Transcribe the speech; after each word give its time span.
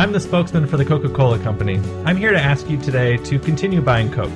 I'm 0.00 0.12
the 0.12 0.20
spokesman 0.20 0.66
for 0.66 0.78
the 0.78 0.84
Coca 0.86 1.10
Cola 1.10 1.38
Company. 1.40 1.78
I'm 2.06 2.16
here 2.16 2.30
to 2.30 2.40
ask 2.40 2.70
you 2.70 2.80
today 2.80 3.18
to 3.18 3.38
continue 3.38 3.82
buying 3.82 4.10
Coke. 4.10 4.32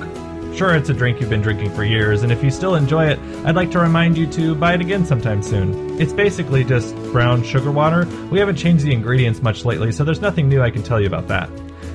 Sure, 0.55 0.75
it's 0.75 0.89
a 0.89 0.93
drink 0.93 1.19
you've 1.19 1.31
been 1.31 1.41
drinking 1.41 1.73
for 1.73 1.83
years, 1.83 2.21
and 2.21 2.31
if 2.31 2.43
you 2.43 2.51
still 2.51 2.75
enjoy 2.75 3.07
it, 3.07 3.17
I'd 3.45 3.55
like 3.55 3.71
to 3.71 3.79
remind 3.79 4.15
you 4.15 4.27
to 4.27 4.53
buy 4.53 4.75
it 4.75 4.81
again 4.81 5.07
sometime 5.07 5.41
soon. 5.41 5.99
It's 5.99 6.13
basically 6.13 6.63
just 6.65 6.95
brown 7.11 7.41
sugar 7.41 7.71
water. 7.71 8.05
We 8.29 8.37
haven't 8.37 8.57
changed 8.57 8.85
the 8.85 8.93
ingredients 8.93 9.41
much 9.41 9.65
lately, 9.65 9.91
so 9.91 10.03
there's 10.03 10.21
nothing 10.21 10.49
new 10.49 10.61
I 10.61 10.69
can 10.69 10.83
tell 10.83 11.01
you 11.01 11.07
about 11.07 11.27
that. 11.29 11.49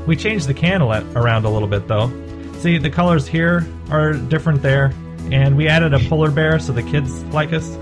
We 0.04 0.16
changed 0.16 0.48
the 0.48 0.54
can 0.54 0.82
around 0.82 1.44
a 1.44 1.48
little 1.48 1.68
bit 1.68 1.86
though. 1.86 2.10
See, 2.54 2.76
the 2.76 2.90
colors 2.90 3.28
here 3.28 3.68
are 3.88 4.14
different 4.14 4.62
there, 4.62 4.92
and 5.30 5.56
we 5.56 5.68
added 5.68 5.94
a 5.94 6.00
polar 6.08 6.32
bear 6.32 6.58
so 6.58 6.72
the 6.72 6.82
kids 6.82 7.22
like 7.26 7.52
us. 7.52 7.76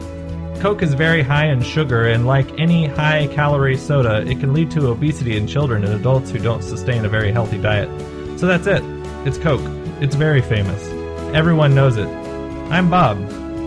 Coke 0.60 0.82
is 0.82 0.94
very 0.94 1.22
high 1.22 1.46
in 1.46 1.62
sugar, 1.62 2.08
and 2.08 2.26
like 2.26 2.58
any 2.58 2.86
high 2.86 3.28
calorie 3.28 3.76
soda, 3.76 4.22
it 4.22 4.40
can 4.40 4.52
lead 4.52 4.72
to 4.72 4.88
obesity 4.88 5.36
in 5.36 5.46
children 5.46 5.84
and 5.84 5.94
adults 5.94 6.30
who 6.30 6.38
don't 6.40 6.62
sustain 6.62 7.04
a 7.04 7.08
very 7.08 7.30
healthy 7.30 7.58
diet. 7.58 7.88
So 8.40 8.46
that's 8.46 8.66
it. 8.66 8.82
It's 9.24 9.38
Coke. 9.38 9.62
It's 10.00 10.16
very 10.16 10.42
famous. 10.42 10.82
Everyone 11.32 11.76
knows 11.76 11.96
it. 11.96 12.08
I'm 12.70 12.90
Bob. 12.90 13.18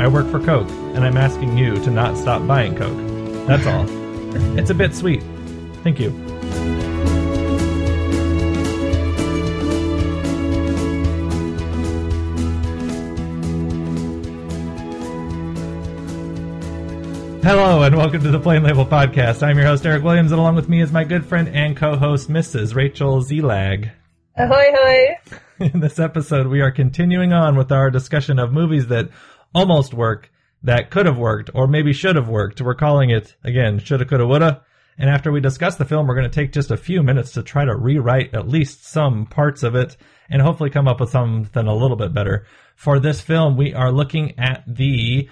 I 0.01 0.07
work 0.07 0.29
for 0.29 0.39
Coke, 0.39 0.69
and 0.69 1.05
I'm 1.05 1.15
asking 1.15 1.57
you 1.57 1.75
to 1.75 1.91
not 1.91 2.17
stop 2.17 2.45
buying 2.45 2.75
Coke. 2.75 3.47
That's 3.47 3.65
all. 3.65 3.85
It's 4.57 4.69
a 4.69 4.73
bit 4.73 4.95
sweet. 4.95 5.21
Thank 5.83 5.99
you. 5.99 6.30
Hello 17.43 17.81
and 17.81 17.97
welcome 17.97 18.21
to 18.21 18.29
the 18.29 18.39
Plain 18.39 18.61
Label 18.61 18.85
Podcast. 18.85 19.41
I'm 19.41 19.57
your 19.57 19.65
host 19.65 19.83
Eric 19.83 20.03
Williams, 20.03 20.31
and 20.31 20.39
along 20.39 20.53
with 20.53 20.69
me 20.69 20.79
is 20.79 20.91
my 20.91 21.03
good 21.03 21.25
friend 21.25 21.47
and 21.47 21.75
co-host 21.75 22.29
Mrs. 22.29 22.75
Rachel 22.75 23.23
Zelag. 23.23 23.91
Ahoy, 24.37 24.67
hoy! 24.71 25.07
In 25.59 25.79
this 25.79 25.97
episode, 25.97 26.45
we 26.45 26.61
are 26.61 26.69
continuing 26.69 27.33
on 27.33 27.55
with 27.55 27.71
our 27.71 27.89
discussion 27.89 28.37
of 28.37 28.53
movies 28.53 28.87
that 28.87 29.09
almost 29.55 29.91
work, 29.91 30.31
that 30.61 30.91
could 30.91 31.07
have 31.07 31.17
worked, 31.17 31.49
or 31.55 31.65
maybe 31.65 31.93
should 31.93 32.15
have 32.15 32.29
worked. 32.29 32.61
We're 32.61 32.75
calling 32.75 33.09
it 33.09 33.35
again, 33.43 33.79
shoulda, 33.79 34.05
coulda, 34.05 34.27
woulda. 34.27 34.61
And 34.99 35.09
after 35.09 35.31
we 35.31 35.41
discuss 35.41 35.77
the 35.77 35.85
film, 35.85 36.05
we're 36.05 36.15
going 36.15 36.29
to 36.29 36.35
take 36.35 36.53
just 36.53 36.69
a 36.69 36.77
few 36.77 37.01
minutes 37.01 37.31
to 37.31 37.41
try 37.41 37.65
to 37.65 37.75
rewrite 37.75 38.35
at 38.35 38.47
least 38.47 38.85
some 38.85 39.25
parts 39.25 39.63
of 39.63 39.73
it 39.73 39.97
and 40.29 40.43
hopefully 40.43 40.69
come 40.69 40.87
up 40.87 40.99
with 40.99 41.09
something 41.09 41.67
a 41.67 41.73
little 41.73 41.97
bit 41.97 42.13
better. 42.13 42.45
For 42.75 42.99
this 42.99 43.19
film, 43.19 43.57
we 43.57 43.73
are 43.73 43.91
looking 43.91 44.37
at 44.39 44.63
the 44.67 45.27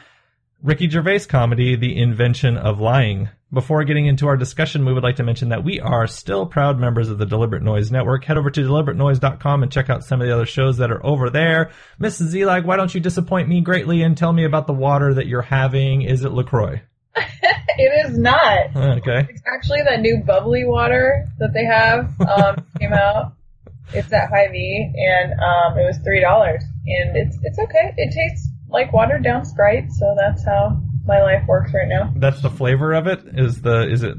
Ricky 0.62 0.90
Gervais 0.90 1.26
comedy, 1.26 1.78
The 1.78 1.98
Invention 1.98 2.58
of 2.58 2.82
Lying. 2.82 3.30
Before 3.52 3.86
getting 3.86 4.08
into 4.08 4.28
our 4.28 4.36
discussion, 4.36 4.84
we 4.84 4.92
would 4.92 5.04
like 5.04 5.16
to 5.16 5.24
mention 5.24 5.50
that 5.50 5.64
we 5.64 5.80
are 5.80 6.06
still 6.06 6.46
proud 6.46 6.78
members 6.78 7.10
of 7.10 7.18
the 7.18 7.26
Deliberate 7.26 7.64
Noise 7.64 7.92
Network. 7.92 8.26
Head 8.26 8.38
over 8.38 8.52
to 8.52 8.62
deliberatenoise.com 8.62 9.64
and 9.64 9.72
check 9.72 9.90
out 9.90 10.04
some 10.04 10.20
of 10.20 10.28
the 10.28 10.34
other 10.34 10.46
shows 10.46 10.78
that 10.78 10.92
are 10.92 11.04
over 11.06 11.30
there. 11.30 11.72
Mrs. 12.00 12.34
Zelag, 12.34 12.66
why 12.66 12.76
don't 12.76 12.94
you 12.94 13.00
disappoint 13.00 13.48
me 13.48 13.62
greatly 13.62 14.02
and 14.02 14.18
tell 14.18 14.34
me 14.34 14.44
about 14.44 14.68
the 14.68 14.74
water 14.74 15.14
that 15.14 15.28
you're 15.28 15.42
having? 15.42 16.02
Is 16.02 16.26
it 16.26 16.34
LaCroix? 16.34 16.82
it 17.16 18.06
is 18.06 18.20
not. 18.20 18.76
Okay. 18.76 19.28
It's 19.30 19.44
actually 19.48 19.84
that 19.84 20.02
new 20.02 20.22
bubbly 20.26 20.66
water 20.66 21.26
that 21.40 21.54
they 21.54 21.64
have 21.64 22.20
um, 22.30 22.66
came 22.78 22.92
out. 22.92 23.34
It's 23.94 24.12
at 24.12 24.30
Hy-Vee, 24.30 24.94
and 24.94 25.32
um, 25.32 25.80
it 25.80 25.86
was 25.86 25.98
three 26.04 26.20
dollars, 26.20 26.64
and 26.86 27.18
it's 27.18 27.40
it's 27.42 27.58
okay. 27.58 27.92
It 27.98 28.14
tastes 28.14 28.49
like 28.70 28.94
watered 28.94 29.24
down 29.24 29.46
Sprite, 29.46 29.92
so 29.92 30.16
that's 30.18 30.44
how 30.46 30.82
my 31.06 31.22
life 31.22 31.44
works 31.48 31.74
right 31.74 31.88
now. 31.88 32.14
That's 32.16 32.42
the 32.42 32.50
flavor 32.50 32.94
of 32.94 33.08
it. 33.08 33.22
Is 33.34 33.62
the 33.62 33.90
is 33.90 34.04
it 34.04 34.16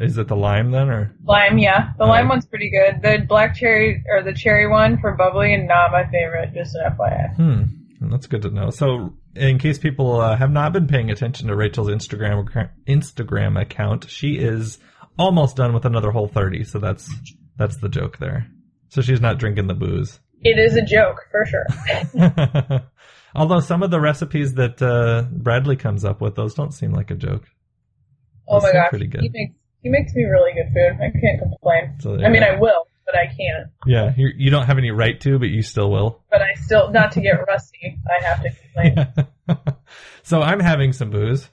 is 0.00 0.18
it 0.18 0.28
the 0.28 0.36
lime 0.36 0.70
then 0.70 0.90
or 0.90 1.14
lime? 1.24 1.58
Yeah, 1.58 1.92
the 1.98 2.04
lime 2.04 2.28
one's 2.28 2.46
pretty 2.46 2.70
good. 2.70 3.00
The 3.00 3.24
black 3.26 3.54
cherry 3.54 4.04
or 4.08 4.22
the 4.22 4.34
cherry 4.34 4.68
one 4.68 4.98
for 4.98 5.12
bubbly, 5.12 5.54
and 5.54 5.68
not 5.68 5.92
my 5.92 6.04
favorite. 6.04 6.52
Just 6.54 6.74
an 6.74 6.92
FYI. 6.92 7.36
Hmm. 7.36 7.62
That's 8.10 8.26
good 8.26 8.42
to 8.42 8.50
know. 8.50 8.70
So, 8.70 9.14
in 9.36 9.58
case 9.58 9.78
people 9.78 10.20
uh, 10.20 10.36
have 10.36 10.50
not 10.50 10.72
been 10.72 10.88
paying 10.88 11.10
attention 11.10 11.46
to 11.48 11.56
Rachel's 11.56 11.88
Instagram 11.88 12.68
Instagram 12.88 13.60
account, 13.60 14.10
she 14.10 14.32
is 14.32 14.78
almost 15.16 15.56
done 15.56 15.72
with 15.72 15.84
another 15.84 16.10
whole 16.10 16.28
thirty. 16.28 16.64
So 16.64 16.78
that's 16.78 17.08
that's 17.56 17.76
the 17.76 17.88
joke 17.88 18.18
there. 18.18 18.48
So 18.88 19.00
she's 19.00 19.20
not 19.20 19.38
drinking 19.38 19.68
the 19.68 19.74
booze. 19.74 20.18
It 20.42 20.58
is 20.58 20.76
a 20.76 20.82
joke 20.82 21.26
for 21.30 21.46
sure. 21.46 22.82
Although 23.34 23.60
some 23.60 23.82
of 23.82 23.90
the 23.90 24.00
recipes 24.00 24.54
that 24.54 24.82
uh, 24.82 25.26
Bradley 25.30 25.76
comes 25.76 26.04
up 26.04 26.20
with, 26.20 26.34
those 26.34 26.54
don't 26.54 26.72
seem 26.72 26.92
like 26.92 27.10
a 27.10 27.14
joke. 27.14 27.48
Oh 28.48 28.54
those 28.54 28.64
my 28.64 28.72
gosh, 28.72 28.90
pretty 28.90 29.06
good. 29.06 29.22
He 29.22 29.30
makes 29.32 29.54
he 29.82 29.88
makes 29.88 30.14
me 30.14 30.24
really 30.24 30.52
good 30.52 30.72
food. 30.72 30.98
I 31.00 31.10
can't 31.10 31.40
complain. 31.40 31.96
So, 32.00 32.18
yeah. 32.18 32.26
I 32.26 32.30
mean, 32.30 32.42
I 32.42 32.58
will, 32.58 32.86
but 33.04 33.16
I 33.16 33.26
can't. 33.26 33.70
Yeah, 33.86 34.12
you 34.16 34.30
you 34.36 34.50
don't 34.50 34.66
have 34.66 34.78
any 34.78 34.90
right 34.90 35.20
to, 35.20 35.38
but 35.38 35.48
you 35.48 35.62
still 35.62 35.90
will. 35.90 36.22
But 36.30 36.42
I 36.42 36.54
still, 36.54 36.90
not 36.90 37.12
to 37.12 37.20
get 37.20 37.32
rusty, 37.46 37.98
I 38.06 38.24
have 38.24 38.42
to 38.42 38.50
complain. 38.50 39.76
so 40.22 40.40
I'm 40.40 40.60
having 40.60 40.92
some 40.92 41.10
booze. 41.10 41.48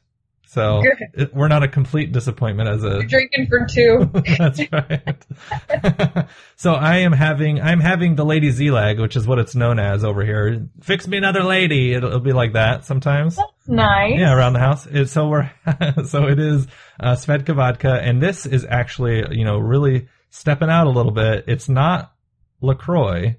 So 0.50 0.82
it, 1.14 1.32
we're 1.32 1.48
not 1.48 1.62
a 1.62 1.68
complete 1.68 2.12
disappointment 2.12 2.70
as 2.70 2.84
a 2.84 2.88
You're 2.88 3.04
drinking 3.04 3.46
for 3.50 3.68
two. 3.70 4.10
That's 4.40 4.60
right. 4.72 6.28
so 6.56 6.74
I 6.74 6.98
am 6.98 7.12
having 7.12 7.62
I'm 7.62 7.80
having 7.80 8.16
the 8.16 8.26
lady 8.26 8.52
Zelag, 8.52 9.00
which 9.00 9.16
is 9.16 9.28
what 9.28 9.38
it's 9.38 9.54
known 9.54 9.78
as 9.78 10.04
over 10.04 10.26
here. 10.26 10.68
Fix 10.82 11.08
me 11.08 11.18
another 11.18 11.44
lady. 11.44 11.94
It'll, 11.94 12.10
it'll 12.10 12.20
be 12.22 12.34
like 12.34 12.54
that 12.54 12.84
sometimes. 12.84 13.36
That's 13.36 13.68
nice. 13.68 14.18
Yeah, 14.18 14.34
around 14.34 14.54
the 14.54 14.60
house. 14.60 14.88
It, 14.88 15.10
so 15.10 15.28
we're 15.28 15.52
so 16.06 16.28
it 16.28 16.40
is 16.40 16.66
uh, 17.00 17.14
Svedka 17.14 17.54
vodka, 17.56 18.02
and 18.02 18.20
this 18.20 18.48
is 18.48 18.66
actually 18.68 19.38
you 19.38 19.46
know 19.46 19.60
really 19.60 20.08
stepping 20.32 20.72
out 20.72 20.88
a 20.88 20.90
little 20.92 21.12
bit. 21.12 21.44
It's 21.48 21.70
not 21.70 22.12
Lacroix. 22.60 23.38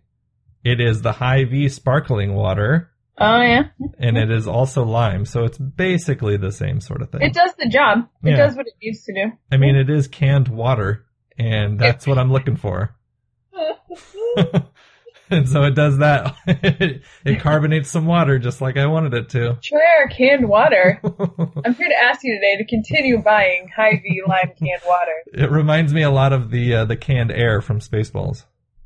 It 0.62 0.81
is 0.81 1.03
the 1.03 1.12
Hy-Vee 1.12 1.71
sparkling 1.71 2.34
water 2.34 2.89
Oh 3.20 3.41
yeah. 3.41 3.64
and 3.98 4.16
it 4.16 4.31
is 4.31 4.47
also 4.47 4.82
lime, 4.82 5.26
so 5.26 5.44
it's 5.44 5.58
basically 5.58 6.38
the 6.38 6.53
same 6.53 6.81
sort 6.81 7.03
of 7.03 7.10
thing. 7.10 7.20
It 7.20 7.34
does 7.34 7.53
the 7.58 7.69
job. 7.69 8.08
It 8.25 8.31
yeah. 8.31 8.36
does 8.36 8.56
what 8.56 8.66
it 8.66 8.72
needs 8.82 9.04
to 9.04 9.12
do. 9.12 9.32
I 9.53 9.58
mean, 9.58 9.76
it 9.76 9.91
is 9.91 10.08
canned 10.08 10.48
water, 10.48 11.04
and 11.38 11.78
that's 11.78 12.06
what 12.06 12.19
I'm 12.19 12.32
looking 12.32 12.56
for. 12.56 12.97
and 15.30 15.48
so 15.48 15.62
it 15.64 15.75
does 15.75 15.98
that. 15.98 16.34
it 17.25 17.41
carbonates 17.41 17.91
some 17.91 18.06
water 18.06 18.38
just 18.38 18.60
like 18.60 18.76
I 18.76 18.86
wanted 18.86 19.14
it 19.14 19.28
to. 19.30 19.59
Try 19.62 19.80
our 20.00 20.09
canned 20.09 20.48
water. 20.48 21.00
I'm 21.04 21.75
here 21.75 21.88
to 21.88 22.03
ask 22.03 22.20
you 22.22 22.34
today 22.34 22.56
to 22.56 22.66
continue 22.66 23.19
buying 23.19 23.69
Hy-Vee 23.75 24.22
lime 24.26 24.53
canned 24.59 24.82
water. 24.86 25.12
It 25.32 25.50
reminds 25.50 25.92
me 25.92 26.03
a 26.03 26.10
lot 26.10 26.32
of 26.32 26.50
the 26.50 26.75
uh, 26.75 26.84
the 26.84 26.97
canned 26.97 27.30
air 27.30 27.60
from 27.60 27.80
Spaceballs. 27.80 28.44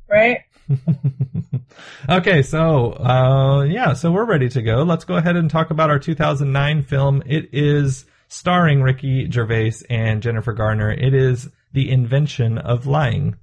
Right. 0.09 0.39
okay, 2.09 2.41
so 2.41 2.93
uh, 2.93 3.63
yeah, 3.63 3.93
so 3.93 4.11
we're 4.11 4.25
ready 4.25 4.49
to 4.49 4.61
go. 4.61 4.83
Let's 4.83 5.05
go 5.05 5.15
ahead 5.15 5.35
and 5.35 5.49
talk 5.49 5.69
about 5.69 5.89
our 5.89 5.99
2009 5.99 6.83
film. 6.83 7.23
It 7.25 7.49
is 7.53 8.05
starring 8.27 8.81
Ricky 8.81 9.29
Gervais 9.29 9.75
and 9.89 10.21
Jennifer 10.21 10.53
Garner. 10.53 10.91
It 10.91 11.13
is 11.13 11.49
The 11.73 11.89
Invention 11.91 12.57
of 12.57 12.87
Lying. 12.87 13.35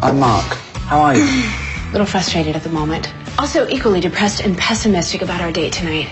I'm 0.00 0.18
Mark. 0.18 0.46
How 0.86 1.00
are 1.00 1.16
you? 1.16 1.24
A 1.88 1.90
little 1.90 2.06
frustrated 2.06 2.54
at 2.54 2.62
the 2.62 2.68
moment. 2.68 3.12
Also 3.38 3.66
equally 3.68 4.00
depressed 4.00 4.40
and 4.40 4.58
pessimistic 4.58 5.22
about 5.22 5.40
our 5.40 5.50
date 5.50 5.72
tonight. 5.72 6.10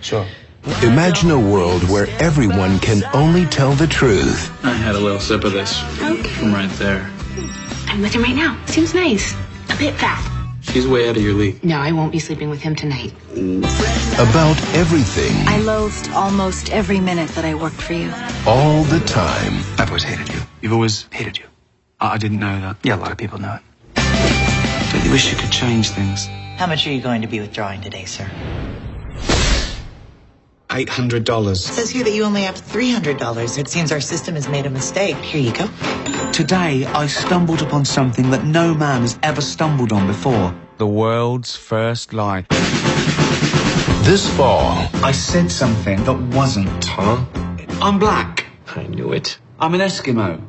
Sure. 0.00 0.26
Imagine 0.82 1.30
a 1.30 1.38
world 1.38 1.88
where 1.88 2.08
everyone 2.18 2.80
can 2.80 3.04
only 3.14 3.46
tell 3.46 3.70
the 3.72 3.86
truth. 3.86 4.50
I 4.64 4.72
had 4.72 4.96
a 4.96 4.98
little 4.98 5.20
sip 5.20 5.44
of 5.44 5.52
this 5.52 5.80
okay. 6.02 6.28
from 6.30 6.52
right 6.52 6.70
there. 6.70 7.08
I'm 7.86 8.02
with 8.02 8.12
him 8.12 8.22
right 8.22 8.34
now. 8.34 8.60
Seems 8.66 8.92
nice. 8.92 9.32
A 9.70 9.76
bit 9.78 9.94
fat. 9.94 10.20
She's 10.62 10.88
way 10.88 11.08
out 11.08 11.16
of 11.16 11.22
your 11.22 11.34
league. 11.34 11.62
No, 11.62 11.78
I 11.78 11.92
won't 11.92 12.10
be 12.10 12.18
sleeping 12.18 12.50
with 12.50 12.60
him 12.60 12.74
tonight. 12.74 13.12
About 14.14 14.60
everything. 14.74 15.32
I 15.46 15.58
loathed 15.58 16.10
almost 16.10 16.72
every 16.72 16.98
minute 16.98 17.28
that 17.30 17.44
I 17.44 17.54
worked 17.54 17.80
for 17.80 17.92
you. 17.92 18.12
All 18.44 18.82
the 18.82 18.98
time. 19.06 19.62
I've 19.78 19.88
always 19.88 20.02
hated 20.02 20.28
you. 20.34 20.40
You've 20.62 20.72
always 20.72 21.06
hated 21.12 21.38
you. 21.38 21.44
I, 22.00 22.14
I 22.14 22.18
didn't 22.18 22.40
know 22.40 22.60
that. 22.60 22.78
Yeah, 22.82 22.96
a 22.96 22.98
lot 22.98 23.12
of 23.12 23.18
people 23.18 23.38
know 23.38 23.54
it. 23.54 23.62
Don't 24.92 25.04
you 25.04 25.12
wish 25.12 25.30
you 25.30 25.38
could 25.38 25.52
change 25.52 25.90
things? 25.90 26.26
How 26.56 26.66
much 26.66 26.88
are 26.88 26.92
you 26.92 27.00
going 27.00 27.22
to 27.22 27.28
be 27.28 27.38
withdrawing 27.38 27.82
today, 27.82 28.04
sir? 28.04 28.28
$800. 30.68 31.56
Says 31.56 31.90
here 31.90 32.04
that 32.04 32.12
you 32.12 32.24
only 32.24 32.42
have 32.42 32.56
$300. 32.56 33.58
It 33.58 33.68
seems 33.68 33.92
our 33.92 34.00
system 34.00 34.34
has 34.34 34.48
made 34.48 34.66
a 34.66 34.70
mistake. 34.70 35.16
Here 35.16 35.40
you 35.40 35.52
go. 35.52 35.68
Today, 36.32 36.84
I 36.86 37.06
stumbled 37.06 37.62
upon 37.62 37.84
something 37.84 38.30
that 38.30 38.44
no 38.44 38.74
man 38.74 39.02
has 39.02 39.18
ever 39.22 39.40
stumbled 39.40 39.92
on 39.92 40.06
before. 40.06 40.54
The 40.78 40.86
world's 40.86 41.56
first 41.56 42.12
lie. 42.12 42.46
This 44.02 44.28
fall. 44.36 44.88
I 45.02 45.12
said 45.12 45.50
something 45.50 46.04
that 46.04 46.18
wasn't. 46.36 46.84
Huh? 46.84 47.24
I'm 47.80 47.98
black. 47.98 48.46
I 48.74 48.84
knew 48.84 49.12
it. 49.12 49.38
I'm 49.58 49.74
an 49.74 49.80
Eskimo. 49.80 50.40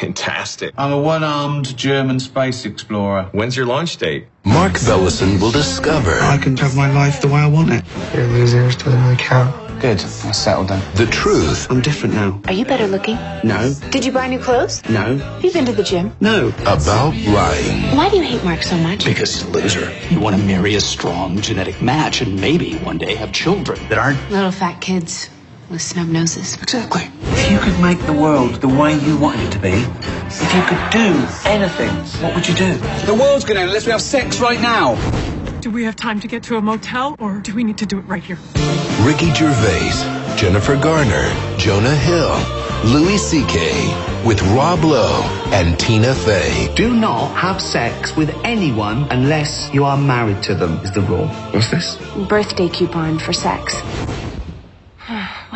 Fantastic. 0.00 0.74
I'm 0.76 0.92
a 0.92 1.00
one-armed 1.00 1.76
German 1.76 2.20
space 2.20 2.66
explorer. 2.66 3.28
When's 3.32 3.56
your 3.56 3.66
launch 3.66 3.96
date? 3.96 4.26
Mark 4.44 4.74
Bellison 4.84 5.40
will 5.40 5.50
discover. 5.50 6.12
I 6.20 6.36
can 6.36 6.56
have 6.58 6.76
my 6.76 6.92
life 6.92 7.20
the 7.22 7.28
way 7.28 7.40
I 7.40 7.46
want 7.46 7.72
it. 7.72 7.84
You're 8.14 8.26
losers 8.26 8.76
doesn't 8.76 9.02
really 9.02 9.16
count. 9.16 9.54
Good. 9.80 9.98
I 10.00 10.32
settled 10.32 10.68
then. 10.68 10.82
The 10.96 11.06
truth 11.06 11.66
I'm 11.70 11.80
different 11.80 12.14
now. 12.14 12.40
Are 12.46 12.52
you 12.52 12.64
better 12.64 12.86
looking? 12.86 13.16
No. 13.44 13.74
Did 13.90 14.04
you 14.04 14.12
buy 14.12 14.26
new 14.26 14.38
clothes? 14.38 14.82
No. 14.88 15.16
Have 15.16 15.44
you 15.44 15.52
been 15.52 15.66
to 15.66 15.72
the 15.72 15.82
gym? 15.82 16.14
No. 16.20 16.48
about 16.60 17.14
lying. 17.14 17.96
Why 17.96 18.08
do 18.10 18.16
you 18.16 18.22
hate 18.22 18.42
Mark 18.44 18.62
so 18.62 18.76
much? 18.76 19.04
Because 19.04 19.34
he's 19.34 19.44
a 19.44 19.50
loser. 19.50 19.92
You 20.10 20.20
want 20.20 20.36
to 20.36 20.42
marry 20.42 20.74
a 20.74 20.80
strong 20.80 21.40
genetic 21.40 21.80
match 21.82 22.20
and 22.20 22.40
maybe 22.40 22.74
one 22.76 22.98
day 22.98 23.14
have 23.16 23.32
children 23.32 23.78
that 23.88 23.98
aren't. 23.98 24.30
Little 24.30 24.50
fat 24.50 24.80
kids 24.80 25.28
with 25.70 25.82
snub 25.82 26.08
noses. 26.08 26.54
Exactly. 26.62 27.10
If 27.46 27.52
you 27.52 27.58
could 27.60 27.80
make 27.80 28.04
the 28.06 28.12
world 28.12 28.56
the 28.56 28.66
way 28.66 28.98
you 28.98 29.16
wanted 29.16 29.46
it 29.46 29.52
to 29.52 29.60
be, 29.60 29.68
if 29.68 30.52
you 30.52 30.62
could 30.62 30.90
do 30.90 31.14
anything, 31.48 31.90
what 32.20 32.34
would 32.34 32.48
you 32.48 32.56
do? 32.56 32.74
The 33.06 33.14
world's 33.14 33.44
gonna 33.44 33.60
end 33.60 33.68
unless 33.68 33.86
we 33.86 33.92
have 33.92 34.02
sex 34.02 34.40
right 34.40 34.60
now. 34.60 34.96
Do 35.60 35.70
we 35.70 35.84
have 35.84 35.94
time 35.94 36.18
to 36.18 36.26
get 36.26 36.42
to 36.42 36.56
a 36.56 36.60
motel, 36.60 37.14
or 37.20 37.38
do 37.38 37.54
we 37.54 37.62
need 37.62 37.78
to 37.78 37.86
do 37.86 38.00
it 38.00 38.02
right 38.08 38.20
here? 38.20 38.36
Ricky 39.02 39.32
Gervais, 39.32 39.92
Jennifer 40.36 40.74
Garner, 40.74 41.32
Jonah 41.56 41.94
Hill, 41.94 42.36
Louis 42.84 43.18
C.K. 43.18 44.24
with 44.26 44.42
Rob 44.48 44.82
Lowe 44.82 45.22
and 45.52 45.78
Tina 45.78 46.16
Fey. 46.16 46.74
Do 46.74 46.96
not 46.96 47.28
have 47.36 47.62
sex 47.62 48.16
with 48.16 48.30
anyone 48.42 49.06
unless 49.12 49.72
you 49.72 49.84
are 49.84 49.96
married 49.96 50.42
to 50.42 50.56
them, 50.56 50.80
is 50.80 50.90
the 50.90 51.02
rule. 51.02 51.28
What's 51.28 51.70
this? 51.70 51.96
Birthday 52.28 52.68
coupon 52.68 53.20
for 53.20 53.32
sex. 53.32 53.80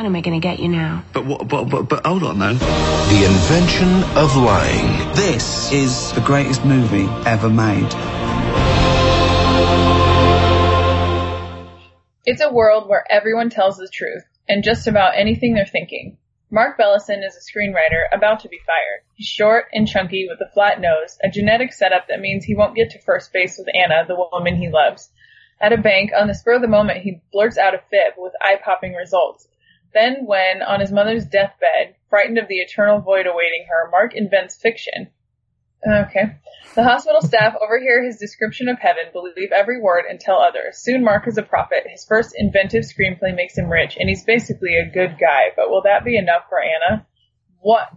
What 0.01 0.07
am 0.07 0.17
I 0.17 0.23
gonna 0.23 0.41
get 0.41 0.61
you 0.61 0.69
now? 0.69 1.05
But 1.13 1.27
what? 1.27 1.47
But, 1.47 1.65
but, 1.65 1.83
but 1.91 2.07
hold 2.07 2.23
on 2.23 2.39
though. 2.39 2.55
The 2.55 3.27
invention 3.27 4.03
of 4.17 4.35
lying. 4.35 5.15
This 5.15 5.71
is 5.73 6.15
the 6.15 6.23
greatest 6.23 6.65
movie 6.65 7.05
ever 7.27 7.51
made. 7.51 7.85
It's 12.25 12.41
a 12.41 12.51
world 12.51 12.89
where 12.89 13.05
everyone 13.11 13.51
tells 13.51 13.77
the 13.77 13.91
truth 13.93 14.23
and 14.49 14.65
just 14.65 14.87
about 14.87 15.19
anything 15.19 15.53
they're 15.53 15.67
thinking. 15.67 16.17
Mark 16.51 16.79
Bellison 16.79 17.23
is 17.23 17.37
a 17.37 17.53
screenwriter 17.53 18.05
about 18.11 18.41
to 18.41 18.49
be 18.49 18.59
fired. 18.65 19.03
He's 19.17 19.27
short 19.27 19.67
and 19.75 19.87
chunky 19.87 20.27
with 20.31 20.41
a 20.41 20.51
flat 20.55 20.81
nose, 20.81 21.19
a 21.23 21.29
genetic 21.29 21.75
setup 21.75 22.09
that 22.09 22.21
means 22.21 22.47
he 22.47 22.55
won't 22.55 22.75
get 22.75 22.89
to 22.93 23.03
first 23.03 23.35
base 23.35 23.59
with 23.59 23.69
Anna, 23.75 24.07
the 24.09 24.17
woman 24.17 24.57
he 24.57 24.71
loves. 24.71 25.11
At 25.61 25.75
a 25.75 25.77
bank, 25.77 26.13
on 26.19 26.27
the 26.27 26.35
spur 26.35 26.55
of 26.55 26.63
the 26.63 26.69
moment, 26.69 27.03
he 27.03 27.21
blurts 27.35 27.59
out 27.59 27.75
a 27.75 27.83
fib 27.91 28.15
with 28.17 28.33
eye-popping 28.41 28.95
results. 28.95 29.47
Then, 29.93 30.27
when, 30.27 30.63
on 30.63 30.81
his 30.81 30.93
mother's 30.93 31.25
deathbed, 31.25 31.97
frightened 32.09 32.39
of 32.39 32.49
the 32.49 32.59
eternal 32.59 33.01
void 33.01 33.27
awaiting 33.27 33.67
her, 33.69 33.91
Mark 33.91 34.15
invents 34.15 34.57
fiction. 34.57 35.09
Okay. 35.87 36.37
The 36.75 36.85
hospital 36.85 37.23
staff 37.23 37.55
overhear 37.61 38.05
his 38.05 38.19
description 38.19 38.69
of 38.69 38.79
heaven, 38.79 39.05
believe 39.13 39.51
every 39.51 39.81
word, 39.81 40.05
and 40.09 40.21
tell 40.21 40.39
others. 40.39 40.79
Soon 40.79 41.03
Mark 41.03 41.27
is 41.27 41.39
a 41.39 41.43
prophet. 41.43 41.85
His 41.87 42.05
first 42.05 42.35
inventive 42.37 42.85
screenplay 42.85 43.35
makes 43.35 43.57
him 43.57 43.71
rich, 43.71 43.97
and 43.99 44.09
he's 44.09 44.25
basically 44.25 44.77
a 44.77 44.93
good 44.93 45.17
guy. 45.19 45.49
But 45.57 45.71
will 45.71 45.83
that 45.83 46.05
be 46.05 46.17
enough 46.17 46.43
for 46.49 46.61
Anna? 46.61 47.07
What? 47.61 47.89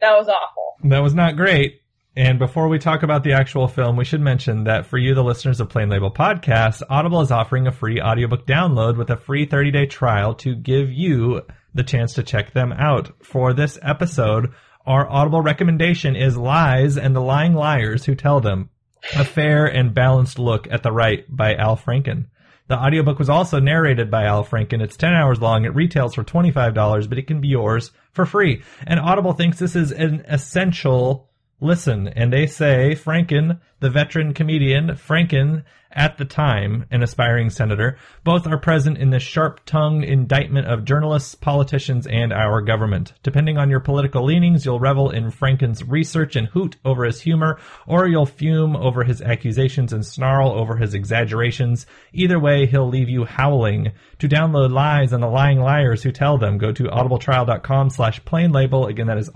That 0.00 0.16
was 0.16 0.28
awful. 0.28 0.88
That 0.88 1.02
was 1.02 1.14
not 1.14 1.36
great. 1.36 1.80
And 2.18 2.40
before 2.40 2.66
we 2.66 2.80
talk 2.80 3.04
about 3.04 3.22
the 3.22 3.34
actual 3.34 3.68
film, 3.68 3.96
we 3.96 4.04
should 4.04 4.20
mention 4.20 4.64
that 4.64 4.86
for 4.86 4.98
you, 4.98 5.14
the 5.14 5.22
listeners 5.22 5.60
of 5.60 5.68
Plain 5.68 5.88
Label 5.88 6.10
Podcast, 6.10 6.82
Audible 6.90 7.20
is 7.20 7.30
offering 7.30 7.68
a 7.68 7.72
free 7.72 8.00
audiobook 8.00 8.44
download 8.44 8.96
with 8.96 9.08
a 9.10 9.16
free 9.16 9.46
30 9.46 9.70
day 9.70 9.86
trial 9.86 10.34
to 10.34 10.56
give 10.56 10.90
you 10.90 11.42
the 11.74 11.84
chance 11.84 12.14
to 12.14 12.24
check 12.24 12.52
them 12.52 12.72
out. 12.72 13.12
For 13.24 13.52
this 13.52 13.78
episode, 13.82 14.52
our 14.84 15.08
Audible 15.08 15.42
recommendation 15.42 16.16
is 16.16 16.36
Lies 16.36 16.98
and 16.98 17.14
the 17.14 17.20
Lying 17.20 17.54
Liars 17.54 18.04
Who 18.06 18.16
Tell 18.16 18.40
Them. 18.40 18.70
A 19.14 19.24
fair 19.24 19.66
and 19.66 19.94
balanced 19.94 20.40
look 20.40 20.66
at 20.72 20.82
the 20.82 20.90
right 20.90 21.24
by 21.28 21.54
Al 21.54 21.76
Franken. 21.76 22.26
The 22.66 22.78
audiobook 22.78 23.20
was 23.20 23.30
also 23.30 23.60
narrated 23.60 24.10
by 24.10 24.24
Al 24.24 24.44
Franken. 24.44 24.82
It's 24.82 24.96
10 24.96 25.14
hours 25.14 25.40
long. 25.40 25.64
It 25.64 25.74
retails 25.76 26.16
for 26.16 26.24
$25, 26.24 27.08
but 27.08 27.18
it 27.18 27.28
can 27.28 27.40
be 27.40 27.46
yours 27.46 27.92
for 28.10 28.26
free. 28.26 28.64
And 28.88 28.98
Audible 28.98 29.34
thinks 29.34 29.60
this 29.60 29.76
is 29.76 29.92
an 29.92 30.24
essential 30.26 31.27
listen. 31.60 32.08
And 32.08 32.32
they 32.32 32.46
say 32.46 32.94
Franken, 32.94 33.60
the 33.80 33.90
veteran 33.90 34.34
comedian, 34.34 34.88
Franken, 34.90 35.64
at 35.90 36.18
the 36.18 36.24
time, 36.24 36.84
an 36.90 37.02
aspiring 37.02 37.48
senator, 37.48 37.96
both 38.22 38.46
are 38.46 38.58
present 38.58 38.98
in 38.98 39.10
the 39.10 39.18
sharp 39.18 39.64
tongued 39.64 40.04
indictment 40.04 40.66
of 40.66 40.84
journalists, 40.84 41.34
politicians, 41.34 42.06
and 42.06 42.32
our 42.32 42.60
government. 42.60 43.14
Depending 43.22 43.56
on 43.56 43.70
your 43.70 43.80
political 43.80 44.24
leanings, 44.24 44.64
you'll 44.64 44.80
revel 44.80 45.10
in 45.10 45.30
Franken's 45.30 45.82
research 45.82 46.36
and 46.36 46.48
hoot 46.48 46.76
over 46.84 47.04
his 47.04 47.22
humor, 47.22 47.58
or 47.86 48.06
you'll 48.06 48.26
fume 48.26 48.76
over 48.76 49.02
his 49.02 49.22
accusations 49.22 49.92
and 49.92 50.04
snarl 50.04 50.50
over 50.50 50.76
his 50.76 50.92
exaggerations. 50.92 51.86
Either 52.12 52.38
way, 52.38 52.66
he'll 52.66 52.88
leave 52.88 53.08
you 53.08 53.24
howling. 53.24 53.92
To 54.18 54.28
download 54.28 54.70
lies 54.70 55.12
and 55.12 55.22
the 55.22 55.26
lying 55.26 55.58
liars 55.58 56.02
who 56.02 56.12
tell 56.12 56.36
them, 56.36 56.58
go 56.58 56.70
to 56.70 56.84
audibletrial.com 56.84 57.90
slash 57.90 58.22
plain 58.24 58.52
label. 58.52 58.86
Again, 58.86 59.06
that 59.06 59.18
is 59.18 59.30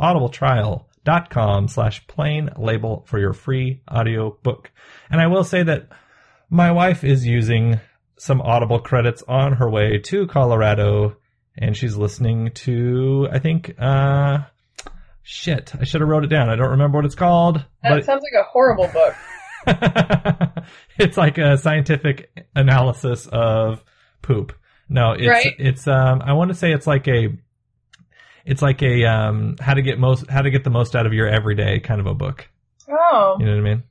audibletrial.com 1.07 1.69
slash 1.69 2.07
plain 2.07 2.51
label 2.57 3.05
for 3.07 3.19
your 3.19 3.33
free 3.33 3.83
audio 3.89 4.37
book. 4.43 4.71
And 5.11 5.21
I 5.21 5.27
will 5.27 5.45
say 5.45 5.63
that 5.63 5.89
my 6.51 6.73
wife 6.73 7.05
is 7.05 7.27
using 7.27 7.81
some 8.19 8.41
Audible 8.41 8.81
credits 8.81 9.23
on 9.27 9.55
her 9.55 9.69
way 9.69 9.99
to 9.99 10.27
Colorado, 10.27 11.17
and 11.57 11.77
she's 11.77 11.97
listening 11.97 12.51
to, 12.55 13.29
I 13.33 13.39
think, 13.39 13.75
uh, 13.79 14.39
shit, 15.23 15.73
I 15.79 15.85
should 15.85 16.01
have 16.03 16.09
wrote 16.09 16.25
it 16.25 16.29
down. 16.29 16.49
I 16.49 16.57
don't 16.57 16.71
remember 16.71 16.99
what 16.99 17.05
it's 17.05 17.15
called. 17.15 17.65
That 17.83 18.05
sounds 18.05 18.23
like 18.23 18.41
a 18.41 18.49
horrible 18.49 18.89
book. 18.89 19.15
it's 20.99 21.17
like 21.17 21.39
a 21.39 21.57
scientific 21.57 22.31
analysis 22.55 23.29
of 23.31 23.83
poop. 24.21 24.53
No, 24.89 25.13
it's 25.13 25.27
Right. 25.29 25.55
it's 25.59 25.87
um 25.87 26.21
I 26.25 26.33
want 26.33 26.51
to 26.51 26.55
say 26.55 26.73
it's 26.73 26.87
like 26.87 27.07
a 27.09 27.29
it's 28.45 28.63
like 28.63 28.83
a 28.83 29.05
um 29.05 29.57
how 29.61 29.75
to 29.75 29.83
get 29.83 29.99
most 29.99 30.29
how 30.31 30.43
to 30.43 30.51
get 30.51 30.65
the 30.65 30.71
most 30.71 30.95
out 30.97 31.07
of 31.07 31.13
your 31.13 31.29
everyday 31.29 31.81
kind 31.81 32.01
of 32.01 32.07
a 32.07 32.15
book. 32.15 32.49
Oh, 32.91 33.37
You 33.39 33.47
know 33.47 33.53
what 33.53 33.61
I 33.67 33.75
mean? 33.75 33.83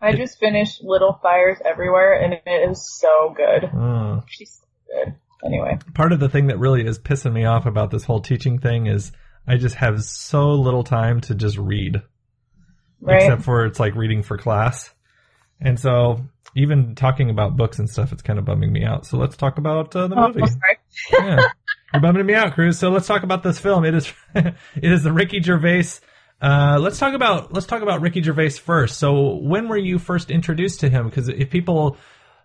I 0.00 0.12
just 0.16 0.40
finished 0.40 0.82
Little 0.82 1.18
Fires 1.22 1.58
Everywhere, 1.64 2.14
and 2.20 2.32
it 2.34 2.70
is 2.70 2.98
so 2.98 3.32
good. 3.36 3.70
Mm. 3.70 4.24
She's 4.26 4.60
so 4.60 4.66
good. 5.04 5.14
Anyway, 5.44 5.78
part 5.94 6.12
of 6.12 6.18
the 6.20 6.28
thing 6.28 6.48
that 6.48 6.58
really 6.58 6.84
is 6.84 6.98
pissing 6.98 7.32
me 7.32 7.44
off 7.44 7.66
about 7.66 7.90
this 7.90 8.04
whole 8.04 8.20
teaching 8.20 8.58
thing 8.58 8.86
is 8.86 9.12
I 9.46 9.56
just 9.58 9.76
have 9.76 10.02
so 10.02 10.50
little 10.54 10.82
time 10.84 11.20
to 11.22 11.34
just 11.34 11.56
read. 11.58 12.02
Right. 13.00 13.22
Except 13.22 13.42
for 13.42 13.66
it's 13.66 13.78
like 13.80 13.94
reading 13.96 14.22
for 14.22 14.38
class. 14.38 14.92
And 15.60 15.78
so 15.78 16.24
even 16.56 16.94
talking 16.96 17.30
about 17.30 17.56
books 17.56 17.78
and 17.78 17.88
stuff, 17.88 18.12
it's 18.12 18.22
kind 18.22 18.38
of 18.38 18.44
bumming 18.44 18.72
me 18.72 18.84
out. 18.84 19.06
So 19.06 19.18
let's 19.18 19.36
talk 19.36 19.58
about 19.58 19.94
uh, 19.94 20.08
the 20.08 20.16
Oh, 20.16 20.28
movie. 20.28 20.40
sorry. 20.46 21.28
yeah. 21.28 21.46
You're 21.92 22.00
bumming 22.00 22.26
me 22.26 22.34
out, 22.34 22.54
Cruz. 22.54 22.78
So 22.78 22.90
let's 22.90 23.06
talk 23.06 23.22
about 23.22 23.42
this 23.42 23.58
film. 23.58 23.84
It 23.84 23.94
is 23.94 24.12
it 24.34 24.54
is 24.76 25.02
the 25.02 25.12
Ricky 25.12 25.42
Gervais. 25.42 25.84
Uh, 26.40 26.78
let's 26.80 26.98
talk 26.98 27.14
about 27.14 27.52
let's 27.52 27.66
talk 27.66 27.82
about 27.82 28.00
Ricky 28.00 28.22
Gervais 28.22 28.50
first. 28.50 28.98
So 28.98 29.36
when 29.36 29.68
were 29.68 29.76
you 29.76 29.98
first 29.98 30.30
introduced 30.30 30.80
to 30.80 30.88
him? 30.88 31.08
Because 31.08 31.28
if 31.28 31.50
people 31.50 31.96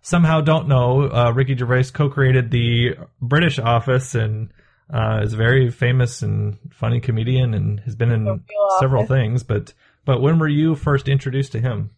somehow 0.02 0.42
don't 0.42 0.68
know, 0.68 1.10
uh, 1.10 1.32
Ricky 1.34 1.56
Gervais 1.56 1.86
co-created 1.94 2.52
the 2.52 2.96
British 3.22 3.58
Office 3.58 4.16
and 4.16 4.52
uh, 4.94 5.22
is 5.24 5.34
a 5.34 5.38
very 5.38 5.70
famous 5.72 6.22
and 6.22 6.58
funny 6.72 7.00
comedian 7.00 7.54
and 7.54 7.80
has 7.82 7.96
been 7.96 8.12
in 8.12 8.44
several 8.80 9.04
Office. 9.04 9.16
things. 9.16 9.44
But 9.44 9.74
but 10.06 10.22
when 10.22 10.40
were 10.40 10.48
you 10.48 10.76
first 10.76 11.08
introduced 11.08 11.54
to 11.54 11.60
him? 11.60 11.92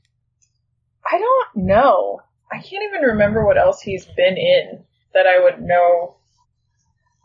I 1.05 1.17
don't 1.17 1.65
know. 1.65 2.21
I 2.51 2.55
can't 2.57 2.83
even 2.89 3.01
remember 3.09 3.45
what 3.45 3.57
else 3.57 3.81
he's 3.81 4.05
been 4.05 4.37
in 4.37 4.83
that 5.13 5.27
I 5.27 5.43
would 5.43 5.61
know. 5.61 6.15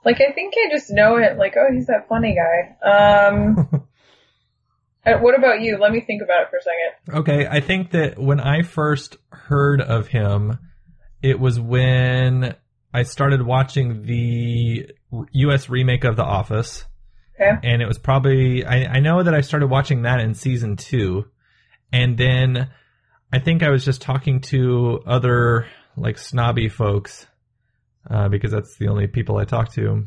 Like, 0.05 0.21
I 0.21 0.33
think 0.33 0.55
I 0.57 0.71
just 0.75 0.91
know 0.91 1.17
it. 1.17 1.39
Like, 1.39 1.55
oh, 1.57 1.73
he's 1.73 1.87
that 1.87 2.09
funny 2.09 2.37
guy. 2.37 2.89
Um, 3.29 3.57
uh, 5.07 5.19
what 5.19 5.39
about 5.39 5.61
you? 5.61 5.79
Let 5.79 5.93
me 5.93 6.01
think 6.01 6.23
about 6.23 6.43
it 6.43 6.49
for 6.51 6.57
a 6.57 6.63
second. 6.63 7.21
Okay, 7.21 7.47
I 7.47 7.61
think 7.61 7.91
that 7.93 8.19
when 8.19 8.41
I 8.41 8.63
first 8.63 9.17
heard 9.31 9.81
of 9.81 10.09
him, 10.09 10.59
it 11.23 11.39
was 11.41 11.59
when 11.59 12.55
I 12.93 13.03
started 13.05 13.43
watching 13.43 14.03
the 14.03 14.91
U.S. 15.33 15.69
remake 15.69 16.05
of 16.05 16.17
The 16.17 16.25
Office, 16.25 16.85
Okay. 17.41 17.51
and 17.65 17.83
it 17.83 17.87
was 17.87 17.99
probably 17.99 18.65
I, 18.65 18.85
I 18.97 19.01
know 19.01 19.23
that 19.23 19.35
I 19.35 19.41
started 19.41 19.67
watching 19.69 20.03
that 20.03 20.21
in 20.21 20.35
season 20.35 20.77
two, 20.77 21.25
and 21.93 22.17
then 22.17 22.71
I 23.33 23.39
think 23.41 23.63
I 23.65 23.71
was 23.71 23.85
just 23.85 24.03
talking 24.03 24.41
to 24.43 25.01
other 25.07 25.67
like 25.97 26.19
snobby 26.19 26.69
folks 26.69 27.27
uh, 28.11 28.29
because 28.29 28.53
that's 28.53 28.77
the 28.77 28.89
only 28.89 29.07
people 29.07 29.37
I 29.37 29.45
talk 29.45 29.73
to 29.75 30.07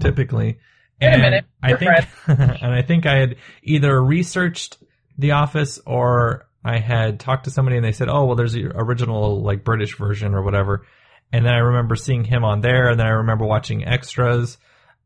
typically. 0.00 0.58
Wait 1.00 1.06
a 1.06 1.10
and 1.10 1.22
minute, 1.22 1.44
I 1.62 1.72
we're 1.72 1.78
think, 1.78 1.90
and 2.62 2.74
I 2.74 2.82
think 2.82 3.06
I 3.06 3.18
had 3.18 3.36
either 3.62 4.02
researched 4.02 4.78
The 5.16 5.32
Office 5.32 5.78
or 5.86 6.48
I 6.64 6.78
had 6.78 7.20
talked 7.20 7.44
to 7.44 7.50
somebody 7.50 7.76
and 7.76 7.84
they 7.84 7.92
said, 7.92 8.08
"Oh, 8.08 8.24
well, 8.24 8.36
there's 8.36 8.52
the 8.52 8.66
original 8.74 9.42
like 9.42 9.64
British 9.64 9.96
version 9.96 10.34
or 10.34 10.42
whatever." 10.42 10.86
And 11.32 11.44
then 11.44 11.52
I 11.52 11.58
remember 11.58 11.94
seeing 11.94 12.24
him 12.24 12.44
on 12.44 12.62
there, 12.62 12.90
and 12.90 12.98
then 12.98 13.06
I 13.06 13.10
remember 13.10 13.44
watching 13.44 13.84
extras, 13.84 14.58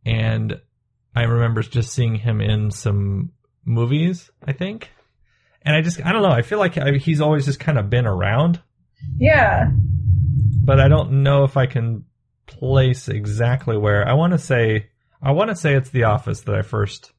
and 0.06 0.60
I 1.14 1.24
remember 1.24 1.62
just 1.62 1.92
seeing 1.92 2.14
him 2.14 2.40
in 2.40 2.70
some 2.70 3.32
movies. 3.64 4.30
I 4.46 4.52
think, 4.52 4.90
and 5.62 5.76
I 5.76 5.82
just 5.82 6.04
I 6.04 6.12
don't 6.12 6.22
know. 6.22 6.30
I 6.30 6.42
feel 6.42 6.58
like 6.58 6.74
he's 6.96 7.20
always 7.20 7.44
just 7.44 7.60
kind 7.60 7.78
of 7.78 7.90
been 7.90 8.06
around, 8.06 8.60
Yeah. 9.18 9.70
But 10.64 10.80
I 10.80 10.88
don't 10.88 11.22
know 11.22 11.44
if 11.44 11.56
I 11.56 11.66
can 11.66 12.04
place 12.46 13.08
exactly 13.08 13.76
where. 13.76 14.06
I 14.06 14.14
want 14.14 14.32
to 14.32 14.38
say 14.38 14.88
I 15.22 15.32
want 15.32 15.50
to 15.50 15.56
say 15.56 15.74
it's 15.74 15.90
The 15.90 16.04
Office 16.04 16.40
that 16.42 16.54
I 16.54 16.62
first 16.62 17.12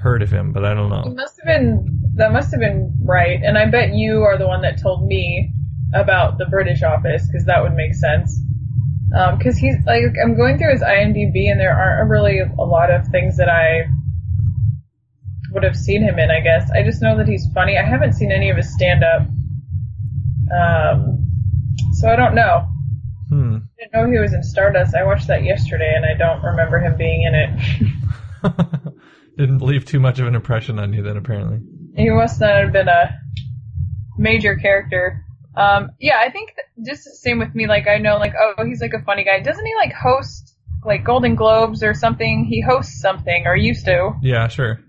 heard 0.00 0.22
of 0.22 0.30
him, 0.30 0.52
but 0.52 0.64
I 0.64 0.74
don't 0.74 0.92
It 0.92 1.04
know. 1.08 1.14
must 1.14 1.40
have 1.42 1.46
been 1.46 2.00
that 2.16 2.32
must 2.32 2.50
have 2.52 2.60
been 2.60 2.94
right, 3.02 3.40
and 3.42 3.56
I 3.58 3.66
bet 3.70 3.94
you 3.94 4.22
are 4.22 4.38
the 4.38 4.46
one 4.46 4.62
that 4.62 4.80
told 4.80 5.06
me 5.06 5.52
about 5.94 6.38
the 6.38 6.46
British 6.46 6.82
Office 6.82 7.26
because 7.26 7.44
that 7.46 7.62
would 7.62 7.74
make 7.74 7.94
sense. 7.94 8.40
Because 9.38 9.56
he's 9.56 9.76
like 9.86 10.02
I'm 10.22 10.36
going 10.36 10.58
through 10.58 10.72
his 10.72 10.82
IMDb, 10.82 11.50
and 11.50 11.58
there 11.60 11.74
aren't 11.76 12.10
really 12.10 12.38
a 12.40 12.62
lot 12.64 12.90
of 12.90 13.06
things 13.08 13.36
that 13.36 13.48
I 13.48 13.86
would 15.52 15.62
have 15.62 15.76
seen 15.76 16.02
him 16.02 16.18
in. 16.18 16.30
I 16.30 16.40
guess 16.40 16.68
I 16.72 16.82
just 16.82 17.00
know 17.00 17.16
that 17.18 17.28
he's 17.28 17.46
funny. 17.54 17.78
I 17.78 17.84
haven't 17.84 18.14
seen 18.14 18.32
any 18.32 18.50
of 18.50 18.56
his 18.56 18.72
stand 18.74 19.04
up, 19.04 19.22
um, 20.52 21.23
so 22.04 22.10
I 22.10 22.16
don't 22.16 22.34
know. 22.34 22.68
Hmm. 23.30 23.56
I 23.56 23.84
didn't 23.84 23.92
know 23.94 24.12
he 24.12 24.18
was 24.18 24.34
in 24.34 24.42
Stardust. 24.42 24.94
I 24.94 25.04
watched 25.04 25.26
that 25.28 25.42
yesterday, 25.42 25.94
and 25.96 26.04
I 26.04 26.12
don't 26.18 26.42
remember 26.42 26.78
him 26.78 26.98
being 26.98 27.22
in 27.22 27.34
it. 27.34 28.92
Didn't 29.38 29.62
leave 29.62 29.86
too 29.86 30.00
much 30.00 30.18
of 30.18 30.26
an 30.26 30.34
impression 30.34 30.78
on 30.78 30.92
you 30.92 31.02
then, 31.02 31.16
apparently. 31.16 31.60
He 31.96 32.10
must 32.10 32.42
not 32.42 32.62
have 32.62 32.72
been 32.74 32.88
a 32.88 33.18
major 34.18 34.54
character. 34.56 35.24
Um, 35.56 35.92
yeah, 35.98 36.18
I 36.20 36.30
think 36.30 36.52
just 36.84 37.04
the 37.04 37.12
same 37.12 37.38
with 37.38 37.54
me. 37.54 37.66
Like, 37.66 37.88
I 37.88 37.96
know, 37.96 38.18
like, 38.18 38.34
oh, 38.38 38.66
he's 38.66 38.82
like 38.82 38.92
a 38.92 39.02
funny 39.02 39.24
guy. 39.24 39.40
Doesn't 39.40 39.64
he 39.64 39.74
like 39.74 39.94
host 39.94 40.56
like 40.84 41.04
Golden 41.04 41.36
Globes 41.36 41.82
or 41.82 41.94
something? 41.94 42.44
He 42.44 42.60
hosts 42.60 43.00
something 43.00 43.44
or 43.46 43.56
used 43.56 43.86
to. 43.86 44.12
Yeah, 44.20 44.46
sure. 44.48 44.80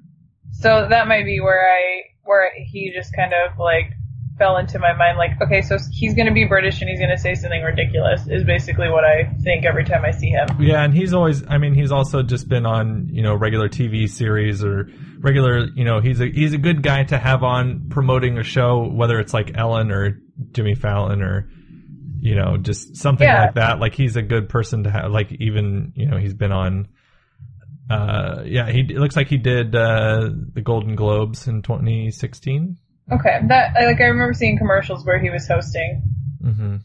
So 0.52 0.88
that 0.90 1.08
might 1.08 1.24
be 1.24 1.40
where 1.40 1.66
I 1.66 2.02
where 2.26 2.52
he 2.58 2.92
just 2.94 3.16
kind 3.16 3.32
of 3.34 3.58
like 3.58 3.94
fell 4.38 4.58
into 4.58 4.80
my 4.80 4.94
mind. 4.94 5.18
Like, 5.18 5.42
okay, 5.42 5.62
so 5.62 5.78
he's 5.92 6.14
gonna 6.14 6.34
be 6.34 6.44
British 6.46 6.82
and 6.82 6.90
he's 6.90 7.00
gonna 7.00 7.18
say 7.18 7.36
something 7.36 7.62
ridiculous. 7.62 8.28
Is 8.28 8.44
basically 8.44 8.90
what 8.90 9.04
I 9.06 9.32
think 9.44 9.66
every 9.66 9.86
time 9.86 10.04
I 10.04 10.12
see 10.12 10.30
him. 10.30 10.48
Yeah, 10.60 10.84
and 10.84 10.94
he's 10.94 11.14
always 11.14 11.44
I 11.48 11.58
mean, 11.58 11.74
he's 11.74 11.92
also 11.92 12.22
just 12.24 12.50
been 12.50 12.66
on, 12.66 13.08
you 13.12 13.22
know, 13.24 13.34
regular 13.36 13.70
TV 13.70 14.10
series 14.10 14.64
or 14.64 14.90
regular, 15.20 15.68
you 15.76 15.86
know, 15.86 16.02
he's 16.02 16.20
a 16.22 16.28
he's 16.28 16.54
a 16.54 16.58
good 16.58 16.84
guy 16.84 17.04
to 17.06 17.18
have 17.18 17.44
on 17.44 17.88
promoting 17.90 18.38
a 18.38 18.44
show 18.44 18.90
whether 18.92 19.20
it's 19.20 19.34
like 19.34 19.52
Ellen 19.56 19.92
or 19.92 20.20
Jimmy 20.52 20.76
Fallon 20.76 21.22
or 21.22 21.50
you 22.20 22.34
know, 22.36 22.58
just 22.58 22.98
something 22.98 23.28
Yeah. 23.28 23.42
like 23.46 23.54
that. 23.56 23.80
Like 23.80 23.94
he's 23.94 24.16
a 24.16 24.22
good 24.24 24.50
person 24.50 24.84
to 24.86 24.90
have 24.92 25.12
like 25.12 25.32
even, 25.34 25.94
you 25.96 26.08
know, 26.08 26.18
he's 26.18 26.34
been 26.34 26.52
on 26.52 26.88
uh 27.90 28.42
yeah, 28.46 28.70
he 28.70 28.80
it 28.80 28.98
looks 28.98 29.16
like 29.16 29.28
he 29.28 29.38
did 29.38 29.76
uh 29.76 30.30
the 30.54 30.62
Golden 30.62 30.96
Globes 30.96 31.48
in 31.48 31.62
2016. 31.62 32.78
Okay, 33.12 33.40
that 33.48 33.78
I 33.78 33.86
like 33.86 34.02
I 34.02 34.06
remember 34.06 34.34
seeing 34.34 34.58
commercials 34.58 35.06
where 35.06 35.20
he 35.20 35.30
was 35.30 35.48
hosting. 35.48 36.02
Mm-hmm. 36.44 36.76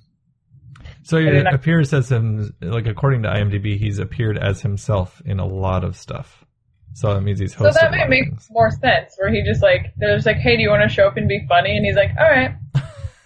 So 1.03 1.19
I 1.19 1.23
he 1.23 1.43
not- 1.43 1.55
appears 1.55 1.93
as 1.93 2.11
him, 2.11 2.55
like 2.61 2.87
according 2.87 3.23
to 3.23 3.31
IMDb, 3.31 3.79
he's 3.79 3.99
appeared 3.99 4.39
as 4.39 4.61
himself 4.61 5.23
in 5.25 5.41
a 5.41 5.47
lot 5.47 5.85
of 5.85 5.97
stuff. 5.97 6.45
So 6.93 7.15
that 7.15 7.21
means 7.21 7.39
he's 7.39 7.55
hosted. 7.55 7.73
So 7.73 7.79
that 7.81 7.91
might 7.93 8.09
make 8.09 8.25
things. 8.25 8.49
more 8.51 8.71
sense. 8.71 9.15
Where 9.19 9.33
he 9.33 9.43
just 9.45 9.63
like 9.63 9.95
they're 9.97 10.17
just 10.17 10.27
like, 10.27 10.37
hey, 10.37 10.57
do 10.57 10.63
you 10.63 10.71
want 10.71 10.83
to 10.83 10.89
show 10.89 11.07
up 11.07 11.17
and 11.17 11.29
be 11.29 11.47
funny? 11.49 11.77
And 11.77 11.87
he's 11.87 11.97
like, 11.97 12.11
all 12.19 12.29
right. 12.29 12.57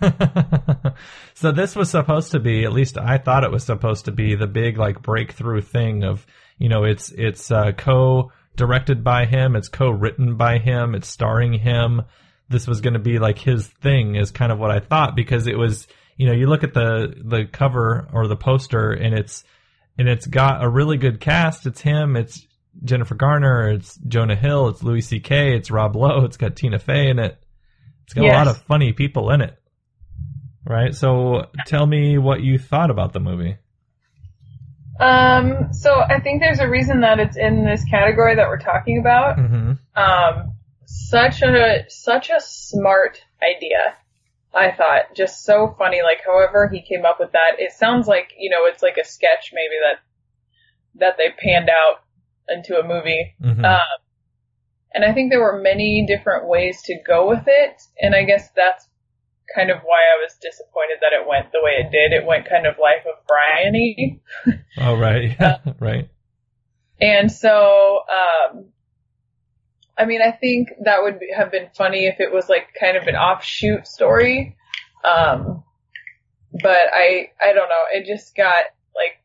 so 1.34 1.50
this 1.52 1.74
was 1.74 1.90
supposed 1.90 2.32
to 2.32 2.40
be, 2.40 2.64
at 2.64 2.72
least 2.72 2.98
I 2.98 3.18
thought 3.18 3.44
it 3.44 3.50
was 3.50 3.64
supposed 3.64 4.04
to 4.04 4.12
be 4.12 4.34
the 4.34 4.46
big 4.46 4.76
like 4.76 5.02
breakthrough 5.02 5.62
thing 5.62 6.04
of, 6.04 6.26
you 6.58 6.68
know, 6.68 6.84
it's 6.84 7.10
it's 7.10 7.50
uh, 7.50 7.72
co-directed 7.72 9.02
by 9.02 9.24
him, 9.24 9.56
it's 9.56 9.68
co-written 9.68 10.36
by 10.36 10.58
him, 10.58 10.94
it's 10.94 11.08
starring 11.08 11.54
him. 11.54 12.02
This 12.48 12.66
was 12.66 12.80
going 12.80 12.94
to 12.94 13.00
be 13.00 13.18
like 13.18 13.38
his 13.38 13.66
thing, 13.66 14.16
is 14.16 14.30
kind 14.30 14.52
of 14.52 14.58
what 14.58 14.70
I 14.70 14.80
thought 14.80 15.16
because 15.16 15.46
it 15.46 15.56
was, 15.56 15.86
you 16.16 16.26
know, 16.26 16.32
you 16.32 16.46
look 16.46 16.64
at 16.64 16.74
the 16.74 17.14
the 17.16 17.46
cover 17.46 18.08
or 18.12 18.26
the 18.26 18.36
poster 18.36 18.92
and 18.92 19.14
it's 19.14 19.44
and 19.98 20.08
it's 20.08 20.26
got 20.26 20.62
a 20.62 20.68
really 20.68 20.96
good 20.96 21.20
cast. 21.20 21.66
It's 21.66 21.80
him, 21.80 22.16
it's 22.16 22.46
Jennifer 22.82 23.14
Garner, 23.14 23.70
it's 23.70 23.96
Jonah 23.96 24.36
Hill, 24.36 24.68
it's 24.68 24.82
Louis 24.82 25.00
C.K., 25.00 25.56
it's 25.56 25.70
Rob 25.70 25.96
Lowe, 25.96 26.24
it's 26.24 26.36
got 26.36 26.56
Tina 26.56 26.78
Fey 26.78 27.08
in 27.08 27.18
it. 27.18 27.38
It's 28.04 28.14
got 28.14 28.24
a 28.24 28.28
lot 28.28 28.48
of 28.48 28.62
funny 28.62 28.92
people 28.92 29.30
in 29.30 29.40
it. 29.40 29.56
Right? 30.66 30.94
So 30.94 31.46
tell 31.66 31.86
me 31.86 32.18
what 32.18 32.42
you 32.42 32.58
thought 32.58 32.90
about 32.90 33.12
the 33.12 33.20
movie. 33.20 33.56
Um, 35.00 35.72
so 35.72 36.00
I 36.00 36.20
think 36.20 36.40
there's 36.40 36.60
a 36.60 36.68
reason 36.68 37.00
that 37.00 37.18
it's 37.18 37.36
in 37.36 37.64
this 37.64 37.84
category 37.84 38.36
that 38.36 38.48
we're 38.48 38.58
talking 38.58 38.98
about. 38.98 39.36
Mm-hmm. 39.36 39.72
Um, 39.96 40.53
such 40.86 41.42
a 41.42 41.84
such 41.88 42.30
a 42.30 42.40
smart 42.40 43.18
idea. 43.42 43.96
I 44.54 44.70
thought 44.70 45.14
just 45.16 45.44
so 45.44 45.74
funny. 45.78 46.00
Like, 46.02 46.20
however 46.24 46.68
he 46.72 46.82
came 46.82 47.04
up 47.04 47.18
with 47.18 47.32
that, 47.32 47.58
it 47.58 47.72
sounds 47.72 48.06
like 48.06 48.32
you 48.38 48.50
know 48.50 48.66
it's 48.66 48.82
like 48.82 48.96
a 48.96 49.04
sketch 49.04 49.52
maybe 49.52 49.74
that 49.82 50.00
that 51.00 51.16
they 51.18 51.30
panned 51.30 51.68
out 51.68 52.02
into 52.48 52.78
a 52.78 52.86
movie. 52.86 53.34
Mhm. 53.42 53.64
Um, 53.64 53.98
and 54.92 55.04
I 55.04 55.12
think 55.12 55.30
there 55.30 55.42
were 55.42 55.60
many 55.60 56.06
different 56.06 56.46
ways 56.46 56.80
to 56.84 56.96
go 57.06 57.28
with 57.28 57.44
it, 57.46 57.82
and 58.00 58.14
I 58.14 58.22
guess 58.22 58.48
that's 58.54 58.88
kind 59.54 59.70
of 59.70 59.78
why 59.82 59.98
I 59.98 60.22
was 60.22 60.34
disappointed 60.40 60.98
that 61.00 61.12
it 61.12 61.26
went 61.26 61.52
the 61.52 61.60
way 61.62 61.72
it 61.72 61.90
did. 61.90 62.12
It 62.12 62.24
went 62.26 62.48
kind 62.48 62.66
of 62.66 62.76
Life 62.80 63.04
of 63.06 63.26
Brian-y. 63.26 64.20
Oh, 64.78 64.96
right. 64.96 65.36
Yeah, 65.38 65.58
right. 65.80 66.08
And 67.00 67.30
so, 67.30 68.00
um, 68.08 68.66
I 69.96 70.06
mean, 70.06 70.20
I 70.22 70.32
think 70.32 70.70
that 70.84 71.02
would 71.02 71.20
be, 71.20 71.28
have 71.34 71.50
been 71.50 71.68
funny 71.76 72.06
if 72.06 72.20
it 72.20 72.32
was 72.32 72.48
like 72.48 72.68
kind 72.78 72.96
of 72.96 73.06
an 73.06 73.14
offshoot 73.14 73.86
story. 73.86 74.56
Um, 75.04 75.62
but 76.52 76.86
I, 76.92 77.30
I 77.40 77.52
don't 77.52 77.68
know. 77.68 77.84
It 77.92 78.06
just 78.06 78.34
got 78.34 78.64
like, 78.94 79.20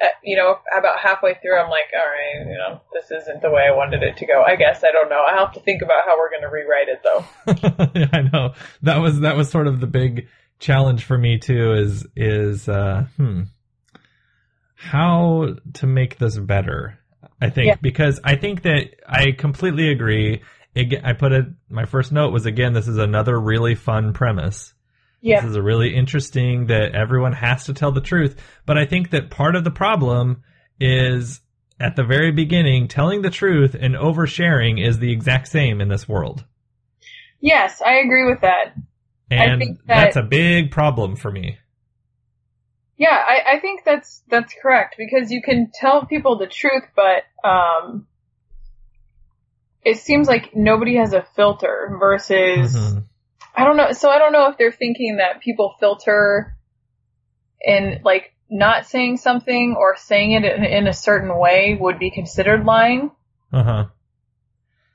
uh, 0.00 0.14
you 0.22 0.36
know, 0.36 0.56
about 0.76 0.98
halfway 1.00 1.34
through, 1.34 1.58
I'm 1.58 1.70
like, 1.70 1.90
all 1.92 2.06
right, 2.06 2.46
you 2.48 2.58
know, 2.58 2.80
this 2.92 3.10
isn't 3.10 3.42
the 3.42 3.50
way 3.50 3.62
I 3.68 3.74
wanted 3.74 4.02
it 4.02 4.16
to 4.18 4.26
go. 4.26 4.42
I 4.42 4.56
guess 4.56 4.84
I 4.84 4.92
don't 4.92 5.08
know. 5.08 5.22
I 5.26 5.38
have 5.38 5.52
to 5.54 5.60
think 5.60 5.82
about 5.82 6.04
how 6.04 6.16
we're 6.18 6.30
going 6.30 6.42
to 6.42 6.48
rewrite 6.48 6.88
it 6.88 7.02
though. 7.02 7.90
yeah, 7.94 8.08
I 8.12 8.22
know. 8.22 8.54
That 8.82 8.98
was 8.98 9.20
that 9.20 9.36
was 9.36 9.50
sort 9.50 9.66
of 9.66 9.80
the 9.80 9.86
big 9.86 10.28
challenge 10.60 11.04
for 11.04 11.18
me 11.18 11.38
too 11.38 11.74
is 11.74 12.06
is 12.16 12.68
uh 12.68 13.06
hmm 13.16 13.42
how 14.76 15.54
to 15.74 15.86
make 15.86 16.18
this 16.18 16.38
better. 16.38 16.98
I 17.40 17.50
think 17.50 17.66
Yeah. 17.68 17.74
because 17.80 18.20
I 18.24 18.36
think 18.36 18.62
that 18.62 18.86
I 19.06 19.32
completely 19.32 19.90
agree. 19.90 20.42
Again, 20.76 21.02
I 21.04 21.12
put 21.12 21.32
it 21.32 21.46
my 21.68 21.84
first 21.84 22.10
note 22.12 22.32
was 22.32 22.46
again 22.46 22.72
this 22.72 22.88
is 22.88 22.98
another 22.98 23.38
really 23.40 23.74
fun 23.74 24.12
premise. 24.12 24.74
Yeah. 25.20 25.40
This 25.40 25.50
is 25.50 25.56
a 25.56 25.62
really 25.62 25.94
interesting 25.94 26.66
that 26.66 26.94
everyone 26.94 27.32
has 27.32 27.64
to 27.66 27.74
tell 27.74 27.92
the 27.92 28.00
truth. 28.00 28.36
But 28.66 28.76
I 28.76 28.84
think 28.84 29.10
that 29.10 29.30
part 29.30 29.56
of 29.56 29.64
the 29.64 29.70
problem 29.70 30.42
is 30.80 31.40
at 31.80 31.96
the 31.96 32.04
very 32.04 32.30
beginning, 32.30 32.88
telling 32.88 33.22
the 33.22 33.30
truth 33.30 33.74
and 33.78 33.94
oversharing 33.94 34.84
is 34.84 34.98
the 34.98 35.12
exact 35.12 35.48
same 35.48 35.80
in 35.80 35.88
this 35.88 36.08
world. 36.08 36.44
Yes, 37.40 37.80
I 37.84 37.96
agree 37.96 38.24
with 38.24 38.40
that. 38.42 38.74
I 39.30 39.34
And 39.44 39.60
think 39.60 39.78
that- 39.86 39.86
that's 39.86 40.16
a 40.16 40.22
big 40.22 40.70
problem 40.70 41.16
for 41.16 41.30
me. 41.30 41.58
Yeah, 42.96 43.10
I, 43.10 43.56
I 43.56 43.60
think 43.60 43.82
that's 43.84 44.22
that's 44.28 44.54
correct 44.60 44.94
because 44.96 45.32
you 45.32 45.42
can 45.42 45.70
tell 45.72 46.06
people 46.06 46.38
the 46.38 46.46
truth, 46.46 46.84
but 46.94 47.24
um, 47.48 48.06
it 49.84 49.98
seems 49.98 50.28
like 50.28 50.54
nobody 50.54 50.96
has 50.96 51.12
a 51.12 51.26
filter 51.34 51.96
versus 51.98 52.74
Mhm. 52.74 53.04
I 53.56 53.64
don't 53.64 53.76
know. 53.76 53.92
So 53.92 54.10
I 54.10 54.18
don't 54.18 54.32
know 54.32 54.48
if 54.50 54.58
they're 54.58 54.72
thinking 54.72 55.16
that 55.18 55.40
people 55.40 55.74
filter 55.78 56.56
in 57.60 58.00
like 58.04 58.32
not 58.50 58.86
saying 58.86 59.16
something 59.18 59.74
or 59.78 59.96
saying 59.96 60.32
it 60.32 60.44
in, 60.44 60.64
in 60.64 60.86
a 60.86 60.92
certain 60.92 61.36
way 61.38 61.76
would 61.80 61.98
be 61.98 62.10
considered 62.10 62.64
lying. 62.64 63.10
Uh-huh. 63.52 63.86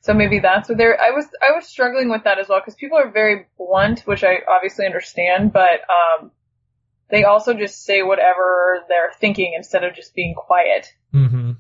So 0.01 0.13
maybe 0.13 0.39
that's 0.39 0.69
what 0.69 0.77
they're. 0.77 0.99
I 0.99 1.11
was 1.11 1.25
I 1.41 1.55
was 1.55 1.67
struggling 1.67 2.09
with 2.09 2.23
that 2.23 2.39
as 2.39 2.47
well 2.47 2.59
because 2.59 2.75
people 2.75 2.97
are 2.97 3.11
very 3.11 3.47
blunt, 3.57 4.01
which 4.01 4.23
I 4.23 4.39
obviously 4.49 4.85
understand, 4.85 5.51
but 5.51 5.81
um, 5.89 6.31
they 7.09 7.23
also 7.23 7.53
just 7.53 7.83
say 7.83 8.01
whatever 8.03 8.85
they're 8.87 9.11
thinking 9.19 9.53
instead 9.55 9.83
of 9.83 9.95
just 9.95 10.13
being 10.13 10.35
quiet. 10.35 10.93
Mm-hmm. 11.13 11.51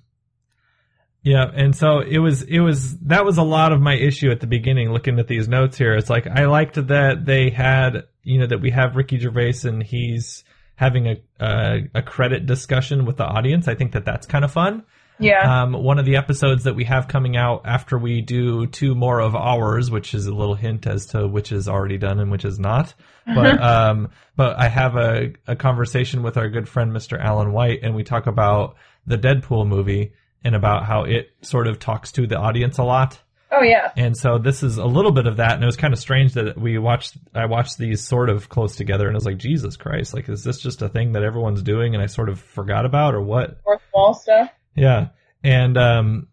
Yeah, 1.21 1.51
and 1.53 1.75
so 1.75 1.99
it 1.99 2.19
was 2.19 2.43
it 2.43 2.59
was 2.59 2.97
that 2.99 3.25
was 3.25 3.37
a 3.37 3.43
lot 3.43 3.73
of 3.73 3.81
my 3.81 3.93
issue 3.95 4.31
at 4.31 4.39
the 4.39 4.47
beginning 4.47 4.93
looking 4.93 5.19
at 5.19 5.27
these 5.27 5.49
notes 5.49 5.77
here. 5.77 5.95
It's 5.95 6.09
like 6.09 6.27
I 6.27 6.45
liked 6.45 6.75
that 6.75 7.25
they 7.25 7.49
had, 7.49 8.03
you 8.23 8.39
know, 8.39 8.47
that 8.47 8.61
we 8.61 8.71
have 8.71 8.95
Ricky 8.95 9.19
Gervais 9.19 9.65
and 9.65 9.83
he's 9.83 10.45
having 10.75 11.07
a 11.07 11.21
a, 11.39 11.79
a 11.95 12.01
credit 12.01 12.45
discussion 12.45 13.05
with 13.05 13.17
the 13.17 13.25
audience. 13.25 13.67
I 13.67 13.75
think 13.75 13.91
that 13.91 14.05
that's 14.05 14.27
kind 14.27 14.45
of 14.45 14.51
fun. 14.51 14.83
Yeah. 15.19 15.63
Um, 15.63 15.73
one 15.73 15.99
of 15.99 16.05
the 16.05 16.15
episodes 16.15 16.63
that 16.63 16.75
we 16.75 16.85
have 16.85 17.07
coming 17.07 17.35
out 17.35 17.63
after 17.65 17.97
we 17.97 18.21
do 18.21 18.67
two 18.67 18.95
more 18.95 19.19
of 19.19 19.35
ours, 19.35 19.91
which 19.91 20.13
is 20.13 20.25
a 20.25 20.33
little 20.33 20.55
hint 20.55 20.87
as 20.87 21.07
to 21.07 21.27
which 21.27 21.51
is 21.51 21.67
already 21.67 21.97
done 21.97 22.19
and 22.19 22.31
which 22.31 22.45
is 22.45 22.59
not. 22.59 22.93
But 23.25 23.61
um, 23.61 24.09
but 24.35 24.57
I 24.57 24.67
have 24.67 24.95
a, 24.95 25.33
a 25.45 25.55
conversation 25.55 26.23
with 26.23 26.37
our 26.37 26.49
good 26.49 26.67
friend 26.67 26.91
Mr. 26.91 27.19
Alan 27.19 27.51
White, 27.51 27.79
and 27.83 27.95
we 27.95 28.03
talk 28.03 28.27
about 28.27 28.75
the 29.05 29.17
Deadpool 29.17 29.67
movie 29.67 30.13
and 30.43 30.55
about 30.55 30.85
how 30.85 31.03
it 31.03 31.29
sort 31.41 31.67
of 31.67 31.79
talks 31.79 32.11
to 32.13 32.25
the 32.25 32.37
audience 32.37 32.77
a 32.77 32.83
lot. 32.83 33.19
Oh 33.51 33.63
yeah. 33.63 33.91
And 33.97 34.15
so 34.15 34.37
this 34.37 34.61
is 34.61 34.77
a 34.77 34.85
little 34.85 35.11
bit 35.11 35.25
of 35.25 35.37
that, 35.37 35.53
and 35.53 35.63
it 35.63 35.65
was 35.65 35.75
kind 35.75 35.93
of 35.93 35.99
strange 35.99 36.33
that 36.33 36.57
we 36.57 36.77
watched. 36.77 37.17
I 37.33 37.45
watched 37.47 37.77
these 37.77 38.05
sort 38.05 38.29
of 38.29 38.47
close 38.47 38.75
together, 38.75 39.07
and 39.07 39.15
I 39.15 39.17
was 39.17 39.25
like, 39.25 39.37
Jesus 39.37 39.75
Christ! 39.75 40.13
Like, 40.13 40.29
is 40.29 40.43
this 40.43 40.59
just 40.59 40.81
a 40.81 40.89
thing 40.89 41.13
that 41.13 41.23
everyone's 41.23 41.63
doing, 41.63 41.95
and 41.95 42.03
I 42.03 42.05
sort 42.05 42.29
of 42.29 42.39
forgot 42.39 42.85
about, 42.85 43.15
or 43.15 43.21
what? 43.21 43.59
Fourth 43.63 43.81
wall 43.93 44.13
stuff. 44.13 44.51
Yeah, 44.75 45.09
and 45.43 45.77
um, 45.77 46.27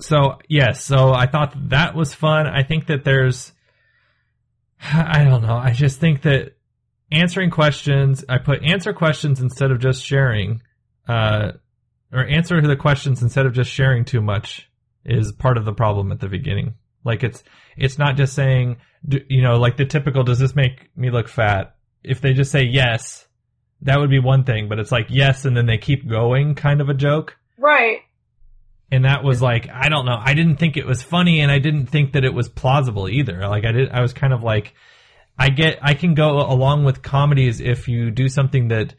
so 0.00 0.38
yes, 0.48 0.84
so 0.84 1.12
I 1.12 1.26
thought 1.26 1.54
that 1.70 1.94
was 1.94 2.14
fun. 2.14 2.46
I 2.46 2.62
think 2.62 2.86
that 2.86 3.04
there's, 3.04 3.52
I 4.80 5.24
don't 5.24 5.42
know. 5.42 5.56
I 5.56 5.72
just 5.72 6.00
think 6.00 6.22
that 6.22 6.56
answering 7.10 7.50
questions, 7.50 8.24
I 8.28 8.38
put 8.38 8.64
answer 8.64 8.92
questions 8.92 9.40
instead 9.40 9.70
of 9.70 9.80
just 9.80 10.04
sharing, 10.04 10.62
uh, 11.08 11.52
or 12.12 12.26
answer 12.26 12.60
the 12.60 12.76
questions 12.76 13.22
instead 13.22 13.46
of 13.46 13.52
just 13.52 13.70
sharing 13.70 14.04
too 14.04 14.20
much 14.20 14.70
is 15.04 15.32
part 15.32 15.56
of 15.56 15.64
the 15.64 15.72
problem 15.72 16.12
at 16.12 16.20
the 16.20 16.28
beginning. 16.28 16.74
Like 17.04 17.22
it's 17.22 17.44
it's 17.76 17.98
not 17.98 18.16
just 18.16 18.34
saying 18.34 18.78
you 19.28 19.42
know 19.42 19.58
like 19.58 19.76
the 19.76 19.86
typical 19.86 20.24
does 20.24 20.38
this 20.38 20.56
make 20.56 20.90
me 20.96 21.10
look 21.10 21.28
fat? 21.28 21.76
If 22.02 22.20
they 22.20 22.34
just 22.34 22.50
say 22.50 22.64
yes, 22.64 23.26
that 23.82 23.98
would 23.98 24.10
be 24.10 24.18
one 24.18 24.44
thing, 24.44 24.68
but 24.68 24.78
it's 24.78 24.92
like 24.92 25.06
yes 25.10 25.44
and 25.44 25.56
then 25.56 25.66
they 25.66 25.78
keep 25.78 26.08
going 26.08 26.54
kind 26.54 26.80
of 26.80 26.88
a 26.88 26.94
joke. 26.94 27.36
Right. 27.58 28.00
And 28.90 29.04
that 29.04 29.24
was 29.24 29.42
like 29.42 29.68
I 29.68 29.88
don't 29.88 30.06
know. 30.06 30.18
I 30.18 30.34
didn't 30.34 30.56
think 30.56 30.76
it 30.76 30.86
was 30.86 31.02
funny 31.02 31.40
and 31.40 31.50
I 31.50 31.58
didn't 31.58 31.86
think 31.86 32.12
that 32.12 32.24
it 32.24 32.34
was 32.34 32.48
plausible 32.48 33.08
either. 33.08 33.46
Like 33.48 33.64
I 33.64 33.72
did 33.72 33.90
I 33.90 34.00
was 34.00 34.12
kind 34.12 34.32
of 34.32 34.42
like 34.42 34.74
I 35.38 35.50
get 35.50 35.78
I 35.82 35.94
can 35.94 36.14
go 36.14 36.40
along 36.40 36.84
with 36.84 37.02
comedies 37.02 37.60
if 37.60 37.88
you 37.88 38.10
do 38.10 38.28
something 38.28 38.68
that 38.68 38.94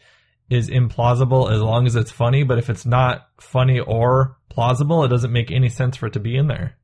is 0.50 0.69
implausible 0.69 1.51
as 1.51 1.62
long 1.62 1.86
as 1.86 1.96
it's 1.96 2.12
funny, 2.12 2.43
but 2.43 2.57
if 2.57 2.69
it's 2.69 2.86
not 2.86 3.27
funny 3.39 3.79
or 3.79 4.38
plausible, 4.50 5.03
it 5.03 5.10
doesn't 5.10 5.31
make 5.31 5.51
any 5.51 5.69
sense 5.69 5.98
for 5.98 6.07
it 6.07 6.13
to 6.13 6.19
be 6.19 6.38
in 6.38 6.48
there. 6.48 6.77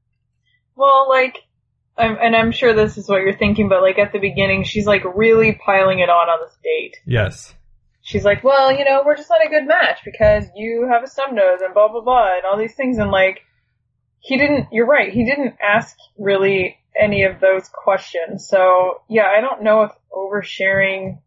Well, 0.75 1.07
like, 1.09 1.37
I'm, 1.97 2.17
and 2.21 2.35
I'm 2.35 2.51
sure 2.51 2.73
this 2.73 2.97
is 2.97 3.07
what 3.07 3.21
you're 3.21 3.37
thinking, 3.37 3.69
but 3.69 3.81
like 3.81 3.99
at 3.99 4.11
the 4.11 4.19
beginning, 4.19 4.63
she's 4.63 4.85
like 4.85 5.03
really 5.15 5.59
piling 5.65 5.99
it 5.99 6.09
on 6.09 6.29
on 6.29 6.39
this 6.45 6.57
date. 6.63 6.97
Yes. 7.05 7.53
She's 8.13 8.23
like, 8.23 8.43
well, 8.43 8.71
you 8.71 8.85
know, 8.85 9.01
we're 9.03 9.17
just 9.17 9.29
not 9.31 9.43
a 9.43 9.49
good 9.49 9.67
match 9.67 10.01
because 10.05 10.45
you 10.55 10.87
have 10.87 11.01
a 11.03 11.07
snub 11.07 11.33
nose 11.33 11.61
and 11.63 11.73
blah 11.73 11.91
blah 11.91 12.01
blah 12.01 12.35
and 12.35 12.45
all 12.45 12.59
these 12.59 12.75
things, 12.75 12.99
and 12.99 13.09
like, 13.09 13.41
he 14.19 14.37
didn't. 14.37 14.67
You're 14.71 14.85
right. 14.85 15.11
He 15.11 15.25
didn't 15.25 15.55
ask 15.59 15.97
really 16.15 16.77
any 16.95 17.23
of 17.23 17.39
those 17.39 17.67
questions. 17.69 18.47
So 18.47 19.01
yeah, 19.09 19.25
I 19.25 19.41
don't 19.41 19.63
know 19.63 19.81
if 19.81 19.91
oversharing 20.11 21.17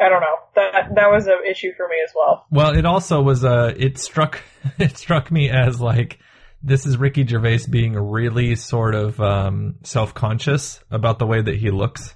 I 0.00 0.08
don't 0.08 0.20
know. 0.20 0.36
That 0.56 0.94
that 0.96 1.10
was 1.10 1.28
an 1.28 1.38
issue 1.48 1.70
for 1.76 1.86
me 1.86 1.94
as 2.04 2.12
well. 2.14 2.46
Well, 2.50 2.76
it 2.76 2.84
also 2.84 3.22
was 3.22 3.44
uh 3.44 3.72
it 3.76 3.98
struck 3.98 4.42
it 4.78 4.96
struck 4.96 5.30
me 5.30 5.50
as 5.50 5.80
like 5.80 6.18
this 6.64 6.84
is 6.84 6.96
Ricky 6.96 7.24
Gervais 7.24 7.66
being 7.70 7.94
really 7.94 8.56
sort 8.56 8.96
of 8.96 9.20
um 9.20 9.76
self-conscious 9.84 10.80
about 10.90 11.20
the 11.20 11.26
way 11.26 11.40
that 11.40 11.54
he 11.54 11.70
looks. 11.70 12.15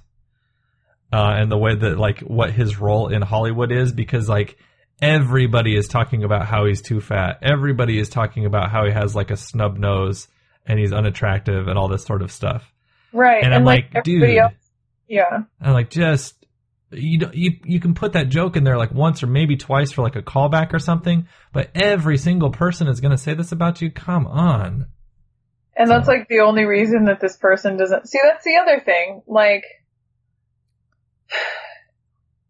Uh 1.11 1.33
and 1.37 1.51
the 1.51 1.57
way 1.57 1.75
that 1.75 1.97
like 1.97 2.19
what 2.21 2.51
his 2.51 2.79
role 2.79 3.07
in 3.09 3.21
Hollywood 3.21 3.71
is 3.71 3.91
because 3.91 4.29
like 4.29 4.57
everybody 5.01 5.75
is 5.75 5.87
talking 5.87 6.23
about 6.23 6.45
how 6.45 6.65
he's 6.65 6.81
too 6.81 7.01
fat. 7.01 7.39
Everybody 7.41 7.99
is 7.99 8.09
talking 8.09 8.45
about 8.45 8.69
how 8.69 8.85
he 8.85 8.91
has 8.91 9.15
like 9.15 9.31
a 9.31 9.37
snub 9.37 9.77
nose 9.77 10.27
and 10.65 10.79
he's 10.79 10.93
unattractive 10.93 11.67
and 11.67 11.77
all 11.77 11.87
this 11.87 12.05
sort 12.05 12.21
of 12.21 12.31
stuff. 12.31 12.71
Right. 13.13 13.43
And, 13.43 13.53
I'm 13.53 13.65
like, 13.65 14.03
dude. 14.03 14.23
Else, 14.37 14.53
yeah. 15.07 15.43
I'm 15.59 15.73
like, 15.73 15.89
just 15.89 16.35
you 16.91 17.19
you 17.33 17.51
you 17.63 17.79
can 17.79 17.93
put 17.93 18.13
that 18.13 18.29
joke 18.29 18.55
in 18.55 18.63
there 18.63 18.77
like 18.77 18.91
once 18.91 19.23
or 19.23 19.27
maybe 19.27 19.55
twice 19.55 19.91
for 19.91 20.01
like 20.01 20.15
a 20.15 20.21
callback 20.21 20.73
or 20.73 20.79
something, 20.79 21.27
but 21.53 21.69
every 21.73 22.17
single 22.17 22.51
person 22.51 22.87
is 22.87 23.01
going 23.01 23.11
to 23.11 23.17
say 23.17 23.33
this 23.33 23.51
about 23.51 23.81
you. 23.81 23.91
Come 23.91 24.27
on. 24.27 24.87
And 25.75 25.87
so. 25.87 25.93
that's 25.93 26.07
like 26.07 26.27
the 26.27 26.41
only 26.41 26.65
reason 26.65 27.05
that 27.05 27.19
this 27.19 27.37
person 27.37 27.77
doesn't 27.77 28.07
see. 28.07 28.19
That's 28.23 28.43
the 28.43 28.57
other 28.57 28.81
thing. 28.81 29.23
Like, 29.25 29.63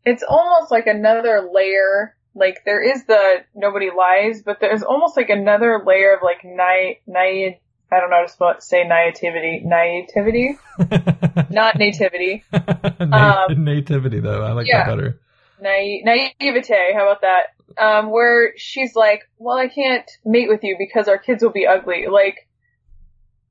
it's 0.06 0.24
almost 0.24 0.72
like 0.72 0.88
another 0.88 1.50
layer. 1.54 2.16
Like 2.34 2.60
there 2.66 2.82
is 2.82 3.06
the 3.06 3.44
nobody 3.54 3.90
lies, 3.96 4.42
but 4.42 4.60
there's 4.62 4.84
almost 4.84 5.18
like 5.18 5.30
another 5.30 5.84
layer 5.86 6.16
of 6.16 6.22
like 6.24 6.42
na- 6.44 6.96
naive 7.06 7.56
I 7.92 8.00
don't 8.00 8.10
know 8.10 8.26
how 8.40 8.54
to 8.54 8.62
say 8.62 8.86
naivety. 8.86 9.64
Naivety? 9.66 10.58
Not 11.50 11.76
nativity. 11.76 12.44
Na- 12.54 13.46
um, 13.50 13.66
nativity, 13.66 14.22
though. 14.22 14.44
I 14.44 14.54
like 14.54 14.68
yeah. 14.68 14.86
that 14.86 14.96
better. 14.96 15.20
Na- 15.60 16.30
naivete. 16.40 16.94
How 16.94 17.10
about 17.10 17.22
that? 17.22 17.48
Um, 17.78 18.10
where 18.10 18.54
she's 18.58 18.96
like, 18.96 19.24
well, 19.38 19.58
I 19.58 19.68
can't 19.68 20.10
mate 20.24 20.48
with 20.48 20.64
you 20.64 20.78
because 20.80 21.10
our 21.10 21.18
kids 21.18 21.44
will 21.44 21.52
be 21.52 21.68
ugly. 21.68 22.08
Like, 22.08 22.48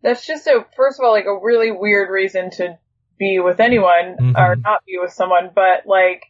that's 0.03 0.27
just 0.27 0.47
a, 0.47 0.64
first 0.75 0.99
of 0.99 1.05
all, 1.05 1.12
like 1.12 1.27
a 1.27 1.38
really 1.38 1.71
weird 1.71 2.09
reason 2.09 2.51
to 2.53 2.79
be 3.20 3.38
with 3.38 3.61
anyone 3.61 4.16
mm-hmm. 4.18 4.37
or 4.37 4.56
not 4.56 4.85
be 4.85 4.98
with 5.00 5.12
someone. 5.12 5.50
But 5.54 5.87
like, 5.87 6.24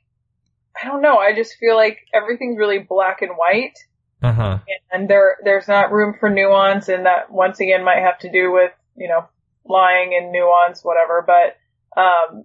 I 0.77 0.87
don't 0.87 1.01
know. 1.01 1.17
I 1.17 1.35
just 1.35 1.57
feel 1.57 1.77
like 1.77 2.01
everything's 2.13 2.59
really 2.59 2.81
black 2.81 3.23
and 3.23 3.33
white. 3.39 3.79
Uh-huh. 4.23 4.59
And 4.93 5.09
there, 5.09 5.39
there's 5.43 5.67
not 5.67 5.93
room 5.93 6.15
for 6.21 6.29
nuance, 6.29 6.89
and 6.89 7.07
that 7.07 7.33
once 7.33 7.59
again 7.61 7.83
might 7.83 8.03
have 8.03 8.19
to 8.19 8.31
do 8.31 8.53
with, 8.53 8.73
you 8.95 9.09
know, 9.09 9.27
lying 9.65 10.13
and 10.21 10.31
nuance, 10.31 10.85
whatever. 10.85 11.25
But, 11.27 11.99
um, 11.99 12.45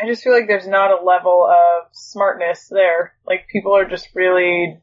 I 0.00 0.06
just 0.06 0.22
feel 0.22 0.32
like 0.32 0.46
there's 0.46 0.66
not 0.66 0.90
a 0.90 1.04
level 1.04 1.46
of 1.46 1.88
smartness 1.92 2.68
there. 2.68 3.12
Like 3.26 3.48
people 3.52 3.76
are 3.76 3.84
just 3.84 4.08
really 4.14 4.78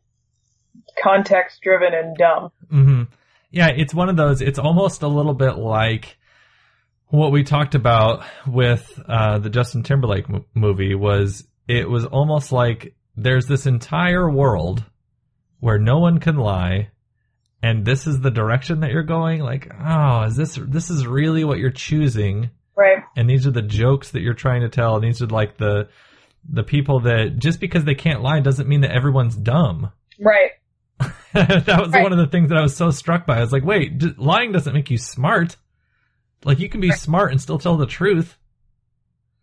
context 1.01 1.61
driven 1.61 1.93
and 1.93 2.15
dumb. 2.15 2.51
Mm-hmm. 2.71 3.03
Yeah, 3.49 3.69
it's 3.69 3.93
one 3.93 4.09
of 4.09 4.17
those. 4.17 4.41
It's 4.41 4.59
almost 4.59 5.01
a 5.01 5.07
little 5.07 5.33
bit 5.33 5.57
like 5.57 6.16
what 7.09 7.31
we 7.31 7.43
talked 7.43 7.75
about 7.75 8.25
with 8.45 8.99
uh, 9.07 9.39
the 9.39 9.49
Justin 9.49 9.83
Timberlake 9.83 10.29
m- 10.29 10.45
movie. 10.53 10.95
Was 10.95 11.47
it 11.67 11.89
was 11.89 12.05
almost 12.05 12.51
like 12.51 12.95
there's 13.15 13.47
this 13.47 13.65
entire 13.65 14.29
world 14.29 14.83
where 15.59 15.79
no 15.79 15.99
one 15.99 16.19
can 16.19 16.37
lie 16.37 16.89
and 17.63 17.83
this 17.83 18.05
is 18.05 18.21
the 18.21 18.31
direction 18.31 18.81
that 18.81 18.91
you're 18.91 19.01
going 19.03 19.41
like 19.41 19.71
oh 19.83 20.21
is 20.23 20.35
this 20.35 20.59
this 20.67 20.89
is 20.91 21.07
really 21.07 21.43
what 21.43 21.57
you're 21.57 21.71
choosing 21.71 22.51
right 22.75 22.99
and 23.15 23.27
these 23.27 23.47
are 23.47 23.51
the 23.51 23.61
jokes 23.61 24.11
that 24.11 24.21
you're 24.21 24.35
trying 24.35 24.61
to 24.61 24.69
tell 24.69 24.95
and 24.95 25.03
these 25.03 25.21
are 25.21 25.27
like 25.27 25.57
the 25.57 25.89
the 26.47 26.63
people 26.63 26.99
that 26.99 27.37
just 27.39 27.59
because 27.59 27.83
they 27.83 27.95
can't 27.95 28.21
lie 28.21 28.39
doesn't 28.39 28.69
mean 28.69 28.81
that 28.81 28.91
everyone's 28.91 29.35
dumb 29.35 29.91
right 30.19 30.51
that 31.33 31.79
was 31.79 31.91
right. 31.91 32.03
one 32.03 32.11
of 32.11 32.17
the 32.17 32.27
things 32.27 32.49
that 32.49 32.57
I 32.57 32.61
was 32.61 32.75
so 32.75 32.89
struck 32.89 33.27
by. 33.27 33.37
I 33.37 33.41
was 33.41 33.51
like, 33.51 33.63
wait, 33.63 33.99
d- 33.99 34.15
lying 34.17 34.51
doesn't 34.51 34.73
make 34.73 34.89
you 34.89 34.97
smart. 34.97 35.55
Like 36.43 36.59
you 36.59 36.69
can 36.69 36.81
be 36.81 36.91
smart 36.91 37.31
and 37.31 37.41
still 37.41 37.59
tell 37.59 37.77
the 37.77 37.85
truth. 37.85 38.37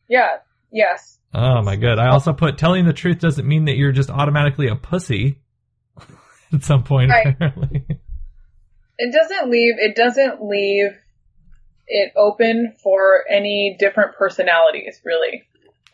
Yeah. 0.08 0.38
Yes. 0.70 1.18
Oh 1.32 1.62
my 1.62 1.76
god. 1.76 1.98
I 1.98 2.08
also 2.08 2.32
put 2.32 2.58
telling 2.58 2.84
the 2.84 2.92
truth 2.92 3.18
doesn't 3.18 3.46
mean 3.46 3.66
that 3.66 3.76
you're 3.76 3.92
just 3.92 4.10
automatically 4.10 4.68
a 4.68 4.76
pussy 4.76 5.40
at 6.52 6.62
some 6.62 6.84
point 6.84 7.10
right. 7.10 7.26
apparently. 7.28 7.84
It 8.96 9.12
doesn't 9.12 9.50
leave 9.50 9.74
it 9.78 9.96
doesn't 9.96 10.42
leave 10.42 10.92
it 11.86 12.12
open 12.16 12.74
for 12.82 13.24
any 13.28 13.76
different 13.78 14.16
personalities, 14.16 15.00
really. 15.04 15.42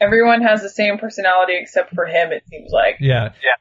Everyone 0.00 0.42
has 0.42 0.62
the 0.62 0.68
same 0.68 0.98
personality 0.98 1.54
except 1.60 1.94
for 1.94 2.06
him, 2.06 2.32
it 2.32 2.42
seems 2.48 2.70
like. 2.70 2.96
Yeah. 3.00 3.32
Yeah. 3.42 3.56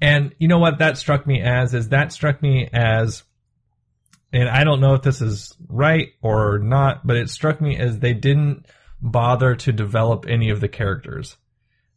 And 0.00 0.34
you 0.38 0.48
know 0.48 0.58
what 0.58 0.78
that 0.78 0.96
struck 0.96 1.26
me 1.26 1.40
as 1.42 1.74
is 1.74 1.88
that 1.90 2.12
struck 2.12 2.42
me 2.42 2.68
as 2.72 3.22
and 4.32 4.48
I 4.48 4.64
don't 4.64 4.80
know 4.80 4.94
if 4.94 5.02
this 5.02 5.20
is 5.20 5.56
right 5.68 6.08
or 6.22 6.58
not, 6.58 7.06
but 7.06 7.16
it 7.16 7.30
struck 7.30 7.60
me 7.60 7.76
as 7.76 7.98
they 7.98 8.14
didn't 8.14 8.66
bother 9.00 9.54
to 9.56 9.72
develop 9.72 10.26
any 10.28 10.50
of 10.50 10.60
the 10.60 10.68
characters. 10.68 11.36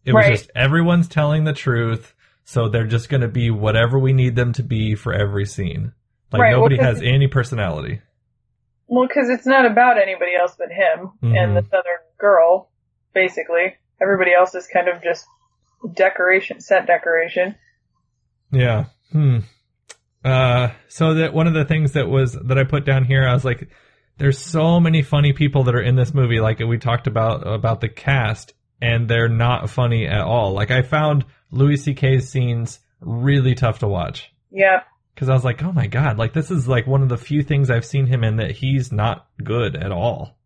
It 0.05 0.13
right. 0.13 0.31
was 0.31 0.41
just 0.41 0.51
everyone's 0.55 1.07
telling 1.07 1.43
the 1.43 1.53
truth. 1.53 2.13
So 2.43 2.69
they're 2.69 2.87
just 2.87 3.09
going 3.09 3.21
to 3.21 3.27
be 3.27 3.51
whatever 3.51 3.99
we 3.99 4.13
need 4.13 4.35
them 4.35 4.53
to 4.53 4.63
be 4.63 4.95
for 4.95 5.13
every 5.13 5.45
scene. 5.45 5.93
Like 6.31 6.41
right, 6.41 6.51
nobody 6.51 6.77
well, 6.77 6.93
has 6.93 7.01
any 7.01 7.27
personality. 7.27 8.01
Well, 8.87 9.07
because 9.07 9.29
it's 9.29 9.45
not 9.45 9.65
about 9.65 10.01
anybody 10.01 10.31
else 10.39 10.55
but 10.57 10.69
him 10.69 11.11
mm-hmm. 11.21 11.35
and 11.35 11.55
this 11.55 11.71
other 11.71 12.01
girl, 12.17 12.69
basically. 13.13 13.75
Everybody 14.01 14.33
else 14.33 14.55
is 14.55 14.67
kind 14.67 14.87
of 14.87 15.03
just 15.03 15.25
decoration, 15.93 16.59
set 16.61 16.87
decoration. 16.87 17.55
Yeah. 18.51 18.85
Hmm. 19.11 19.39
Uh, 20.23 20.69
so 20.87 21.15
that 21.15 21.33
one 21.33 21.47
of 21.47 21.53
the 21.53 21.65
things 21.65 21.93
that 21.93 22.07
was 22.07 22.33
that 22.33 22.57
I 22.57 22.63
put 22.63 22.85
down 22.85 23.05
here, 23.05 23.27
I 23.27 23.33
was 23.33 23.45
like, 23.45 23.69
there's 24.17 24.37
so 24.37 24.79
many 24.79 25.01
funny 25.01 25.33
people 25.33 25.63
that 25.63 25.75
are 25.75 25.81
in 25.81 25.95
this 25.95 26.13
movie. 26.13 26.39
Like 26.39 26.59
we 26.59 26.77
talked 26.77 27.07
about 27.07 27.47
about 27.47 27.81
the 27.81 27.89
cast, 27.89 28.53
and 28.81 29.07
they're 29.07 29.29
not 29.29 29.69
funny 29.69 30.05
at 30.07 30.21
all. 30.21 30.53
Like 30.53 30.71
I 30.71 30.83
found 30.83 31.25
Louis 31.51 31.77
C.K.'s 31.77 32.29
scenes 32.29 32.79
really 32.99 33.55
tough 33.55 33.79
to 33.79 33.87
watch. 33.87 34.31
Yeah. 34.51 34.81
Because 35.13 35.29
I 35.29 35.33
was 35.33 35.43
like, 35.43 35.63
oh 35.63 35.71
my 35.71 35.87
god, 35.87 36.17
like 36.17 36.33
this 36.33 36.51
is 36.51 36.67
like 36.67 36.87
one 36.87 37.01
of 37.01 37.09
the 37.09 37.17
few 37.17 37.43
things 37.43 37.69
I've 37.69 37.85
seen 37.85 38.05
him 38.05 38.23
in 38.23 38.37
that 38.37 38.51
he's 38.51 38.91
not 38.91 39.27
good 39.43 39.75
at 39.75 39.91
all. 39.91 40.37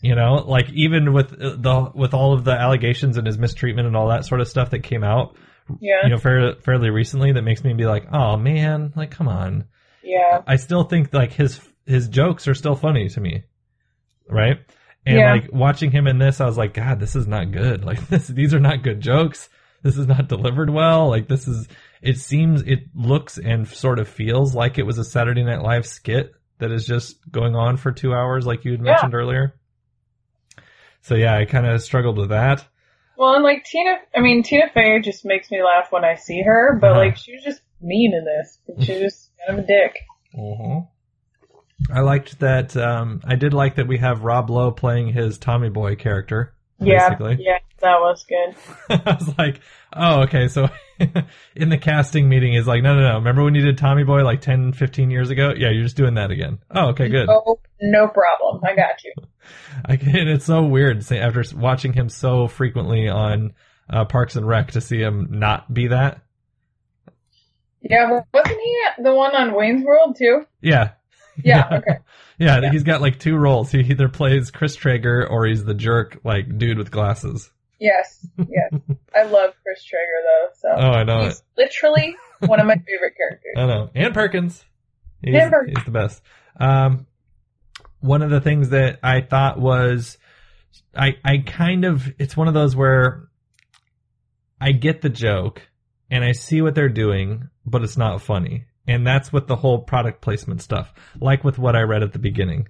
You 0.00 0.14
know, 0.14 0.34
like 0.34 0.70
even 0.72 1.12
with 1.12 1.32
uh, 1.32 1.56
the 1.56 1.90
with 1.94 2.14
all 2.14 2.32
of 2.32 2.44
the 2.44 2.52
allegations 2.52 3.16
and 3.16 3.26
his 3.26 3.38
mistreatment 3.38 3.86
and 3.88 3.96
all 3.96 4.08
that 4.08 4.24
sort 4.24 4.40
of 4.40 4.48
stuff 4.48 4.70
that 4.70 4.82
came 4.84 5.02
out, 5.02 5.36
yeah, 5.80 6.04
you 6.04 6.10
know, 6.10 6.18
fairly 6.18 6.54
fairly 6.60 6.90
recently, 6.90 7.32
that 7.32 7.42
makes 7.42 7.62
me 7.64 7.72
be 7.74 7.86
like, 7.86 8.06
oh 8.12 8.36
man, 8.36 8.92
like 8.96 9.10
come 9.10 9.28
on. 9.28 9.64
Yeah. 10.02 10.42
I 10.46 10.56
still 10.56 10.84
think 10.84 11.12
like 11.12 11.32
his 11.32 11.60
his 11.86 12.08
jokes 12.08 12.46
are 12.48 12.54
still 12.54 12.74
funny 12.74 13.08
to 13.10 13.20
me, 13.20 13.44
right? 14.28 14.58
And 15.06 15.16
Yeah. 15.18 15.32
like 15.32 15.50
watching 15.52 15.90
him 15.90 16.06
in 16.06 16.18
this, 16.18 16.40
I 16.40 16.46
was 16.46 16.56
like, 16.58 16.74
God, 16.74 17.00
this 17.00 17.16
is 17.16 17.26
not 17.26 17.50
good. 17.52 17.84
Like 17.88 18.06
this, 18.08 18.26
these 18.28 18.54
are 18.54 18.60
not 18.60 18.82
good 18.82 19.00
jokes. 19.00 19.48
This 19.82 19.96
is 19.96 20.06
not 20.06 20.28
delivered 20.28 20.70
well. 20.70 21.08
Like 21.08 21.28
this 21.28 21.46
is. 21.48 21.68
It 22.00 22.16
seems, 22.18 22.62
it 22.62 22.84
looks 22.94 23.38
and 23.38 23.66
sort 23.66 23.98
of 23.98 24.06
feels 24.08 24.54
like 24.54 24.78
it 24.78 24.86
was 24.86 24.98
a 24.98 25.04
Saturday 25.04 25.42
Night 25.42 25.62
Live 25.62 25.84
skit 25.84 26.32
that 26.58 26.70
is 26.70 26.86
just 26.86 27.16
going 27.30 27.56
on 27.56 27.76
for 27.76 27.90
two 27.90 28.14
hours, 28.14 28.46
like 28.46 28.64
you 28.64 28.70
had 28.72 28.80
Yeah. 28.80 28.92
mentioned 28.92 29.14
earlier. 29.14 29.54
So 31.02 31.14
yeah, 31.14 31.36
I 31.36 31.44
kind 31.44 31.66
of 31.66 31.82
struggled 31.82 32.18
with 32.18 32.28
that. 32.30 32.64
Well, 33.18 33.34
and 33.34 33.42
like 33.44 33.64
Tina, 33.64 33.96
I 34.16 34.20
mean 34.20 34.42
Tina 34.44 34.70
Fey 34.72 35.00
just 35.00 35.24
makes 35.24 35.50
me 35.50 35.62
laugh 35.62 35.90
when 35.90 36.04
I 36.04 36.14
see 36.14 36.40
her, 36.42 36.78
but 36.80 36.92
Uh-huh. 36.92 37.00
like 37.00 37.16
she 37.16 37.32
was 37.34 37.42
just 37.42 37.60
mean 37.80 38.14
in 38.14 38.24
this. 38.24 38.58
She 38.86 38.92
was 38.92 39.02
just 39.02 39.30
kind 39.46 39.58
of 39.58 39.64
a 39.64 39.66
dick. 39.66 39.96
hmm 40.34 40.78
I 41.92 42.00
liked 42.00 42.38
that. 42.40 42.76
Um, 42.76 43.20
I 43.24 43.36
did 43.36 43.54
like 43.54 43.76
that 43.76 43.86
we 43.86 43.98
have 43.98 44.22
Rob 44.22 44.50
Lowe 44.50 44.70
playing 44.72 45.12
his 45.12 45.38
Tommy 45.38 45.68
Boy 45.68 45.96
character. 45.96 46.52
Yeah, 46.80 47.08
Basically, 47.08 47.36
yeah, 47.44 47.58
that 47.80 48.00
was 48.00 48.24
good. 48.24 48.56
I 49.06 49.14
was 49.14 49.38
like, 49.38 49.60
oh, 49.94 50.22
okay. 50.22 50.48
So 50.48 50.68
in 51.56 51.68
the 51.68 51.78
casting 51.78 52.28
meeting, 52.28 52.54
he's 52.54 52.66
like, 52.66 52.82
no, 52.82 52.94
no, 52.94 53.00
no. 53.00 53.14
Remember 53.14 53.44
when 53.44 53.54
you 53.54 53.62
did 53.62 53.78
Tommy 53.78 54.04
Boy 54.04 54.24
like 54.24 54.40
10, 54.40 54.72
15 54.72 55.10
years 55.10 55.30
ago? 55.30 55.52
Yeah, 55.56 55.70
you're 55.70 55.84
just 55.84 55.96
doing 55.96 56.14
that 56.14 56.30
again. 56.30 56.58
Oh, 56.70 56.88
okay, 56.88 57.08
good. 57.08 57.28
Oh, 57.28 57.60
no 57.80 58.08
problem. 58.08 58.62
I 58.64 58.74
got 58.74 59.04
you. 59.04 59.12
I 59.84 59.96
can, 59.96 60.28
it's 60.28 60.44
so 60.44 60.64
weird 60.64 61.04
say, 61.04 61.18
after 61.18 61.44
watching 61.56 61.92
him 61.92 62.08
so 62.08 62.48
frequently 62.48 63.08
on 63.08 63.54
uh, 63.88 64.04
Parks 64.04 64.36
and 64.36 64.46
Rec 64.46 64.72
to 64.72 64.80
see 64.80 64.98
him 64.98 65.28
not 65.30 65.72
be 65.72 65.88
that. 65.88 66.22
Yeah, 67.80 68.20
wasn't 68.34 68.60
he 68.60 69.02
the 69.02 69.14
one 69.14 69.34
on 69.36 69.54
Wayne's 69.54 69.84
World 69.84 70.16
too? 70.18 70.44
Yeah. 70.60 70.90
Yeah. 71.42 71.68
Okay. 71.78 71.98
Yeah, 72.38 72.70
he's 72.70 72.82
got 72.82 73.00
like 73.00 73.18
two 73.18 73.36
roles. 73.36 73.70
He 73.70 73.80
either 73.80 74.08
plays 74.08 74.50
Chris 74.50 74.76
Traeger 74.76 75.26
or 75.28 75.46
he's 75.46 75.64
the 75.64 75.74
jerk, 75.74 76.18
like 76.24 76.58
dude 76.58 76.78
with 76.78 76.90
glasses. 76.90 77.50
Yes. 77.78 78.26
Yes. 78.38 78.80
I 79.14 79.22
love 79.24 79.54
Chris 79.62 79.84
Traeger 79.84 80.06
though. 80.24 80.48
So. 80.58 80.68
Oh, 80.76 80.90
I 80.90 81.04
know 81.04 81.24
He's 81.24 81.42
literally 81.56 82.16
one 82.40 82.60
of 82.60 82.66
my 82.66 82.76
favorite 82.76 83.14
characters. 83.16 83.54
I 83.56 83.66
know. 83.66 83.90
Ann 83.94 84.12
Perkins. 84.12 84.64
He's, 85.22 85.34
Ann 85.34 85.50
Perkins. 85.50 85.78
he's 85.78 85.84
the 85.84 85.90
best. 85.90 86.22
Um, 86.58 87.06
one 88.00 88.22
of 88.22 88.30
the 88.30 88.40
things 88.40 88.70
that 88.70 88.98
I 89.02 89.20
thought 89.20 89.58
was, 89.58 90.18
I, 90.96 91.16
I 91.24 91.38
kind 91.38 91.84
of, 91.84 92.08
it's 92.18 92.36
one 92.36 92.48
of 92.48 92.54
those 92.54 92.76
where 92.76 93.28
I 94.60 94.72
get 94.72 95.02
the 95.02 95.08
joke 95.08 95.62
and 96.10 96.24
I 96.24 96.32
see 96.32 96.62
what 96.62 96.74
they're 96.74 96.88
doing, 96.88 97.48
but 97.64 97.82
it's 97.82 97.96
not 97.96 98.22
funny. 98.22 98.64
And 98.86 99.06
that's 99.06 99.32
with 99.32 99.46
the 99.46 99.56
whole 99.56 99.80
product 99.80 100.22
placement 100.22 100.62
stuff, 100.62 100.92
like 101.20 101.44
with 101.44 101.58
what 101.58 101.76
I 101.76 101.82
read 101.82 102.02
at 102.02 102.12
the 102.12 102.18
beginning. 102.18 102.68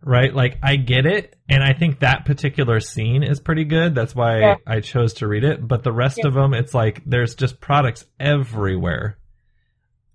Right? 0.00 0.32
Like, 0.32 0.58
I 0.62 0.76
get 0.76 1.06
it, 1.06 1.36
and 1.48 1.62
I 1.62 1.72
think 1.72 2.00
that 2.00 2.24
particular 2.24 2.78
scene 2.80 3.22
is 3.24 3.40
pretty 3.40 3.64
good. 3.64 3.94
That's 3.96 4.14
why 4.14 4.38
Yeah. 4.40 4.54
I 4.66 4.80
chose 4.80 5.14
to 5.14 5.26
read 5.26 5.42
it. 5.44 5.66
But 5.66 5.82
the 5.82 5.92
rest 5.92 6.18
Yeah. 6.18 6.28
of 6.28 6.34
them, 6.34 6.54
it's 6.54 6.72
like 6.72 7.02
there's 7.04 7.34
just 7.34 7.60
products 7.60 8.06
everywhere. 8.20 9.18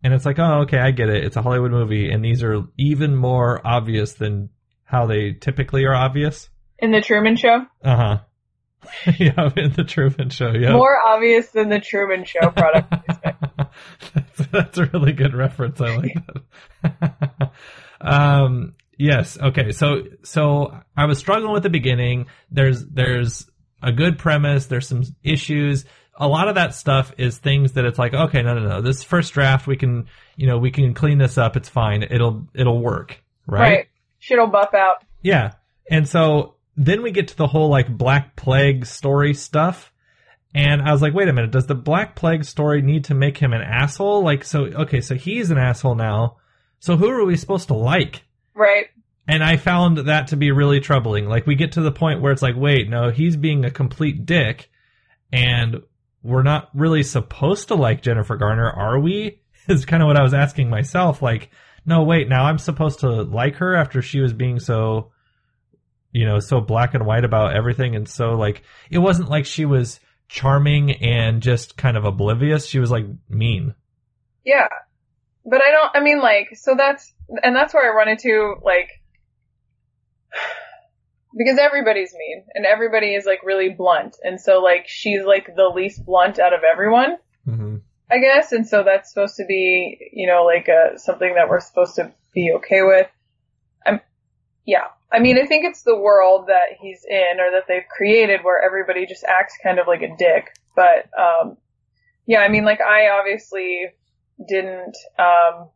And 0.03 0.13
it's 0.13 0.25
like, 0.25 0.39
oh, 0.39 0.61
okay, 0.61 0.79
I 0.79 0.91
get 0.91 1.09
it. 1.09 1.23
It's 1.25 1.35
a 1.37 1.41
Hollywood 1.41 1.71
movie, 1.71 2.09
and 2.11 2.23
these 2.23 2.43
are 2.43 2.63
even 2.77 3.15
more 3.15 3.59
obvious 3.65 4.13
than 4.13 4.49
how 4.85 5.05
they 5.05 5.33
typically 5.33 5.85
are 5.85 5.95
obvious. 5.95 6.49
In 6.79 6.91
the 6.91 7.01
Truman 7.01 7.35
Show, 7.35 7.65
Uh 7.83 7.95
huh. 7.95 8.17
yeah, 9.17 9.49
in 9.55 9.71
the 9.73 9.85
Truman 9.85 10.29
Show. 10.29 10.51
Yeah. 10.51 10.73
more 10.73 10.97
obvious 11.01 11.49
than 11.51 11.69
the 11.69 11.79
Truman 11.79 12.23
Show 12.25 12.49
product. 12.51 12.93
that's, 14.13 14.47
that's 14.51 14.77
a 14.77 14.85
really 14.85 15.13
good 15.13 15.33
reference. 15.33 15.79
I 15.81 15.95
like 15.97 16.17
that. 16.83 17.51
um, 18.01 18.75
yes. 19.03 19.37
Okay. 19.39 19.71
So, 19.71 20.03
so 20.23 20.79
I 20.95 21.05
was 21.05 21.17
struggling 21.17 21.53
with 21.53 21.63
the 21.63 21.69
beginning. 21.69 22.27
There's, 22.49 22.85
there's 22.85 23.45
a 23.81 23.91
good 23.91 24.17
premise. 24.17 24.67
There's 24.67 24.87
some 24.87 25.03
issues. 25.23 25.85
A 26.15 26.27
lot 26.27 26.47
of 26.47 26.55
that 26.55 26.73
stuff 26.73 27.13
is 27.17 27.37
things 27.37 27.73
that 27.73 27.85
it's 27.85 27.99
like, 27.99 28.13
okay, 28.13 28.41
no, 28.41 28.53
no, 28.53 28.67
no. 28.67 28.81
This 28.81 29.03
first 29.03 29.33
draft, 29.33 29.67
we 29.67 29.75
can, 29.75 30.07
you 30.35 30.47
know, 30.47 30.57
we 30.57 30.71
can 30.71 30.93
clean 30.93 31.17
this 31.17 31.37
up. 31.37 31.57
It's 31.57 31.69
fine. 31.69 32.03
It'll, 32.03 32.47
it'll 32.53 32.79
work. 32.79 33.21
Right. 33.45 33.87
Shit'll 34.19 34.47
buff 34.47 34.73
out. 34.73 35.03
Yeah. 35.21 35.53
And 35.89 36.07
so 36.07 36.55
then 36.77 37.01
we 37.01 37.11
get 37.11 37.29
to 37.29 37.37
the 37.37 37.47
whole 37.47 37.69
like 37.69 37.89
Black 37.89 38.35
Plague 38.35 38.85
story 38.85 39.33
stuff. 39.33 39.91
And 40.55 40.81
I 40.81 40.91
was 40.91 41.01
like, 41.01 41.13
wait 41.13 41.27
a 41.27 41.33
minute, 41.33 41.51
does 41.51 41.65
the 41.65 41.75
Black 41.75 42.15
Plague 42.15 42.45
story 42.45 42.81
need 42.81 43.05
to 43.05 43.15
make 43.15 43.37
him 43.37 43.53
an 43.53 43.61
asshole? 43.61 44.23
Like, 44.23 44.43
so, 44.43 44.65
okay, 44.65 45.01
so 45.01 45.15
he's 45.15 45.49
an 45.49 45.57
asshole 45.57 45.95
now. 45.95 46.37
So 46.79 46.95
who 46.95 47.09
are 47.09 47.25
we 47.25 47.37
supposed 47.37 47.69
to 47.69 47.73
like? 47.73 48.23
Right. 48.53 48.85
And 49.27 49.43
I 49.43 49.57
found 49.57 49.97
that 49.99 50.27
to 50.27 50.37
be 50.37 50.51
really 50.51 50.81
troubling. 50.81 51.27
Like, 51.27 51.47
we 51.47 51.55
get 51.55 51.73
to 51.73 51.81
the 51.81 51.91
point 51.91 52.21
where 52.21 52.33
it's 52.33 52.41
like, 52.41 52.55
wait, 52.57 52.89
no, 52.89 53.09
he's 53.09 53.37
being 53.37 53.63
a 53.63 53.71
complete 53.71 54.25
dick. 54.25 54.69
And 55.31 55.81
we're 56.21 56.43
not 56.43 56.69
really 56.73 57.03
supposed 57.03 57.69
to 57.69 57.75
like 57.75 58.01
Jennifer 58.01 58.37
Garner, 58.37 58.69
are 58.69 58.99
we? 58.99 59.41
Is 59.67 59.85
kind 59.85 60.03
of 60.03 60.07
what 60.07 60.19
I 60.19 60.23
was 60.23 60.33
asking 60.33 60.69
myself. 60.69 61.21
Like, 61.21 61.51
no, 61.85 62.03
wait, 62.03 62.27
now 62.27 62.45
I'm 62.45 62.57
supposed 62.57 62.99
to 62.99 63.23
like 63.23 63.55
her 63.55 63.75
after 63.75 64.01
she 64.01 64.19
was 64.19 64.33
being 64.33 64.59
so, 64.59 65.11
you 66.11 66.25
know, 66.25 66.39
so 66.39 66.59
black 66.59 66.93
and 66.93 67.05
white 67.05 67.23
about 67.23 67.55
everything. 67.55 67.95
And 67.95 68.07
so, 68.07 68.31
like, 68.31 68.63
it 68.89 68.99
wasn't 68.99 69.29
like 69.29 69.45
she 69.45 69.65
was 69.65 69.99
charming 70.27 70.91
and 70.91 71.41
just 71.41 71.77
kind 71.77 71.95
of 71.95 72.05
oblivious. 72.05 72.65
She 72.65 72.79
was 72.79 72.91
like 72.91 73.05
mean. 73.29 73.73
Yeah. 74.43 74.67
But 75.45 75.61
I 75.61 75.71
don't, 75.71 75.91
I 75.95 75.99
mean, 76.01 76.19
like, 76.19 76.49
so 76.53 76.75
that's, 76.77 77.13
and 77.41 77.55
that's 77.55 77.73
where 77.73 77.89
I 77.89 77.95
run 77.95 78.09
into, 78.09 78.55
like, 78.63 78.89
because 81.37 81.57
everybody's 81.57 82.13
mean 82.13 82.45
and 82.53 82.65
everybody 82.65 83.15
is, 83.15 83.25
like, 83.25 83.39
really 83.43 83.69
blunt. 83.69 84.15
And 84.23 84.39
so, 84.39 84.59
like, 84.61 84.85
she's, 84.87 85.23
like, 85.25 85.55
the 85.55 85.71
least 85.73 86.05
blunt 86.05 86.39
out 86.39 86.53
of 86.53 86.61
everyone, 86.63 87.17
Mm-hmm. 87.47 87.77
I 88.11 88.19
guess. 88.19 88.51
And 88.51 88.67
so 88.67 88.83
that's 88.83 89.09
supposed 89.09 89.35
to 89.37 89.45
be, 89.45 89.97
you 90.13 90.27
know, 90.27 90.43
like, 90.43 90.69
uh, 90.69 90.97
something 90.97 91.35
that 91.35 91.49
we're 91.49 91.59
supposed 91.59 91.95
to 91.95 92.11
be 92.33 92.53
okay 92.57 92.81
with. 92.83 93.07
I'm, 93.85 93.99
yeah. 94.65 94.87
I 95.11 95.19
mean, 95.19 95.37
I 95.37 95.45
think 95.45 95.65
it's 95.65 95.83
the 95.83 95.97
world 95.97 96.47
that 96.47 96.77
he's 96.79 97.03
in 97.07 97.39
or 97.39 97.51
that 97.51 97.63
they've 97.67 97.87
created 97.89 98.41
where 98.43 98.63
everybody 98.63 99.05
just 99.05 99.23
acts 99.23 99.57
kind 99.61 99.79
of 99.79 99.87
like 99.87 100.01
a 100.01 100.15
dick. 100.15 100.53
But, 100.75 101.09
um, 101.19 101.57
yeah, 102.25 102.39
I 102.39 102.47
mean, 102.49 102.65
like, 102.65 102.81
I 102.81 103.09
obviously 103.09 103.89
didn't, 104.47 104.95
um, 105.19 105.69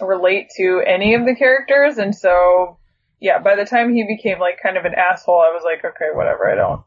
relate 0.00 0.48
to 0.56 0.82
any 0.86 1.14
of 1.14 1.26
the 1.26 1.34
characters. 1.34 1.98
And 1.98 2.14
so, 2.14 2.78
yeah, 3.20 3.38
by 3.38 3.54
the 3.56 3.64
time 3.64 3.94
he 3.94 4.04
became 4.04 4.38
like 4.38 4.58
kind 4.62 4.76
of 4.76 4.84
an 4.84 4.94
asshole, 4.94 5.40
I 5.40 5.52
was 5.52 5.62
like, 5.64 5.84
okay, 5.84 6.08
whatever. 6.14 6.50
I 6.50 6.54
don't, 6.54 6.82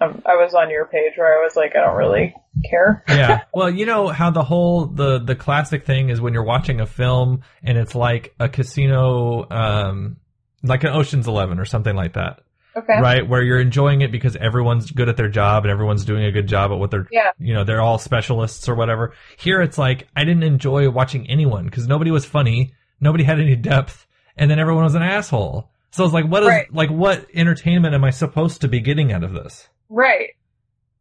um, 0.00 0.22
I 0.26 0.36
was 0.36 0.54
on 0.54 0.70
your 0.70 0.86
page 0.86 1.12
where 1.16 1.38
I 1.38 1.44
was 1.44 1.54
like, 1.56 1.72
I 1.76 1.84
don't 1.84 1.96
really 1.96 2.34
care. 2.70 3.04
yeah. 3.08 3.42
Well, 3.54 3.70
you 3.70 3.86
know 3.86 4.08
how 4.08 4.30
the 4.30 4.42
whole 4.44 4.86
the 4.86 5.18
the 5.18 5.34
classic 5.36 5.86
thing 5.86 6.08
is 6.10 6.20
when 6.20 6.34
you're 6.34 6.44
watching 6.44 6.80
a 6.80 6.86
film 6.86 7.42
and 7.62 7.78
it's 7.78 7.94
like 7.94 8.34
a 8.40 8.48
casino 8.48 9.48
um 9.50 10.16
like 10.62 10.82
an 10.84 10.90
Ocean's 10.90 11.28
11 11.28 11.58
or 11.60 11.64
something 11.64 11.94
like 11.94 12.14
that. 12.14 12.40
Okay. 12.76 13.00
Right? 13.00 13.26
Where 13.26 13.42
you're 13.42 13.60
enjoying 13.60 14.02
it 14.02 14.12
because 14.12 14.36
everyone's 14.36 14.90
good 14.90 15.08
at 15.08 15.16
their 15.16 15.28
job 15.30 15.64
and 15.64 15.70
everyone's 15.72 16.04
doing 16.04 16.24
a 16.24 16.32
good 16.32 16.46
job 16.46 16.72
at 16.72 16.78
what 16.78 16.90
they're 16.90 17.06
Yeah. 17.10 17.30
you 17.38 17.54
know, 17.54 17.64
they're 17.64 17.80
all 17.80 17.98
specialists 17.98 18.68
or 18.68 18.74
whatever. 18.74 19.14
Here 19.38 19.62
it's 19.62 19.78
like 19.78 20.08
I 20.14 20.24
didn't 20.24 20.42
enjoy 20.42 20.90
watching 20.90 21.30
anyone 21.30 21.64
because 21.66 21.86
nobody 21.86 22.10
was 22.10 22.24
funny, 22.26 22.74
nobody 23.00 23.24
had 23.24 23.40
any 23.40 23.56
depth, 23.56 24.06
and 24.36 24.50
then 24.50 24.58
everyone 24.58 24.84
was 24.84 24.94
an 24.94 25.02
asshole. 25.02 25.70
So 25.92 26.04
it's 26.04 26.12
like 26.14 26.26
what 26.26 26.42
is 26.42 26.48
Right. 26.48 26.72
like 26.74 26.90
what 26.90 27.26
entertainment 27.34 27.94
am 27.94 28.04
I 28.04 28.10
supposed 28.10 28.60
to 28.62 28.68
be 28.68 28.80
getting 28.80 29.12
out 29.12 29.24
of 29.24 29.32
this? 29.32 29.68
Right. 29.88 30.30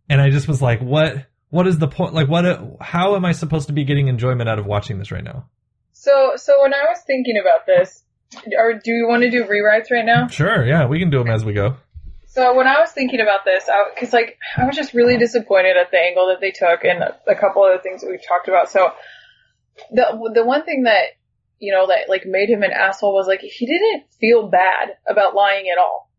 and 0.09 0.21
I 0.21 0.29
just 0.29 0.47
was 0.47 0.61
like, 0.61 0.79
what? 0.81 1.25
What 1.49 1.67
is 1.67 1.77
the 1.79 1.87
point? 1.87 2.13
Like, 2.13 2.27
what? 2.27 2.45
How 2.81 3.15
am 3.15 3.23
I 3.25 3.31
supposed 3.31 3.67
to 3.67 3.73
be 3.73 3.85
getting 3.85 4.07
enjoyment 4.07 4.49
out 4.49 4.59
of 4.59 4.65
watching 4.65 4.97
this 4.99 5.11
right 5.11 5.23
now? 5.23 5.47
So, 5.93 6.33
so 6.35 6.61
when 6.61 6.73
I 6.73 6.83
was 6.89 6.99
thinking 7.07 7.37
about 7.39 7.65
this, 7.65 8.03
or 8.57 8.73
do 8.73 8.91
you 8.91 9.07
want 9.07 9.23
to 9.23 9.31
do 9.31 9.45
rewrites 9.45 9.89
right 9.89 10.05
now? 10.05 10.27
Sure, 10.27 10.65
yeah, 10.65 10.85
we 10.87 10.99
can 10.99 11.09
do 11.09 11.19
them 11.19 11.29
as 11.29 11.45
we 11.45 11.53
go. 11.53 11.77
So 12.27 12.53
when 12.55 12.67
I 12.67 12.79
was 12.81 12.91
thinking 12.91 13.21
about 13.21 13.45
this, 13.45 13.69
because 13.93 14.11
like 14.11 14.37
I 14.57 14.65
was 14.65 14.75
just 14.75 14.93
really 14.93 15.17
disappointed 15.17 15.77
at 15.77 15.91
the 15.91 15.97
angle 15.97 16.27
that 16.27 16.41
they 16.41 16.51
took 16.51 16.83
and 16.83 17.01
a 17.01 17.35
couple 17.35 17.63
of 17.65 17.71
the 17.77 17.81
things 17.81 18.01
that 18.01 18.09
we've 18.09 18.27
talked 18.27 18.47
about. 18.49 18.69
So 18.69 18.91
the 19.91 20.31
the 20.33 20.45
one 20.45 20.63
thing 20.65 20.83
that 20.83 21.15
you 21.59 21.73
know 21.73 21.87
that 21.87 22.09
like 22.09 22.23
made 22.25 22.49
him 22.49 22.63
an 22.63 22.71
asshole 22.71 23.13
was 23.13 23.27
like 23.27 23.41
he 23.41 23.65
didn't 23.65 24.03
feel 24.19 24.49
bad 24.49 24.89
about 25.07 25.35
lying 25.35 25.65
at 25.71 25.77
all. 25.77 26.11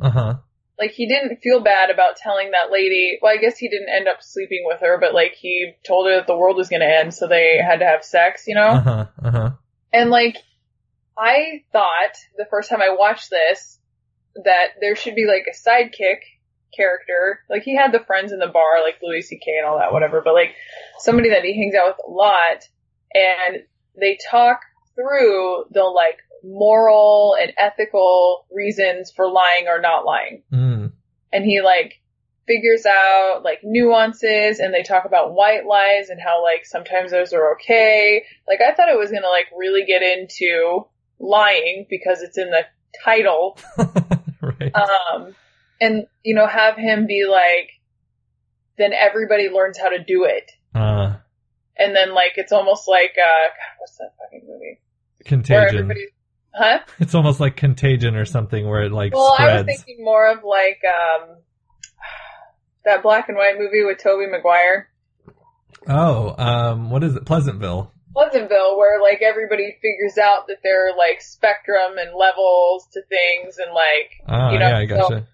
Uh 0.00 0.10
huh. 0.10 0.34
Like 0.78 0.92
he 0.92 1.06
didn't 1.06 1.38
feel 1.42 1.60
bad 1.60 1.90
about 1.90 2.16
telling 2.16 2.50
that 2.50 2.72
lady. 2.72 3.18
Well, 3.20 3.32
I 3.32 3.36
guess 3.36 3.58
he 3.58 3.68
didn't 3.68 3.94
end 3.94 4.08
up 4.08 4.18
sleeping 4.20 4.64
with 4.64 4.80
her, 4.80 4.98
but 4.98 5.14
like 5.14 5.34
he 5.34 5.74
told 5.86 6.08
her 6.08 6.16
that 6.16 6.26
the 6.26 6.36
world 6.36 6.56
was 6.56 6.68
going 6.68 6.80
to 6.80 6.86
end, 6.86 7.14
so 7.14 7.28
they 7.28 7.58
had 7.64 7.78
to 7.80 7.86
have 7.86 8.02
sex. 8.04 8.44
You 8.46 8.56
know. 8.56 8.68
Uh 8.68 8.80
huh. 8.80 9.06
Uh 9.22 9.30
huh. 9.30 9.50
And 9.92 10.10
like, 10.10 10.38
I 11.16 11.62
thought 11.72 12.16
the 12.36 12.46
first 12.50 12.70
time 12.70 12.80
I 12.80 12.96
watched 12.98 13.30
this 13.30 13.78
that 14.34 14.68
there 14.80 14.96
should 14.96 15.14
be 15.14 15.26
like 15.26 15.46
a 15.46 15.56
sidekick 15.56 16.22
character. 16.74 17.40
Like 17.48 17.62
he 17.62 17.76
had 17.76 17.92
the 17.92 18.04
friends 18.04 18.32
in 18.32 18.38
the 18.38 18.48
bar, 18.48 18.82
like 18.82 18.96
Louis 19.02 19.22
C.K. 19.22 19.58
and 19.58 19.66
all 19.66 19.78
that, 19.78 19.92
whatever. 19.92 20.22
But 20.24 20.34
like 20.34 20.54
somebody 20.98 21.30
that 21.30 21.44
he 21.44 21.56
hangs 21.56 21.74
out 21.74 21.88
with 21.88 22.06
a 22.06 22.10
lot, 22.10 22.64
and 23.14 23.62
they 24.00 24.18
talk 24.30 24.60
through 24.94 25.64
the 25.70 25.82
like 25.82 26.18
moral 26.44 27.36
and 27.40 27.52
ethical 27.56 28.46
reasons 28.52 29.12
for 29.14 29.30
lying 29.30 29.66
or 29.68 29.80
not 29.80 30.04
lying. 30.04 30.42
Mm. 30.52 30.92
And 31.32 31.44
he 31.44 31.60
like 31.62 32.00
figures 32.46 32.84
out 32.86 33.42
like 33.44 33.60
nuances 33.62 34.58
and 34.58 34.74
they 34.74 34.82
talk 34.82 35.04
about 35.04 35.32
white 35.32 35.64
lies 35.64 36.08
and 36.10 36.20
how 36.20 36.42
like 36.42 36.64
sometimes 36.64 37.10
those 37.10 37.32
are 37.32 37.54
okay. 37.54 38.24
Like 38.48 38.60
I 38.60 38.74
thought 38.74 38.88
it 38.88 38.98
was 38.98 39.10
gonna 39.10 39.28
like 39.28 39.46
really 39.56 39.84
get 39.86 40.02
into 40.02 40.86
lying 41.18 41.86
because 41.88 42.22
it's 42.22 42.38
in 42.38 42.50
the 42.50 42.64
title. 43.04 43.58
right. 43.78 44.74
Um, 44.74 45.34
and 45.80 46.06
you 46.22 46.34
know, 46.34 46.46
have 46.46 46.76
him 46.76 47.06
be 47.06 47.26
like, 47.30 47.70
then 48.78 48.92
everybody 48.92 49.48
learns 49.48 49.78
how 49.78 49.88
to 49.88 50.02
do 50.02 50.24
it. 50.24 50.50
Uh, 50.74 51.16
And 51.82 51.94
then 51.96 52.14
like, 52.14 52.32
it's 52.36 52.52
almost 52.52 52.86
like, 52.88 53.12
uh, 53.18 53.48
God, 53.48 53.74
what's 53.78 53.96
that 53.98 54.10
fucking 54.18 54.46
movie? 54.48 54.80
Contagion. 55.24 55.92
huh? 56.54 56.78
It's 57.00 57.14
almost 57.14 57.40
like 57.40 57.56
contagion 57.56 58.16
or 58.16 58.24
something 58.24 58.68
where 58.68 58.82
it 58.82 58.92
like 58.92 59.14
Well, 59.14 59.34
I 59.38 59.44
was 59.54 59.60
spreads. 59.62 59.66
thinking 59.84 60.04
more 60.04 60.30
of 60.30 60.44
like, 60.44 60.80
um, 60.86 61.36
that 62.84 63.02
black 63.02 63.28
and 63.28 63.36
white 63.38 63.58
movie 63.58 63.84
with 63.84 63.98
Tobey 64.02 64.26
Maguire. 64.30 64.88
oh, 65.88 66.34
um, 66.36 66.90
what 66.90 67.04
is 67.04 67.14
it? 67.16 67.24
Pleasantville. 67.24 67.92
Pleasantville, 68.14 68.76
where 68.76 69.00
like 69.00 69.22
everybody 69.22 69.76
figures 69.80 70.18
out 70.18 70.46
that 70.48 70.58
there 70.62 70.88
are 70.88 70.96
like 70.96 71.20
spectrum 71.22 71.96
and 71.98 72.10
levels 72.14 72.86
to 72.92 73.00
things, 73.08 73.56
and 73.58 73.72
like 73.72 74.10
Oh, 74.28 74.52
you 74.52 74.58
know, 74.58 74.68
yeah, 74.68 74.78
I 74.78 74.84
gotcha. 74.84 75.26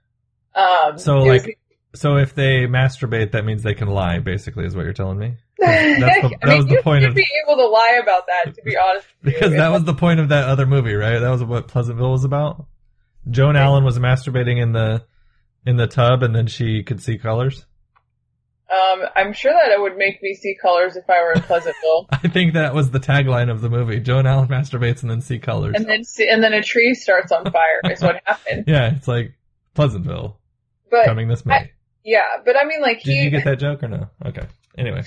so, 0.54 0.60
um, 0.60 0.98
So, 0.98 1.16
it 1.24 1.28
was- 1.32 1.46
like, 1.46 1.58
so 1.94 2.16
if 2.18 2.34
they 2.34 2.66
masturbate, 2.66 3.32
that 3.32 3.44
means 3.44 3.62
they 3.64 3.74
can 3.74 3.88
lie. 3.88 4.18
Basically, 4.20 4.64
is 4.64 4.76
what 4.76 4.84
you're 4.84 4.92
telling 4.92 5.18
me. 5.18 5.34
That's 5.98 6.00
the, 6.00 6.06
I 6.06 6.20
that 6.20 6.46
mean, 6.46 6.56
was 6.58 6.66
the 6.66 6.72
you 6.74 6.82
point 6.82 7.02
should 7.02 7.10
of 7.10 7.16
be 7.16 7.26
able 7.44 7.56
to 7.56 7.66
lie 7.66 7.98
about 8.02 8.24
that. 8.26 8.54
To 8.54 8.62
be 8.62 8.76
honest, 8.76 9.06
with 9.22 9.32
you. 9.34 9.40
because 9.40 9.52
that 9.56 9.70
was 9.70 9.84
the 9.84 9.94
point 9.94 10.20
of 10.20 10.28
that 10.28 10.48
other 10.48 10.66
movie, 10.66 10.94
right? 10.94 11.18
That 11.18 11.30
was 11.30 11.42
what 11.42 11.68
Pleasantville 11.68 12.12
was 12.12 12.24
about. 12.24 12.66
Joan 13.30 13.56
Allen 13.56 13.84
was 13.84 13.98
masturbating 13.98 14.62
in 14.62 14.72
the 14.72 15.04
in 15.66 15.76
the 15.76 15.86
tub, 15.86 16.22
and 16.22 16.34
then 16.34 16.46
she 16.46 16.82
could 16.82 17.02
see 17.02 17.18
colors. 17.18 17.66
Um, 18.70 19.00
I'm 19.16 19.32
sure 19.32 19.52
that 19.52 19.72
it 19.72 19.80
would 19.80 19.96
make 19.96 20.22
me 20.22 20.34
see 20.34 20.54
colors 20.60 20.94
if 20.94 21.08
I 21.08 21.22
were 21.22 21.32
in 21.32 21.40
Pleasantville, 21.40 22.06
I 22.12 22.28
think 22.28 22.52
that 22.52 22.74
was 22.74 22.90
the 22.90 23.00
tagline 23.00 23.50
of 23.50 23.62
the 23.62 23.70
movie. 23.70 23.98
Joan 23.98 24.26
Allen 24.26 24.46
masturbates 24.48 25.00
and 25.00 25.10
then 25.10 25.22
see 25.22 25.38
colors. 25.38 25.74
and 25.74 25.86
then 25.86 26.04
see, 26.04 26.28
and 26.28 26.42
then 26.44 26.52
a 26.52 26.62
tree 26.62 26.94
starts 26.94 27.32
on 27.32 27.50
fire. 27.50 27.80
is 27.90 28.02
what 28.02 28.20
happened. 28.24 28.64
yeah, 28.68 28.94
it's 28.94 29.08
like 29.08 29.32
Pleasantville 29.74 30.38
But 30.90 31.06
coming 31.06 31.28
this 31.28 31.46
May. 31.46 31.54
I- 31.54 31.70
yeah, 32.04 32.24
but 32.44 32.56
I 32.56 32.64
mean, 32.64 32.80
like 32.82 33.02
Did 33.02 33.14
you 33.24 33.30
get 33.30 33.44
that 33.44 33.58
joke 33.58 33.82
or 33.82 33.88
no? 33.88 34.08
Okay. 34.24 34.46
Anyway, 34.78 35.02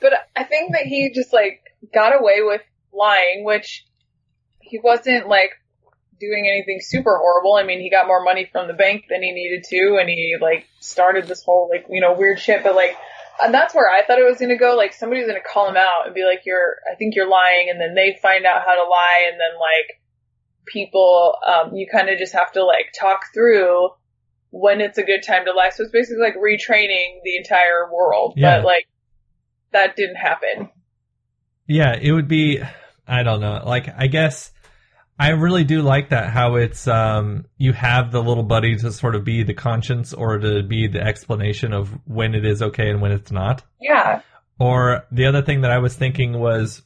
but 0.00 0.12
I 0.36 0.44
think 0.44 0.72
that 0.72 0.86
he 0.86 1.12
just 1.14 1.32
like 1.32 1.60
got 1.94 2.18
away 2.18 2.40
with 2.42 2.60
lying, 2.92 3.44
which 3.44 3.84
he 4.60 4.78
wasn't 4.82 5.28
like 5.28 5.50
doing 6.20 6.46
anything 6.48 6.78
super 6.80 7.18
horrible. 7.18 7.54
I 7.54 7.64
mean, 7.64 7.80
he 7.80 7.90
got 7.90 8.06
more 8.06 8.22
money 8.22 8.48
from 8.50 8.68
the 8.68 8.74
bank 8.74 9.04
than 9.10 9.22
he 9.22 9.32
needed 9.32 9.64
to, 9.70 9.98
and 10.00 10.08
he 10.08 10.36
like 10.40 10.66
started 10.80 11.26
this 11.26 11.42
whole 11.44 11.68
like 11.70 11.86
you 11.90 12.00
know 12.00 12.14
weird 12.14 12.38
shit. 12.38 12.62
But 12.62 12.74
like, 12.74 12.96
and 13.42 13.52
that's 13.52 13.74
where 13.74 13.90
I 13.90 14.04
thought 14.06 14.18
it 14.18 14.28
was 14.28 14.38
gonna 14.38 14.58
go. 14.58 14.76
Like 14.76 14.92
somebody's 14.92 15.26
gonna 15.26 15.40
call 15.40 15.68
him 15.68 15.76
out 15.76 16.06
and 16.06 16.14
be 16.14 16.24
like, 16.24 16.42
"You're, 16.46 16.76
I 16.90 16.94
think 16.96 17.14
you're 17.16 17.28
lying," 17.28 17.70
and 17.70 17.80
then 17.80 17.94
they 17.94 18.18
find 18.22 18.46
out 18.46 18.62
how 18.64 18.74
to 18.74 18.88
lie, 18.88 19.28
and 19.30 19.34
then 19.40 19.58
like 19.58 20.00
people, 20.66 21.34
um, 21.46 21.74
you 21.74 21.88
kind 21.90 22.08
of 22.08 22.18
just 22.18 22.32
have 22.34 22.52
to 22.52 22.64
like 22.64 22.92
talk 22.98 23.22
through 23.34 23.88
when 24.50 24.80
it's 24.80 24.98
a 24.98 25.02
good 25.02 25.22
time 25.26 25.44
to 25.46 25.52
lie. 25.52 25.70
So 25.70 25.82
it's 25.82 25.92
basically 25.92 26.22
like 26.22 26.36
retraining 26.36 27.20
the 27.24 27.36
entire 27.36 27.90
world, 27.92 28.34
Yeah. 28.36 28.58
but 28.58 28.66
like 28.66 28.86
that 29.72 29.96
didn't 29.96 30.16
happen. 30.16 30.70
yeah, 31.66 31.94
it 32.00 32.12
would 32.12 32.28
be. 32.28 32.60
I 33.06 33.22
don't 33.22 33.40
know. 33.40 33.62
Like, 33.66 33.88
I 33.96 34.06
guess 34.06 34.52
I 35.18 35.30
really 35.30 35.64
do 35.64 35.82
like 35.82 36.10
that. 36.10 36.30
How 36.30 36.56
it's 36.56 36.86
um, 36.88 37.46
you 37.58 37.72
have 37.72 38.12
the 38.12 38.22
little 38.22 38.42
buddy 38.42 38.76
to 38.76 38.92
sort 38.92 39.14
of 39.14 39.24
be 39.24 39.42
the 39.42 39.54
conscience 39.54 40.12
or 40.12 40.38
to 40.38 40.62
be 40.62 40.86
the 40.86 41.00
explanation 41.00 41.72
of 41.72 41.90
when 42.06 42.34
it 42.34 42.44
is 42.44 42.62
okay 42.62 42.90
and 42.90 43.00
when 43.00 43.12
it's 43.12 43.30
not. 43.30 43.62
Yeah. 43.80 44.22
Or 44.58 45.06
the 45.10 45.26
other 45.26 45.42
thing 45.42 45.62
that 45.62 45.70
I 45.70 45.78
was 45.78 45.94
thinking 45.94 46.38
was, 46.38 46.82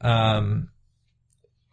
um, 0.00 0.68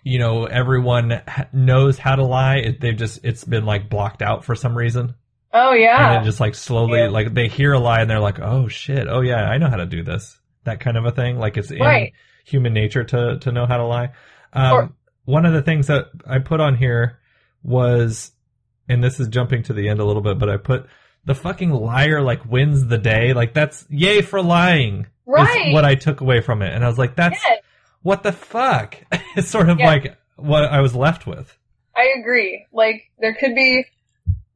you 0.04 0.20
know, 0.20 0.46
everyone 0.46 1.22
knows 1.54 1.98
how 1.98 2.16
to 2.16 2.24
lie. 2.24 2.58
It, 2.58 2.82
they've 2.82 2.96
just 2.96 3.24
it's 3.24 3.44
been 3.44 3.66
like 3.66 3.90
blocked 3.90 4.22
out 4.22 4.46
for 4.46 4.56
some 4.56 4.78
reason, 4.78 5.16
Oh 5.54 5.74
yeah. 5.74 6.14
and 6.16 6.22
it 6.24 6.26
just 6.26 6.40
like 6.40 6.56
slowly 6.56 7.00
Yeah. 7.00 7.08
like 7.10 7.34
they 7.34 7.48
hear 7.48 7.74
a 7.74 7.80
lie 7.80 8.02
and 8.02 8.10
they're 8.10 8.20
like, 8.20 8.40
oh 8.40 8.68
shit, 8.68 9.08
oh 9.10 9.22
yeah, 9.22 9.44
I 9.50 9.58
know 9.58 9.70
how 9.70 9.78
to 9.78 9.86
do 9.86 10.04
this. 10.04 10.38
That 10.66 10.80
kind 10.80 10.98
of 10.98 11.06
a 11.06 11.12
thing. 11.12 11.40
Like 11.40 11.58
it's 11.58 11.72
in 11.72 11.80
Right. 11.80 12.14
human 12.46 12.74
nature 12.74 13.04
to 13.06 13.40
to 13.40 13.52
know 13.52 13.66
how 13.66 13.78
to 13.78 13.86
lie. 13.86 14.10
Um, 14.54 14.74
Or- 14.74 14.92
one 15.26 15.46
of 15.46 15.54
the 15.54 15.62
things 15.62 15.88
that 15.88 16.06
I 16.26 16.40
put 16.40 16.60
on 16.62 16.76
here 16.76 17.20
was, 17.64 18.32
and 18.88 19.04
this 19.04 19.20
is 19.20 19.28
jumping 19.28 19.64
to 19.64 19.74
the 19.74 19.90
end 19.90 20.00
a 20.00 20.06
little 20.06 20.22
bit, 20.22 20.40
but 20.40 20.50
I 20.50 20.58
put 20.58 20.88
the 21.26 21.36
fucking 21.36 21.72
liar 21.72 22.22
like 22.22 22.46
wins 22.50 22.86
the 22.88 22.98
day. 22.98 23.34
Like 23.34 23.54
that's 23.54 23.86
yay 23.90 24.22
for 24.22 24.42
lying. 24.42 25.08
Right. 25.26 25.68
Is 25.68 25.74
what 25.74 25.84
I 25.84 25.96
took 25.96 26.22
away 26.22 26.40
from 26.42 26.62
it, 26.62 26.74
and 26.74 26.84
I 26.84 26.88
was 26.88 26.98
like, 26.98 27.16
that's 27.18 27.40
Yes, 27.46 27.60
what 28.02 28.24
the 28.24 28.32
fuck. 28.32 28.96
it's 29.36 29.50
sort 29.50 29.70
of 29.70 29.78
like 29.80 30.16
what 30.38 30.64
I 30.66 30.80
was 30.82 30.96
left 30.96 31.28
with. 31.28 31.58
I 31.96 32.14
agree. 32.20 32.66
Like 32.72 33.10
there 33.20 33.34
could 33.34 33.54
be 33.56 33.86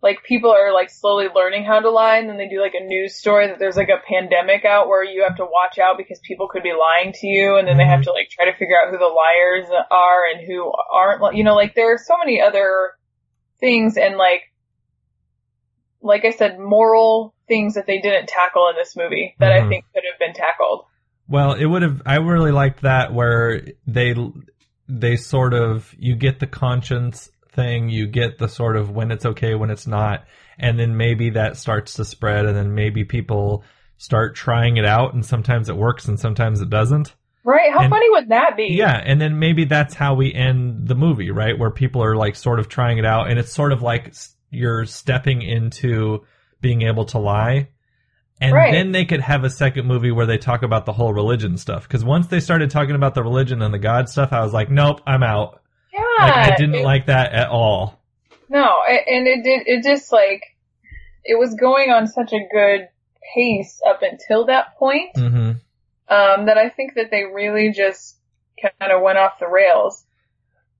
like 0.01 0.23
people 0.23 0.49
are 0.51 0.73
like 0.73 0.89
slowly 0.89 1.27
learning 1.33 1.63
how 1.63 1.79
to 1.79 1.89
lie 1.89 2.17
and 2.17 2.27
then 2.27 2.37
they 2.37 2.47
do 2.47 2.59
like 2.59 2.73
a 2.73 2.83
news 2.83 3.15
story 3.15 3.47
that 3.47 3.59
there's 3.59 3.77
like 3.77 3.89
a 3.89 4.01
pandemic 4.07 4.65
out 4.65 4.87
where 4.87 5.03
you 5.03 5.23
have 5.23 5.37
to 5.37 5.45
watch 5.45 5.77
out 5.77 5.97
because 5.97 6.19
people 6.23 6.47
could 6.47 6.63
be 6.63 6.73
lying 6.73 7.13
to 7.13 7.27
you 7.27 7.57
and 7.57 7.67
then 7.67 7.77
they 7.77 7.85
have 7.85 8.01
to 8.01 8.11
like 8.11 8.27
try 8.29 8.45
to 8.45 8.57
figure 8.57 8.75
out 8.81 8.91
who 8.91 8.97
the 8.97 9.05
liars 9.05 9.69
are 9.91 10.21
and 10.33 10.45
who 10.47 10.71
aren't 10.91 11.35
you 11.35 11.43
know 11.43 11.55
like 11.55 11.75
there 11.75 11.93
are 11.93 11.99
so 11.99 12.15
many 12.17 12.41
other 12.41 12.91
things 13.59 13.95
and 13.97 14.17
like 14.17 14.41
like 16.01 16.25
I 16.25 16.31
said 16.31 16.59
moral 16.59 17.35
things 17.47 17.75
that 17.75 17.85
they 17.85 17.99
didn't 17.99 18.27
tackle 18.27 18.69
in 18.69 18.75
this 18.75 18.95
movie 18.95 19.35
that 19.39 19.51
I 19.51 19.61
Mhm. 19.61 19.69
think 19.69 19.85
could 19.93 20.03
have 20.11 20.19
been 20.19 20.33
tackled. 20.33 20.85
Well, 21.29 21.53
it 21.53 21.65
would 21.65 21.83
have. 21.83 22.01
I 22.05 22.15
really 22.15 22.51
liked 22.51 22.81
that 22.81 23.13
where 23.13 23.61
they 23.85 24.15
they 24.89 25.15
sort 25.15 25.53
of 25.53 25.93
you 25.97 26.15
get 26.15 26.39
the 26.39 26.47
conscience 26.47 27.30
thing, 27.53 27.89
you 27.89 28.07
get 28.07 28.37
the 28.37 28.47
sort 28.47 28.77
of 28.77 28.89
when 28.91 29.11
it's 29.11 29.25
okay, 29.25 29.55
when 29.55 29.69
it's 29.69 29.87
not, 29.87 30.25
and 30.57 30.79
then 30.79 30.97
maybe 30.97 31.31
that 31.31 31.57
starts 31.57 31.95
to 31.95 32.05
spread, 32.05 32.45
and 32.45 32.55
then 32.55 32.73
maybe 32.75 33.03
people 33.03 33.63
start 33.97 34.35
trying 34.35 34.77
it 34.77 34.85
out, 34.85 35.13
and 35.13 35.25
sometimes 35.25 35.69
it 35.69 35.75
works, 35.77 36.07
and 36.07 36.19
sometimes 36.19 36.61
it 36.61 36.69
doesn't. 36.69 37.13
Right? 37.43 37.71
How 37.73 37.81
And- 37.81 37.89
funny 37.89 38.09
would 38.11 38.29
that 38.29 38.55
be? 38.55 38.67
Yeah, 38.73 38.95
and 39.03 39.19
then 39.19 39.39
maybe 39.39 39.65
that's 39.65 39.95
how 39.95 40.13
we 40.13 40.33
end 40.33 40.87
the 40.87 40.95
movie, 40.95 41.31
right? 41.31 41.57
Where 41.57 41.71
people 41.71 42.03
are 42.03 42.15
like 42.15 42.35
sort 42.35 42.59
of 42.59 42.67
trying 42.69 42.97
it 42.97 43.05
out, 43.05 43.29
and 43.29 43.39
it's 43.39 43.51
sort 43.51 43.71
of 43.73 43.81
like 43.81 44.13
you're 44.51 44.85
stepping 44.85 45.41
into 45.41 46.23
being 46.61 46.83
able 46.83 47.05
to 47.05 47.17
lie. 47.19 47.69
And 48.39 48.53
Right. 48.53 48.71
then 48.71 48.91
they 48.91 49.05
could 49.05 49.21
have 49.21 49.43
a 49.43 49.49
second 49.51 49.85
movie 49.87 50.11
where 50.11 50.25
they 50.25 50.37
talk 50.39 50.63
about 50.63 50.85
the 50.87 50.93
whole 50.93 51.13
religion 51.13 51.57
stuff. 51.57 51.83
Because 51.87 52.03
once 52.03 52.25
they 52.27 52.39
started 52.39 52.71
talking 52.71 52.95
about 52.95 53.13
the 53.13 53.21
religion 53.23 53.61
and 53.61 53.71
the 53.73 53.77
God 53.79 54.09
stuff, 54.09 54.33
I 54.33 54.41
was 54.41 54.51
like, 54.51 54.69
nope, 54.71 54.99
I'm 55.05 55.21
out. 55.21 55.60
Like, 56.21 56.53
I 56.53 56.55
didn't 56.55 56.75
it- 56.75 56.85
like 56.85 57.07
that 57.07 57.33
at 57.33 57.49
all. 57.49 57.99
No, 58.49 58.81
and 58.87 59.27
it 59.27 59.43
did. 59.43 59.65
It 59.65 59.83
just 59.83 60.11
like 60.11 60.43
it 61.23 61.39
was 61.39 61.53
going 61.55 61.89
on 61.89 62.07
such 62.07 62.33
a 62.33 62.47
good 62.51 62.89
pace 63.33 63.79
up 63.87 64.01
until 64.01 64.47
that 64.47 64.75
point 64.77 65.11
hmm 65.15 65.51
um, 66.09 66.45
that 66.47 66.57
I 66.57 66.67
think 66.67 66.95
that 66.95 67.11
they 67.11 67.23
really 67.23 67.71
just 67.71 68.17
kind 68.61 68.91
of 68.91 69.01
went 69.01 69.17
off 69.17 69.39
the 69.39 69.47
rails. 69.47 70.03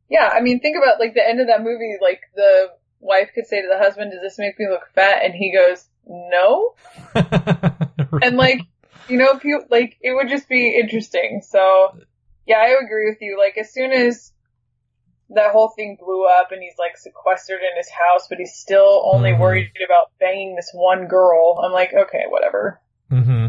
Yeah, 0.09 0.27
I 0.27 0.41
mean, 0.41 0.59
think 0.59 0.75
about 0.75 0.99
like 0.99 1.13
the 1.13 1.25
end 1.25 1.39
of 1.39 1.47
that 1.47 1.63
movie. 1.63 1.95
Like 2.01 2.19
the 2.35 2.71
wife 2.99 3.29
could 3.33 3.47
say 3.47 3.61
to 3.61 3.67
the 3.71 3.77
husband, 3.77 4.11
"Does 4.11 4.21
this 4.21 4.37
make 4.37 4.59
me 4.59 4.67
look 4.69 4.89
fat?" 4.93 5.23
And 5.23 5.33
he 5.33 5.53
goes, 5.53 5.87
"No." 6.05 6.75
And 8.21 8.35
like, 8.35 8.59
you 9.07 9.17
know, 9.17 9.29
if 9.35 9.45
you 9.45 9.63
like, 9.69 9.97
it 10.01 10.13
would 10.13 10.27
just 10.27 10.49
be 10.49 10.77
interesting. 10.77 11.41
So, 11.47 11.97
yeah, 12.45 12.57
I 12.57 12.75
agree 12.83 13.09
with 13.09 13.19
you. 13.21 13.37
Like, 13.39 13.57
as 13.57 13.71
soon 13.73 13.91
as 13.91 14.31
that 15.35 15.51
whole 15.51 15.69
thing 15.69 15.97
blew 15.99 16.25
up 16.25 16.51
and 16.51 16.61
he's 16.61 16.77
like 16.77 16.97
sequestered 16.97 17.61
in 17.61 17.77
his 17.77 17.89
house, 17.89 18.27
but 18.29 18.37
he's 18.37 18.53
still 18.53 19.01
only 19.05 19.31
Mhm. 19.31 19.39
worried 19.39 19.71
about 19.85 20.11
banging 20.19 20.55
this 20.55 20.71
one 20.73 21.07
girl, 21.07 21.59
I'm 21.63 21.71
like, 21.71 21.93
okay, 21.93 22.23
whatever. 22.27 22.79
hmm 23.09 23.47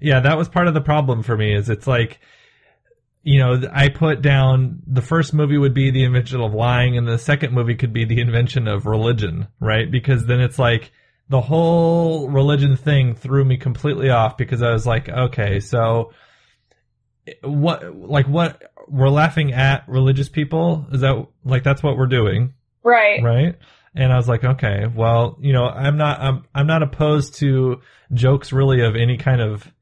Yeah, 0.00 0.20
that 0.20 0.36
was 0.36 0.48
part 0.48 0.68
of 0.68 0.74
the 0.74 0.80
problem 0.80 1.22
for 1.22 1.36
me. 1.36 1.54
Is 1.54 1.68
it's 1.70 1.86
like, 1.86 2.20
you 3.22 3.38
know, 3.38 3.62
I 3.72 3.88
put 3.88 4.20
down 4.20 4.80
the 4.86 5.00
first 5.02 5.32
movie 5.32 5.56
would 5.56 5.74
be 5.74 5.90
the 5.90 6.04
invention 6.04 6.40
of 6.42 6.52
lying, 6.52 6.98
and 6.98 7.08
the 7.08 7.18
second 7.18 7.54
movie 7.54 7.74
could 7.74 7.92
be 7.92 8.04
the 8.04 8.20
invention 8.20 8.68
of 8.68 8.86
religion, 8.86 9.48
right? 9.60 9.90
Because 9.90 10.26
then 10.26 10.40
it's 10.40 10.58
like 10.58 10.92
the 11.30 11.40
whole 11.40 12.28
religion 12.28 12.76
thing 12.76 13.14
threw 13.14 13.44
me 13.44 13.56
completely 13.56 14.10
off 14.10 14.36
because 14.36 14.62
I 14.62 14.72
was 14.72 14.86
like, 14.86 15.08
okay, 15.08 15.60
so 15.60 16.12
what, 17.42 17.96
like, 17.96 18.26
what 18.26 18.62
we're 18.88 19.08
laughing 19.08 19.52
at 19.52 19.88
religious 19.88 20.28
people? 20.28 20.86
Is 20.92 21.00
that 21.00 21.26
like 21.44 21.62
that's 21.62 21.82
what 21.82 21.96
we're 21.96 22.06
doing? 22.06 22.54
Right. 22.82 23.22
right? 23.22 23.56
And 23.94 24.12
I 24.12 24.16
was 24.16 24.28
like, 24.28 24.44
okay, 24.44 24.86
well, 24.92 25.38
you 25.40 25.52
know, 25.52 25.64
I'm 25.66 25.96
not, 25.96 26.20
I'm, 26.20 26.44
I'm 26.54 26.66
not 26.66 26.82
opposed 26.82 27.36
to 27.36 27.80
jokes 28.12 28.52
really 28.52 28.80
of 28.80 28.96
any 28.96 29.16
kind 29.16 29.40
of 29.40 29.72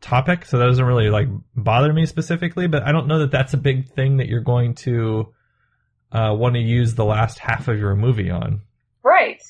topic, 0.00 0.44
so 0.44 0.58
that 0.58 0.66
doesn't 0.66 0.84
really 0.84 1.08
like 1.08 1.28
bother 1.56 1.92
me 1.92 2.04
specifically. 2.06 2.66
But 2.66 2.82
I 2.82 2.92
don't 2.92 3.06
know 3.06 3.20
that 3.20 3.30
that's 3.30 3.54
a 3.54 3.58
big 3.58 3.88
thing 3.90 4.18
that 4.18 4.28
you're 4.28 4.40
going 4.40 4.74
to 4.76 5.32
uh, 6.12 6.34
want 6.36 6.54
to 6.54 6.60
use 6.60 6.94
the 6.94 7.04
last 7.04 7.38
half 7.38 7.68
of 7.68 7.78
your 7.78 7.96
movie 7.96 8.30
on. 8.30 8.60
Right. 9.02 9.42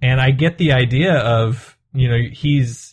And 0.00 0.20
I 0.20 0.30
get 0.30 0.56
the 0.58 0.72
idea 0.72 1.18
of 1.18 1.76
you 1.92 2.08
know 2.08 2.18
he's 2.32 2.91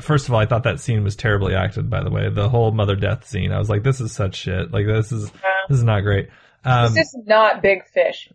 first 0.00 0.28
of 0.28 0.34
all 0.34 0.40
I 0.40 0.46
thought 0.46 0.64
that 0.64 0.80
scene 0.80 1.02
was 1.02 1.16
terribly 1.16 1.54
acted. 1.54 1.90
By 1.90 2.02
the 2.02 2.10
way, 2.10 2.28
the 2.30 2.48
whole 2.48 2.72
mother 2.72 2.96
death 2.96 3.26
scene, 3.26 3.52
I 3.52 3.58
was 3.58 3.68
like, 3.68 3.82
this 3.82 4.00
is 4.00 4.12
such 4.12 4.36
shit. 4.36 4.72
Like 4.72 4.86
this 4.86 5.12
is 5.12 5.30
this 5.68 5.78
is 5.78 5.84
not 5.84 6.00
great. 6.00 6.28
Um, 6.64 6.86
It's 6.86 6.94
just 6.96 7.16
not 7.26 7.62
big 7.62 7.84
fish. 7.86 8.28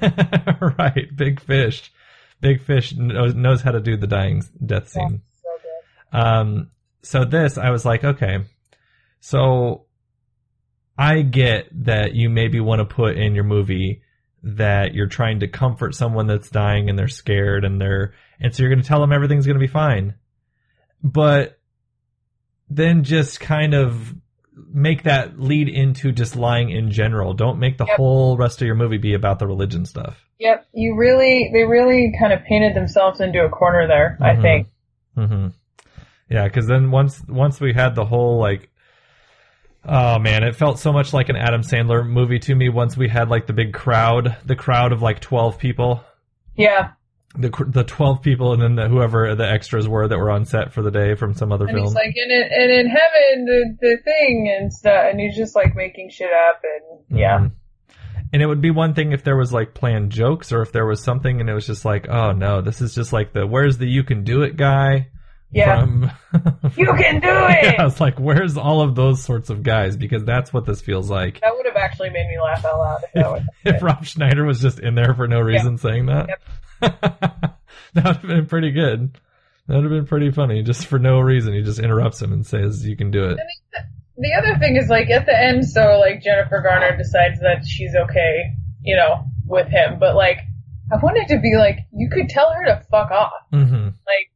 right, 0.00 1.08
big 1.14 1.40
fish. 1.40 1.92
Big 2.40 2.62
fish 2.62 2.94
knows, 2.94 3.34
knows 3.34 3.62
how 3.62 3.72
to 3.72 3.80
do 3.80 3.96
the 3.96 4.06
dying 4.06 4.42
death 4.64 4.88
scene. 4.88 5.22
So. 6.12 6.18
Um, 6.18 6.70
so 7.02 7.24
this, 7.24 7.58
I 7.58 7.70
was 7.70 7.84
like, 7.84 8.04
okay, 8.04 8.38
so 9.20 9.86
I 10.96 11.22
get 11.22 11.68
that 11.84 12.14
you 12.14 12.28
maybe 12.28 12.60
want 12.60 12.80
to 12.80 12.84
put 12.84 13.16
in 13.16 13.34
your 13.34 13.44
movie 13.44 14.02
that 14.42 14.94
you're 14.94 15.08
trying 15.08 15.40
to 15.40 15.48
comfort 15.48 15.94
someone 15.94 16.26
that's 16.26 16.50
dying 16.50 16.88
and 16.88 16.98
they're 16.98 17.08
scared 17.08 17.64
and 17.64 17.80
they're, 17.80 18.14
and 18.40 18.54
so 18.54 18.62
you're 18.62 18.70
going 18.70 18.82
to 18.82 18.86
tell 18.88 19.00
them 19.00 19.12
everything's 19.12 19.46
going 19.46 19.58
to 19.58 19.64
be 19.64 19.66
fine. 19.66 20.14
But 21.02 21.58
then 22.68 23.04
just 23.04 23.40
kind 23.40 23.74
of 23.74 24.14
make 24.72 25.04
that 25.04 25.38
lead 25.40 25.68
into 25.68 26.12
just 26.12 26.36
lying 26.36 26.70
in 26.70 26.90
general. 26.90 27.32
Don't 27.32 27.58
make 27.58 27.78
the 27.78 27.86
Yep. 27.86 27.96
whole 27.96 28.36
rest 28.36 28.60
of 28.60 28.66
your 28.66 28.74
movie 28.74 28.98
be 28.98 29.14
about 29.14 29.38
the 29.38 29.46
religion 29.46 29.84
stuff. 29.86 30.22
Yep. 30.40 30.66
You 30.72 30.96
really, 30.96 31.50
they 31.52 31.64
really 31.64 32.12
kind 32.20 32.32
of 32.32 32.42
painted 32.44 32.74
themselves 32.74 33.20
into 33.20 33.44
a 33.44 33.48
corner 33.48 33.86
there. 33.86 34.18
I 34.20 34.34
Mhm. 34.34 34.42
think. 34.42 34.66
hmm 35.14 35.46
Yeah, 36.30 36.44
because 36.44 36.66
then 36.66 36.90
once 36.90 37.22
once 37.28 37.60
we 37.60 37.72
had 37.72 37.94
the 37.94 38.04
whole 38.04 38.38
like, 38.38 38.68
oh 39.84 40.18
man, 40.18 40.42
it 40.42 40.54
felt 40.56 40.78
so 40.78 40.92
much 40.92 41.12
like 41.14 41.28
an 41.28 41.36
Adam 41.36 41.62
Sandler 41.62 42.06
movie 42.06 42.38
to 42.40 42.54
me. 42.54 42.68
Once 42.68 42.96
we 42.96 43.08
had 43.08 43.28
like 43.30 43.46
the 43.46 43.52
big 43.52 43.72
crowd, 43.72 44.36
the 44.44 44.56
crowd 44.56 44.92
of 44.92 45.00
like 45.02 45.20
twelve 45.20 45.58
people, 45.58 46.02
Yeah. 46.56 46.90
The 47.38 47.50
the 47.68 47.84
twelve 47.84 48.20
people, 48.22 48.52
and 48.52 48.60
then 48.60 48.74
the, 48.74 48.88
whoever 48.88 49.34
the 49.34 49.48
extras 49.48 49.86
were 49.88 50.08
that 50.08 50.18
were 50.18 50.30
on 50.30 50.44
set 50.44 50.72
for 50.72 50.82
the 50.82 50.90
day 50.90 51.14
from 51.14 51.34
some 51.34 51.52
other 51.52 51.66
And 51.66 51.74
film. 51.76 51.86
he's 51.86 51.94
like, 51.94 52.14
and 52.16 52.32
in, 52.32 52.48
and 52.50 52.70
in 52.72 52.86
heaven, 52.88 53.44
the, 53.46 53.76
the 53.80 53.96
thing 54.04 54.54
and 54.58 54.72
stuff, 54.72 55.06
and 55.10 55.20
he's 55.20 55.36
just 55.36 55.54
like 55.56 55.74
making 55.76 56.10
shit 56.10 56.30
up, 56.32 56.60
and 56.64 57.18
yeah. 57.18 57.38
Mhm. 57.38 57.52
And 58.30 58.42
it 58.42 58.46
would 58.46 58.60
be 58.60 58.70
one 58.70 58.92
thing 58.92 59.12
if 59.12 59.24
there 59.24 59.36
was 59.38 59.54
like 59.54 59.72
planned 59.72 60.10
jokes 60.12 60.52
or 60.52 60.60
if 60.60 60.70
there 60.70 60.84
was 60.84 61.02
something 61.02 61.40
and 61.40 61.48
it 61.48 61.54
was 61.54 61.66
just 61.66 61.86
like, 61.86 62.08
oh 62.10 62.32
no, 62.32 62.60
this 62.60 62.82
is 62.82 62.94
just 62.94 63.10
like 63.10 63.32
the 63.32 63.46
where's 63.46 63.78
the 63.78 63.86
you 63.86 64.04
can 64.04 64.22
do 64.22 64.42
it 64.42 64.54
guy 64.58 65.08
Yeah. 65.50 65.80
from 65.80 66.10
You 66.76 66.92
can 66.92 67.20
do 67.20 67.28
it! 67.30 67.64
Yeah, 67.64 67.76
I 67.78 67.84
was 67.84 68.02
like, 68.02 68.20
where's 68.20 68.58
all 68.58 68.82
of 68.82 68.94
those 68.94 69.24
sorts 69.24 69.48
of 69.48 69.62
guys? 69.62 69.96
Because 69.96 70.24
that's 70.24 70.52
what 70.52 70.66
this 70.66 70.82
feels 70.82 71.08
like. 71.08 71.40
That 71.40 71.54
would 71.56 71.64
have 71.64 71.76
actually 71.76 72.10
made 72.10 72.28
me 72.28 72.36
laugh 72.38 72.66
out 72.66 72.78
loud 72.78 73.00
if 73.04 73.12
that. 73.14 73.76
If 73.76 73.82
Rob 73.82 74.04
Schneider 74.04 74.44
was 74.44 74.60
just 74.60 74.78
in 74.78 74.94
there 74.94 75.14
for 75.14 75.26
no 75.26 75.40
reason 75.40 75.78
saying 75.78 76.04
that, 76.06 76.28
that 76.80 77.58
would 77.94 78.04
have 78.04 78.22
been 78.22 78.46
pretty 78.46 78.70
good. 78.70 79.18
That 79.66 79.74
would 79.74 79.84
have 79.84 79.92
been 79.92 80.06
pretty 80.06 80.30
funny. 80.30 80.62
Just 80.62 80.86
for 80.86 80.98
no 80.98 81.20
reason, 81.20 81.52
he 81.54 81.62
just 81.62 81.78
interrupts 81.78 82.22
him 82.22 82.32
and 82.32 82.46
says, 82.46 82.86
"You 82.86 82.96
can 82.96 83.10
do 83.10 83.24
it." 83.24 83.38
The 84.16 84.34
other 84.34 84.58
thing 84.58 84.76
is 84.76 84.88
like 84.88 85.10
at 85.10 85.26
the 85.26 85.38
end, 85.38 85.66
so 85.68 85.98
like 86.00 86.22
Jennifer 86.22 86.60
Garner 86.60 86.96
decides 86.96 87.38
that 87.40 87.64
she's 87.66 87.94
okay, 87.94 88.54
you 88.82 88.96
know, 88.96 89.24
with 89.46 89.68
him, 89.68 89.98
but 89.98 90.16
like 90.16 90.38
I 90.90 90.96
wanted 90.96 91.28
to 91.28 91.38
be 91.38 91.54
like, 91.56 91.80
you 91.92 92.08
could 92.10 92.28
tell 92.28 92.50
her 92.52 92.64
to 92.64 92.82
fuck 92.90 93.10
off. 93.10 93.32
hmm 93.52 93.88
Like, 94.06 94.30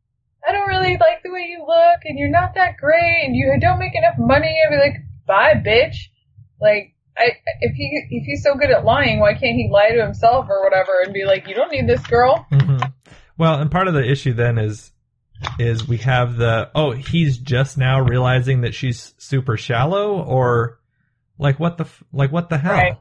I 0.46 0.52
don't 0.52 0.68
really 0.68 0.98
like 0.98 1.22
the 1.24 1.30
way 1.30 1.46
you 1.48 1.64
look, 1.66 2.00
and 2.04 2.18
you're 2.18 2.30
not 2.30 2.54
that 2.54 2.76
great, 2.76 3.24
and 3.24 3.34
you 3.34 3.56
don't 3.60 3.78
make 3.78 3.94
enough 3.94 4.16
money. 4.18 4.54
I'd 4.66 4.70
be 4.70 4.76
like, 4.76 4.96
bye, 5.26 5.54
bitch. 5.54 5.96
Like, 6.60 6.94
I 7.16 7.32
if 7.60 7.74
he 7.74 8.06
if 8.10 8.24
he's 8.24 8.42
so 8.42 8.54
good 8.54 8.70
at 8.70 8.84
lying, 8.84 9.20
why 9.20 9.32
can't 9.32 9.56
he 9.56 9.68
lie 9.70 9.90
to 9.90 10.02
himself 10.02 10.46
or 10.48 10.62
whatever 10.64 11.00
and 11.04 11.12
be 11.12 11.24
like, 11.24 11.46
you 11.48 11.54
don't 11.54 11.70
need 11.70 11.86
this 11.88 12.04
girl. 12.06 12.46
hmm 12.50 12.78
Well, 13.36 13.60
and 13.60 13.70
part 13.70 13.88
of 13.88 13.94
the 13.94 14.08
issue 14.08 14.32
then 14.32 14.58
is 14.58 14.92
is 15.58 15.86
we 15.88 15.96
have 15.98 16.36
the 16.36 16.70
oh 16.74 16.92
he's 16.92 17.36
just 17.38 17.76
now 17.76 18.00
realizing 18.00 18.60
that 18.60 18.74
she's 18.74 19.12
super 19.18 19.56
shallow 19.56 20.22
or 20.22 20.78
like 21.38 21.58
what 21.58 21.78
the 21.78 21.86
like 22.12 22.30
what 22.30 22.48
the 22.48 22.58
hell 22.58 22.74
Right. 22.74 22.96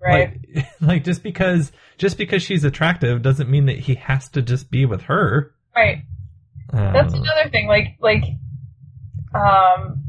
Right. 0.00 0.40
like 0.54 0.66
like 0.80 1.04
just 1.04 1.22
because 1.22 1.70
just 1.98 2.16
because 2.16 2.42
she's 2.42 2.64
attractive 2.64 3.20
doesn't 3.22 3.50
mean 3.50 3.66
that 3.66 3.78
he 3.78 3.96
has 3.96 4.28
to 4.30 4.42
just 4.42 4.70
be 4.70 4.86
with 4.86 5.02
her 5.02 5.54
right. 5.76 5.98
Uh, 6.72 6.92
That's 6.92 7.12
another 7.12 7.50
thing. 7.50 7.66
Like, 7.66 7.98
like, 8.00 8.24
um, 9.34 10.04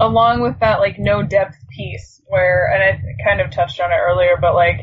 along 0.00 0.40
with 0.40 0.58
that, 0.60 0.80
like, 0.80 0.98
no 0.98 1.22
depth 1.22 1.56
piece 1.68 2.15
where, 2.26 2.70
and 2.72 2.82
I 2.82 3.02
kind 3.24 3.40
of 3.40 3.50
touched 3.50 3.80
on 3.80 3.90
it 3.92 3.96
earlier, 3.96 4.36
but 4.40 4.54
like, 4.54 4.80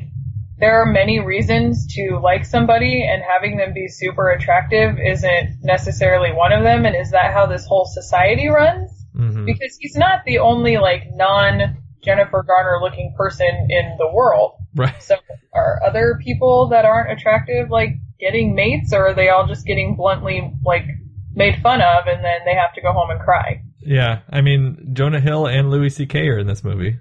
there 0.58 0.82
are 0.82 0.86
many 0.86 1.20
reasons 1.20 1.88
to 1.96 2.20
like 2.22 2.46
somebody 2.46 3.06
and 3.10 3.22
having 3.28 3.58
them 3.58 3.74
be 3.74 3.88
super 3.88 4.30
attractive 4.30 4.98
isn't 5.00 5.58
necessarily 5.64 6.32
one 6.32 6.54
of 6.54 6.64
them. 6.64 6.86
And 6.86 6.96
is 6.96 7.12
that 7.12 7.34
how 7.34 7.48
this 7.48 7.66
whole 7.66 7.86
society 7.86 8.48
runs? 8.48 8.92
mhm. 9.16 9.46
Because 9.46 9.78
he's 9.80 9.96
not 9.96 10.22
the 10.26 10.40
only, 10.40 10.78
like, 10.78 11.04
non 11.14 11.78
Jennifer 12.04 12.44
Garner 12.44 12.80
looking 12.82 13.14
person 13.18 13.68
in 13.70 13.96
the 13.98 14.10
world. 14.14 14.54
right 14.76 15.02
So 15.02 15.16
are 15.54 15.80
other 15.86 16.20
people 16.24 16.70
that 16.70 16.84
aren't 16.86 17.12
attractive 17.12 17.70
like 17.70 17.90
getting 18.20 18.56
mates 18.56 18.92
or 18.94 19.08
are 19.08 19.14
they 19.14 19.30
all 19.30 19.48
just 19.48 19.66
getting 19.66 19.96
bluntly 19.96 20.52
like 20.66 20.86
made 21.34 21.62
fun 21.62 21.82
of 21.82 22.08
and 22.08 22.24
then 22.24 22.40
they 22.46 22.56
have 22.56 22.74
to 22.74 22.82
go 22.82 22.92
home 22.92 23.10
and 23.10 23.20
cry? 23.20 23.62
yeah 23.86 24.20
i 24.30 24.40
mean 24.40 24.92
jonah 24.94 25.20
hill 25.20 25.46
and 25.46 25.70
louis 25.70 25.94
ck 25.98 26.16
are 26.16 26.40
in 26.40 26.48
this 26.48 26.64
movie 26.64 26.98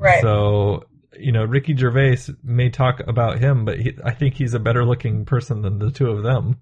Right. 0.00 0.22
so 0.22 0.84
you 1.18 1.32
know 1.32 1.44
ricky 1.44 1.76
gervais 1.76 2.18
may 2.42 2.70
talk 2.70 3.00
about 3.06 3.38
him 3.38 3.64
but 3.64 3.78
he, 3.78 3.92
i 4.04 4.12
think 4.12 4.34
he's 4.34 4.54
a 4.54 4.58
better 4.58 4.84
looking 4.84 5.24
person 5.24 5.60
than 5.62 5.78
the 5.78 5.90
two 5.90 6.08
of 6.10 6.22
them 6.22 6.56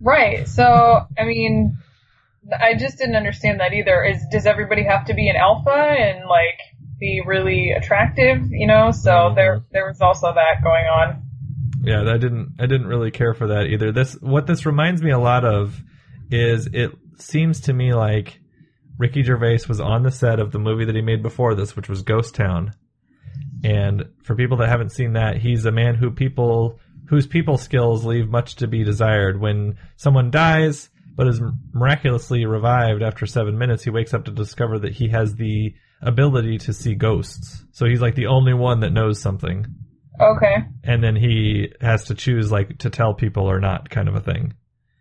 right. 0.00 0.46
So 0.46 1.06
I 1.18 1.24
mean 1.24 1.78
I 2.52 2.74
just 2.74 2.98
didn't 2.98 3.16
understand 3.16 3.60
that 3.60 3.72
either. 3.72 4.04
Is 4.04 4.24
does 4.30 4.46
everybody 4.46 4.84
have 4.84 5.06
to 5.06 5.14
be 5.14 5.28
an 5.28 5.36
alpha 5.36 5.70
and 5.70 6.26
like 6.28 6.58
be 6.98 7.20
really 7.26 7.72
attractive, 7.72 8.38
you 8.50 8.66
know? 8.66 8.90
So 8.90 9.10
Mhm. 9.10 9.34
there 9.34 9.64
there 9.72 9.86
was 9.86 10.00
also 10.00 10.32
that 10.32 10.62
going 10.62 10.86
on. 10.86 11.22
Yeah, 11.82 12.00
I 12.02 12.16
didn't 12.18 12.54
I 12.58 12.66
didn't 12.66 12.86
really 12.86 13.10
care 13.10 13.34
for 13.34 13.48
that 13.48 13.66
either. 13.66 13.92
This 13.92 14.14
what 14.20 14.46
this 14.46 14.66
reminds 14.66 15.02
me 15.02 15.10
a 15.10 15.18
lot 15.18 15.44
of 15.44 15.80
is 16.30 16.68
it 16.72 16.92
seems 17.18 17.60
to 17.62 17.72
me 17.72 17.92
like 17.94 18.40
Ricky 18.98 19.22
Gervais 19.22 19.60
was 19.68 19.80
on 19.80 20.02
the 20.02 20.10
set 20.10 20.40
of 20.40 20.52
the 20.52 20.58
movie 20.58 20.84
that 20.84 20.94
he 20.94 21.02
made 21.02 21.22
before 21.22 21.54
this, 21.54 21.76
which 21.76 21.88
was 21.88 22.02
Ghost 22.02 22.34
Town. 22.34 22.72
And 23.64 24.04
for 24.22 24.34
people 24.34 24.56
that 24.58 24.68
haven't 24.68 24.92
seen 24.92 25.14
that, 25.14 25.36
he's 25.38 25.64
a 25.64 25.72
man 25.72 25.94
who 25.94 26.10
people 26.10 26.78
whose 27.08 27.26
people 27.26 27.56
skills 27.56 28.04
leave 28.04 28.28
much 28.28 28.56
to 28.56 28.66
be 28.66 28.84
desired. 28.84 29.40
When 29.40 29.78
someone 29.96 30.30
dies 30.30 30.90
but 31.16 31.26
is 31.26 31.40
miraculously 31.72 32.44
revived 32.44 33.02
after 33.02 33.26
7 33.26 33.56
minutes, 33.58 33.82
he 33.82 33.90
wakes 33.90 34.14
up 34.14 34.24
to 34.26 34.30
discover 34.30 34.78
that 34.80 34.92
he 34.92 35.08
has 35.08 35.34
the 35.34 35.74
ability 36.02 36.58
to 36.58 36.72
see 36.72 36.94
ghosts. 36.94 37.64
So 37.72 37.86
he's 37.86 38.00
like 38.00 38.14
the 38.14 38.26
only 38.26 38.54
one 38.54 38.80
that 38.80 38.92
knows 38.92 39.20
something 39.20 39.66
Okay. 40.20 40.56
and 40.84 41.02
then 41.02 41.16
he 41.16 41.72
has 41.80 42.04
to 42.06 42.14
choose 42.14 42.52
like 42.52 42.78
to 42.78 42.90
tell 42.90 43.14
people 43.14 43.50
or 43.50 43.58
not 43.60 43.88
kind 43.90 44.08
of 44.08 44.14
a 44.14 44.20
thing. 44.20 44.54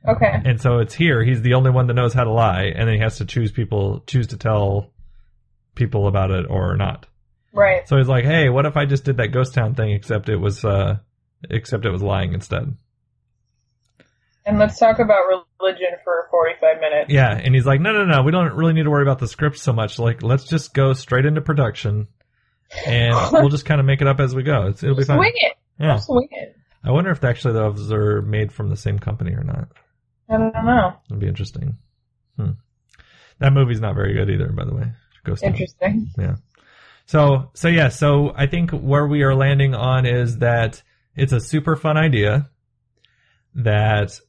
Okay. 0.07 0.41
And 0.45 0.61
so 0.61 0.79
it's 0.79 0.93
here 0.93 1.23
he's 1.23 1.41
the 1.41 1.53
only 1.53 1.69
one 1.69 1.87
that 1.87 1.93
knows 1.93 2.13
how 2.13 2.23
to 2.23 2.31
lie 2.31 2.71
and 2.75 2.87
then 2.87 2.95
he 2.95 3.01
has 3.01 3.17
to 3.17 3.25
choose 3.25 3.51
people 3.51 4.03
choose 4.07 4.27
to 4.27 4.37
tell 4.37 4.91
people 5.75 6.07
about 6.07 6.31
it 6.31 6.45
or 6.49 6.75
not. 6.75 7.05
Right. 7.53 7.87
So 7.87 7.97
he's 7.97 8.07
like, 8.07 8.25
"Hey, 8.25 8.49
what 8.49 8.65
if 8.65 8.77
I 8.77 8.85
just 8.85 9.03
did 9.03 9.17
that 9.17 9.29
ghost 9.29 9.53
town 9.53 9.75
thing 9.75 9.91
except 9.91 10.29
it 10.29 10.35
was 10.35 10.63
uh 10.65 10.97
except 11.49 11.85
it 11.85 11.91
was 11.91 12.03
lying 12.03 12.33
instead?" 12.33 12.75
And 14.45 14.59
let's 14.59 14.79
talk 14.79 14.99
about 14.99 15.23
religion 15.59 15.89
for 16.03 16.27
45 16.31 16.79
minutes. 16.79 17.11
Yeah, 17.11 17.31
and 17.31 17.53
he's 17.53 17.65
like, 17.65 17.81
"No, 17.81 17.91
no, 17.91 18.05
no, 18.05 18.23
we 18.23 18.31
don't 18.31 18.53
really 18.53 18.73
need 18.73 18.83
to 18.83 18.89
worry 18.89 19.01
about 19.01 19.19
the 19.19 19.27
script 19.27 19.57
so 19.57 19.73
much. 19.73 19.99
Like, 19.99 20.23
let's 20.23 20.45
just 20.45 20.73
go 20.73 20.93
straight 20.93 21.25
into 21.25 21.41
production 21.41 22.07
and 22.85 23.13
we'll 23.31 23.49
just 23.49 23.65
kind 23.65 23.79
of 23.79 23.85
make 23.85 24.01
it 24.01 24.07
up 24.07 24.19
as 24.19 24.35
we 24.35 24.43
go. 24.43 24.67
It's, 24.67 24.83
it'll 24.83 24.95
be 24.95 25.03
fine." 25.03 25.17
Swing 25.17 25.33
it. 25.35 25.53
Yeah. 25.79 25.97
Swing 25.97 26.29
it. 26.31 26.55
I 26.83 26.91
wonder 26.91 27.11
if 27.11 27.23
actually 27.23 27.55
those 27.55 27.91
are 27.91 28.21
made 28.21 28.53
from 28.53 28.69
the 28.69 28.77
same 28.77 28.99
company 28.99 29.33
or 29.33 29.43
not. 29.43 29.69
I 30.29 30.37
don't 30.37 30.53
know. 30.53 30.93
It'd 31.09 31.19
be 31.19 31.27
interesting. 31.27 31.77
Hmm. 32.35 32.51
That 33.39 33.53
movie's 33.53 33.79
not 33.79 33.95
very 33.95 34.13
good 34.13 34.29
either, 34.29 34.51
by 34.51 34.65
the 34.65 34.73
way. 34.73 34.91
Ghost 35.23 35.43
Town. 35.43 35.51
Interesting. 35.51 36.09
Yeah. 36.17 36.35
So 37.05 37.51
so 37.53 37.67
yeah, 37.67 37.89
so 37.89 38.33
I 38.35 38.47
think 38.47 38.71
where 38.71 39.07
we 39.07 39.23
are 39.23 39.35
landing 39.35 39.73
on 39.73 40.05
is 40.05 40.39
that 40.39 40.83
it's 41.15 41.33
a 41.33 41.39
super 41.39 41.75
fun 41.75 41.97
idea. 41.97 42.49
That 43.55 44.19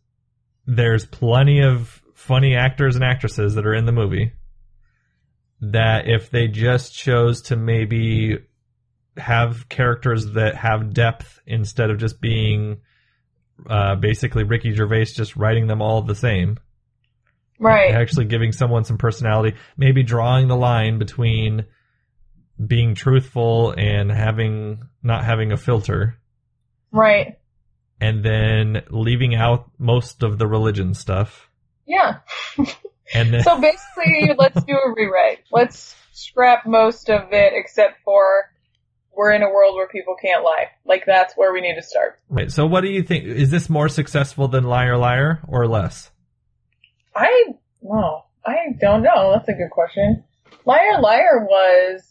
there's 0.67 1.05
plenty 1.05 1.61
of 1.61 2.03
funny 2.15 2.55
actors 2.55 2.95
and 2.95 3.05
actresses 3.05 3.55
that 3.55 3.67
are 3.67 3.75
in 3.75 3.87
the 3.87 3.93
movie. 3.93 4.33
That 5.61 6.09
if 6.09 6.31
they 6.31 6.47
just 6.47 6.95
chose 6.95 7.43
to 7.43 7.57
maybe 7.57 8.39
have 9.17 9.69
characters 9.69 10.33
that 10.33 10.55
have 10.55 10.95
depth 10.95 11.41
instead 11.47 11.91
of 11.91 11.99
just 11.99 12.21
being 12.21 12.81
uh, 13.69 13.97
basically 13.97 14.45
Ricky 14.45 14.75
Gervais 14.75 15.07
just 15.07 15.37
writing 15.37 15.67
them 15.67 15.81
all 15.83 16.03
the 16.03 16.15
same, 16.15 16.59
Right. 17.61 17.93
Actually 17.93 18.27
giving 18.27 18.53
someone 18.53 18.85
some 18.85 18.99
personality, 18.99 19.57
maybe 19.77 20.05
drawing 20.05 20.47
the 20.47 20.57
line 20.57 20.99
between 20.99 21.67
being 22.65 22.95
truthful 22.95 23.73
and 23.77 24.11
having 24.13 24.83
not 25.03 25.25
having 25.25 25.51
a 25.53 25.57
filter, 25.57 26.19
Right. 26.93 27.37
and 28.01 28.25
then 28.25 28.83
leaving 28.91 29.35
out 29.35 29.71
most 29.79 30.23
of 30.23 30.39
the 30.39 30.47
religion 30.47 30.95
stuff. 30.95 31.51
Yeah. 31.85 32.19
And 33.15 33.33
then 33.35 33.43
So 33.43 33.61
basically, 33.61 34.35
let's 34.39 34.63
do 34.65 34.75
a 34.75 34.93
rewrite. 34.95 35.41
Let's 35.51 35.97
scrap 36.13 36.65
most 36.67 37.11
of 37.11 37.33
it 37.33 37.53
except 37.57 37.99
for 38.05 38.53
we're 39.19 39.33
in 39.33 39.43
a 39.43 39.51
world 39.51 39.75
where 39.75 39.89
people 39.89 40.15
can't 40.23 40.45
lie. 40.45 40.67
Like 40.87 41.03
that's 41.05 41.35
where 41.37 41.53
we 41.53 41.61
need 41.61 41.75
to 41.75 41.83
start. 41.83 42.21
Right. 42.31 42.53
So 42.53 42.67
what 42.67 42.83
do 42.83 42.89
you 42.89 43.03
think? 43.03 43.25
Is 43.25 43.51
this 43.51 43.69
more 43.69 43.89
successful 43.89 44.47
than 44.47 44.63
Liar 44.63 44.97
Liar 44.97 45.41
or 45.49 45.67
less? 45.67 46.11
I 47.17 47.47
no, 47.83 48.23
I 48.47 48.55
don't 48.81 49.03
know. 49.03 49.33
That's 49.35 49.49
a 49.49 49.53
good 49.55 49.71
question. 49.73 50.23
Liar 50.65 51.01
Liar 51.01 51.47
was 51.51 52.03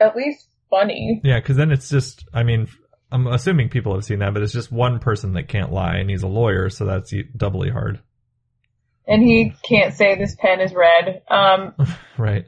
at 0.00 0.16
least 0.16 0.48
funny. 0.68 1.20
Yeah, 1.22 1.38
because 1.38 1.56
then 1.56 1.70
it's 1.70 1.88
just, 1.88 2.24
I 2.34 2.42
mean, 2.42 2.66
I'm 3.12 3.28
assuming 3.28 3.68
people 3.68 3.94
have 3.94 4.04
seen 4.04 4.18
that, 4.18 4.34
but 4.34 4.42
it's 4.42 4.52
just 4.52 4.72
one 4.72 4.98
person 4.98 5.34
that 5.34 5.46
can't 5.48 5.72
lie, 5.72 5.96
and 5.96 6.10
he's 6.10 6.22
a 6.24 6.28
lawyer, 6.28 6.70
so 6.70 6.86
that's 6.86 7.12
doubly 7.36 7.70
hard. 7.70 8.00
And 9.06 9.22
he 9.22 9.52
can't 9.62 9.94
say 9.94 10.16
this 10.16 10.34
pen 10.38 10.60
is 10.60 10.74
red. 10.74 11.22
Um, 11.28 11.74
Right. 12.18 12.46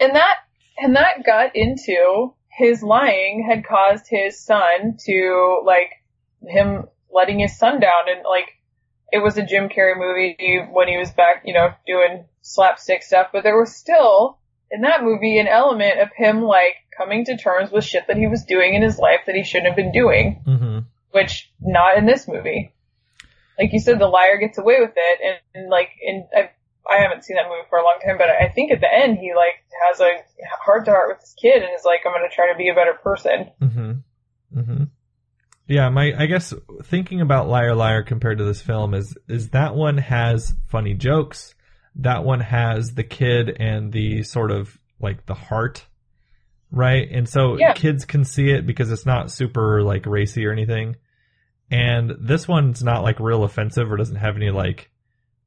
and 0.00 0.14
that 0.16 0.36
and 0.78 0.96
that 0.96 1.24
got 1.24 1.54
into 1.54 2.34
his 2.56 2.82
lying 2.82 3.46
had 3.48 3.66
caused 3.66 4.06
his 4.08 4.40
son 4.40 4.96
to 5.06 5.60
like 5.64 5.90
him 6.46 6.84
letting 7.12 7.40
his 7.40 7.58
son 7.58 7.80
down. 7.80 8.08
And 8.08 8.24
like 8.24 8.48
it 9.12 9.18
was 9.18 9.36
a 9.36 9.46
Jim 9.46 9.68
Carrey 9.68 9.96
movie 9.96 10.58
when 10.70 10.88
he 10.88 10.96
was 10.96 11.10
back, 11.10 11.42
you 11.44 11.54
know, 11.54 11.70
doing 11.86 12.24
slapstick 12.42 13.02
stuff, 13.02 13.28
but 13.32 13.42
there 13.42 13.58
was 13.58 13.74
still 13.74 14.38
in 14.70 14.82
that 14.82 15.02
movie 15.02 15.38
an 15.38 15.46
element 15.46 16.00
of 16.00 16.08
him 16.16 16.42
like 16.42 16.74
coming 16.96 17.24
to 17.24 17.36
terms 17.36 17.70
with 17.70 17.84
shit 17.84 18.06
that 18.06 18.16
he 18.16 18.26
was 18.26 18.44
doing 18.44 18.74
in 18.74 18.82
his 18.82 18.98
life 18.98 19.20
that 19.26 19.34
he 19.34 19.44
shouldn't 19.44 19.68
have 19.68 19.76
been 19.76 19.92
doing, 19.92 20.42
hmm 20.44 20.78
which 21.10 21.48
not 21.60 21.96
in 21.96 22.06
this 22.06 22.26
movie. 22.26 22.74
Like 23.56 23.72
you 23.72 23.78
said, 23.78 24.00
the 24.00 24.08
liar 24.08 24.36
gets 24.40 24.58
away 24.58 24.80
with 24.80 24.94
it, 24.96 25.20
and, 25.24 25.38
and 25.54 25.70
like, 25.70 25.90
in 26.02 26.26
I, 26.36 26.50
I 26.90 26.98
haven't 27.00 27.24
seen 27.24 27.36
that 27.36 27.48
movie 27.48 27.66
for 27.70 27.78
a 27.78 27.82
long 27.82 27.98
time, 28.04 28.18
but 28.18 28.28
I 28.28 28.48
think 28.48 28.70
at 28.70 28.80
the 28.80 28.92
end 28.92 29.18
he 29.18 29.32
like 29.34 29.64
has 29.88 30.00
a 30.00 30.10
heart 30.62 30.84
to 30.86 30.90
heart 30.90 31.08
with 31.08 31.20
his 31.20 31.34
kid, 31.40 31.62
and 31.62 31.72
is 31.74 31.84
like, 31.84 32.00
I'm 32.06 32.12
gonna 32.12 32.28
try 32.30 32.50
to 32.52 32.58
be 32.58 32.68
a 32.68 32.74
better 32.74 32.94
person. 32.94 33.50
hmm 33.60 33.92
hmm 34.52 34.84
Yeah, 35.66 35.88
my 35.88 36.12
I 36.16 36.26
guess 36.26 36.52
thinking 36.84 37.20
about 37.20 37.48
Liar 37.48 37.74
Liar 37.74 38.02
compared 38.02 38.38
to 38.38 38.44
this 38.44 38.60
film 38.60 38.92
is 38.94 39.16
is 39.28 39.50
that 39.50 39.74
one 39.74 39.98
has 39.98 40.54
funny 40.66 40.94
jokes. 40.94 41.54
That 41.96 42.24
one 42.24 42.40
has 42.40 42.94
the 42.94 43.04
kid 43.04 43.56
and 43.60 43.92
the 43.92 44.22
sort 44.24 44.50
of 44.50 44.76
like 45.00 45.26
the 45.26 45.34
heart, 45.34 45.86
right? 46.70 47.08
And 47.10 47.28
so 47.28 47.56
Yeah. 47.58 47.72
kids 47.72 48.04
can 48.04 48.24
see 48.24 48.50
it 48.50 48.66
because 48.66 48.90
it's 48.90 49.06
not 49.06 49.30
super 49.30 49.82
like 49.82 50.04
racy 50.06 50.44
or 50.46 50.52
anything. 50.52 50.96
And 51.70 52.12
this 52.20 52.46
one's 52.46 52.82
not 52.82 53.02
like 53.02 53.20
real 53.20 53.42
offensive 53.44 53.90
or 53.90 53.96
doesn't 53.96 54.16
have 54.16 54.36
any 54.36 54.50
like 54.50 54.90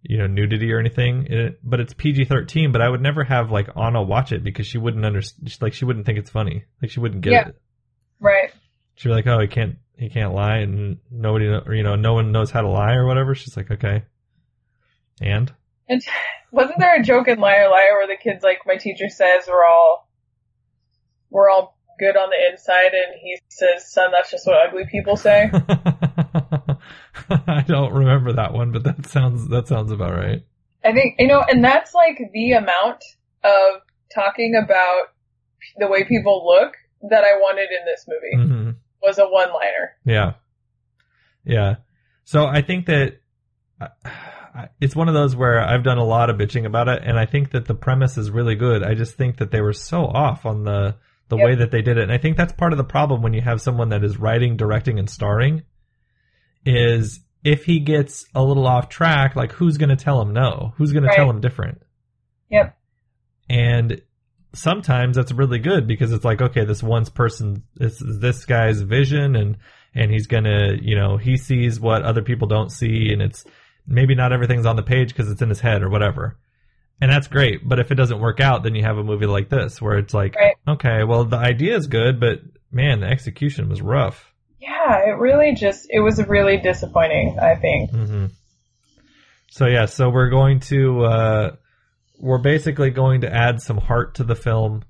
you 0.08 0.18
know 0.18 0.26
nudity 0.28 0.72
or 0.72 0.80
anything 0.80 1.28
in 1.30 1.38
it, 1.40 1.60
but 1.64 1.80
it's 1.80 1.94
PG-13, 1.94 2.72
but 2.72 2.82
I 2.82 2.90
would 2.90 3.02
never 3.02 3.24
have 3.24 3.52
like 3.52 3.68
Anna 3.76 4.02
watch 4.02 4.32
it 4.32 4.44
because 4.44 4.66
she 4.66 4.78
wouldn't 4.78 5.06
understand 5.06 5.58
like 5.62 5.74
she 5.74 5.86
wouldn't 5.86 6.06
think 6.06 6.18
it's 6.18 6.30
funny. 6.30 6.64
Like 6.82 6.90
she 6.92 7.00
wouldn't 7.00 7.22
get 7.22 7.32
Yeah. 7.34 7.48
it 7.50 7.56
Right. 8.20 8.52
she'd 8.96 9.10
be 9.10 9.14
like, 9.14 9.28
"Oh, 9.28 9.40
he 9.40 9.48
can't, 9.48 9.76
he 9.98 10.10
can't 10.10 10.34
lie," 10.34 10.58
and 10.58 10.98
nobody, 11.12 11.46
or, 11.48 11.74
you 11.76 11.84
know, 11.84 11.96
no 11.96 12.14
one 12.14 12.32
knows 12.32 12.50
how 12.52 12.62
to 12.62 12.70
lie 12.70 12.94
or 12.94 13.06
whatever. 13.06 13.36
She's 13.36 13.56
like, 13.58 13.70
"Okay," 13.70 14.04
and 15.22 15.54
And 15.90 16.02
wasn't 16.52 16.80
there 16.80 17.00
a 17.00 17.04
joke 17.04 17.28
in 17.28 17.40
Liar 17.40 17.70
Liar 17.70 17.94
where 17.98 18.08
the 18.08 18.18
kid's 18.22 18.44
like, 18.44 18.60
my 18.66 18.78
teacher 18.78 19.10
says 19.10 19.44
we're 19.48 19.66
all, 19.66 20.10
we're 21.30 21.50
all 21.50 21.78
good 22.00 22.16
on 22.18 22.30
the 22.30 22.50
inside, 22.52 22.94
and 22.94 23.14
he 23.22 23.38
says, 23.50 23.92
son, 23.92 24.12
that's 24.12 24.32
just 24.32 24.48
what 24.48 24.68
ugly 24.68 24.86
people 24.92 25.16
say. 25.18 25.50
I 27.48 27.64
don't 27.68 27.94
remember 27.94 28.34
that 28.34 28.54
one, 28.54 28.72
but 28.72 28.84
that 28.84 29.08
sounds 29.08 29.48
that 29.50 29.68
sounds 29.68 29.92
about 29.92 30.14
right. 30.14 30.44
I 30.84 30.94
think, 30.94 31.16
you 31.20 31.28
know, 31.28 31.42
and 31.42 31.64
that's 31.64 31.94
like 31.94 32.20
the 32.34 32.52
amount 32.54 33.04
of 33.44 33.82
talking 34.14 34.56
about 34.56 35.08
the 35.78 35.88
way 35.88 36.04
people 36.06 36.46
look 36.46 36.74
that 37.10 37.24
I 37.24 37.34
wanted 37.34 37.70
in 37.72 37.86
this 37.86 38.06
movie 38.08 38.54
hmm 38.54 38.70
was 39.02 39.18
a 39.20 39.26
one 39.26 39.50
liner. 39.50 39.96
Yeah, 40.06 40.34
yeah. 41.46 41.76
So 42.24 42.46
I 42.46 42.62
think 42.62 42.88
that 42.88 43.20
uh, 43.80 43.88
it's 44.82 44.96
one 44.96 45.08
of 45.08 45.14
those 45.14 45.36
where 45.36 45.60
I've 45.62 45.84
done 45.84 45.98
a 45.98 46.04
lot 46.04 46.30
of 46.30 46.38
bitching 46.38 46.66
about 46.66 46.88
it, 46.88 47.04
and 47.06 47.18
I 47.20 47.26
think 47.26 47.52
that 47.52 47.66
the 47.66 47.76
premise 47.76 48.18
is 48.18 48.32
really 48.32 48.56
good. 48.56 48.84
I 48.84 48.96
just 48.96 49.16
think 49.16 49.38
that 49.38 49.52
they 49.52 49.62
were 49.62 49.74
so 49.74 50.06
off 50.06 50.46
on 50.46 50.64
the 50.64 50.96
the 51.30 51.36
Yep. 51.38 51.46
way 51.46 51.56
that 51.56 51.72
they 51.72 51.82
did 51.82 51.98
it, 51.98 52.04
and 52.04 52.12
I 52.12 52.18
think 52.18 52.38
that's 52.38 52.54
part 52.54 52.72
of 52.72 52.78
the 52.78 52.86
problem 52.86 53.22
when 53.22 53.34
you 53.34 53.42
have 53.42 53.62
someone 53.62 53.90
that 53.90 54.04
is 54.04 54.18
writing, 54.18 54.56
directing, 54.58 54.98
and 54.98 55.10
starring. 55.10 55.64
Is 56.68 57.20
if 57.44 57.64
he 57.66 57.80
gets 57.80 58.26
a 58.36 58.44
little 58.44 58.68
off 58.68 58.90
track, 58.90 59.36
like 59.36 59.52
who's 59.54 59.78
going 59.78 59.90
to 59.90 59.96
tell 59.96 60.22
him 60.22 60.34
no? 60.34 60.74
Who's 60.78 60.92
going 60.92 61.04
to 61.04 61.16
tell 61.16 61.30
him 61.30 61.40
different? 61.42 61.82
Yep. 62.50 62.78
and 63.50 64.02
sometimes 64.54 65.16
that's 65.18 65.32
really 65.32 65.60
good 65.60 65.88
because 65.88 66.12
it's 66.14 66.24
like 66.26 66.42
okay 66.42 66.64
this 66.66 66.82
one 66.82 67.06
person 67.06 67.64
it's 67.80 68.02
this 68.02 68.46
guy's 68.46 68.82
vision 68.82 69.36
and 69.36 69.58
and 69.94 70.10
he's 70.10 70.28
gonna 70.28 70.74
you 70.82 70.96
know 70.96 71.18
he 71.18 71.36
sees 71.38 71.80
what 71.80 72.04
other 72.04 72.22
people 72.22 72.48
don't 72.48 72.72
see 72.72 73.10
and 73.12 73.22
it's 73.22 73.44
maybe 73.86 74.16
not 74.16 74.32
everything's 74.32 74.66
on 74.66 74.76
the 74.78 74.84
page 74.84 75.10
because 75.10 75.30
it's 75.30 75.42
in 75.42 75.50
his 75.50 75.60
head 75.60 75.84
or 75.84 75.90
whatever 75.90 76.38
and 77.02 77.12
that's 77.12 77.28
great 77.28 77.68
but 77.68 77.80
if 77.80 77.92
it 77.92 77.96
doesn't 77.96 78.20
work 78.22 78.40
out 78.40 78.64
then 78.64 78.74
you 78.74 78.84
have 78.84 78.98
a 78.98 79.04
movie 79.04 79.26
like 79.28 79.50
this 79.50 79.82
where 79.82 79.98
it's 79.98 80.14
like 80.14 80.36
Right. 80.36 80.56
okay 80.68 81.04
well 81.04 81.26
the 81.26 81.38
idea 81.38 81.76
is 81.76 81.88
good 81.88 82.20
but 82.20 82.42
man 82.72 83.02
the 83.02 83.08
execution 83.08 83.68
was 83.70 83.82
rough 83.82 84.27
Yeah, 84.60 85.10
it 85.10 85.18
really 85.18 85.54
just, 85.54 85.88
it 85.90 86.00
was 86.00 86.26
really 86.28 86.58
disappointing, 86.58 87.38
I 87.40 87.56
think. 87.56 87.92
hmm 87.92 88.26
So 89.52 89.66
yeah, 89.68 89.86
so 89.86 90.10
we're 90.10 90.30
going 90.30 90.60
to 90.62 91.04
uh, 91.06 91.56
we're 92.20 92.40
basically 92.40 92.90
going 92.90 93.22
to 93.22 93.34
add 93.34 93.62
some 93.62 93.78
heart 93.78 94.16
to 94.16 94.24
the 94.24 94.36
film. 94.36 94.84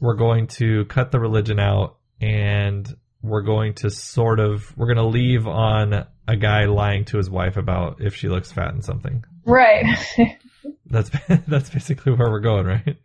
We're 0.00 0.16
going 0.16 0.48
to 0.48 0.84
cut 0.86 1.10
the 1.10 1.20
religion 1.20 1.58
out, 1.58 1.96
and 2.20 2.86
we're 3.22 3.42
going 3.42 3.74
to 3.74 3.90
sort 3.90 4.40
of 4.40 4.76
we're 4.76 4.86
going 4.92 4.96
to 4.98 5.06
leave 5.06 5.46
on 5.46 6.06
a 6.28 6.36
guy 6.36 6.64
lying 6.64 7.04
to 7.06 7.16
his 7.16 7.30
wife 7.30 7.56
about 7.56 8.00
if 8.00 8.14
she 8.14 8.28
looks 8.28 8.52
fat 8.52 8.74
and 8.74 8.84
something. 8.84 9.24
Right. 9.44 9.84
That's 10.86 11.10
that's 11.48 11.70
basically 11.70 12.12
where 12.12 12.30
we're 12.30 12.40
going, 12.40 12.66
right? 12.66 12.96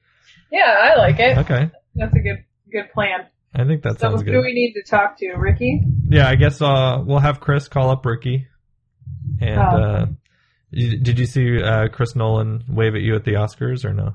yeah, 0.51 0.75
I 0.79 0.95
like 0.97 1.19
it. 1.19 1.37
Okay, 1.39 1.69
That's 1.95 2.15
a 2.15 2.19
good, 2.19 2.43
good 2.71 2.91
plan. 2.91 3.27
I 3.53 3.65
think 3.65 3.83
that 3.83 3.99
So 3.99 4.09
sounds 4.09 4.21
who 4.21 4.25
good. 4.25 4.31
do 4.31 4.41
we 4.41 4.53
need 4.53 4.73
to 4.73 4.83
talk 4.83 5.17
to, 5.19 5.33
Ricky? 5.35 5.81
Yeah, 6.09 6.27
I 6.29 6.35
guess 6.35 6.61
uh, 6.61 7.01
we'll 7.05 7.19
have 7.19 7.39
Chris 7.39 7.67
call 7.67 7.89
up 7.89 8.05
Ricky. 8.05 8.47
And 9.41 9.59
Oh. 9.59 9.63
uh, 9.63 10.05
did 10.71 11.19
you 11.19 11.25
see 11.25 11.61
uh, 11.61 11.89
Chris 11.89 12.15
Nolan 12.15 12.63
wave 12.69 12.95
at 12.95 13.01
you 13.01 13.15
at 13.15 13.25
the 13.25 13.33
Oscars 13.33 13.83
or 13.83 13.93
no? 13.93 14.13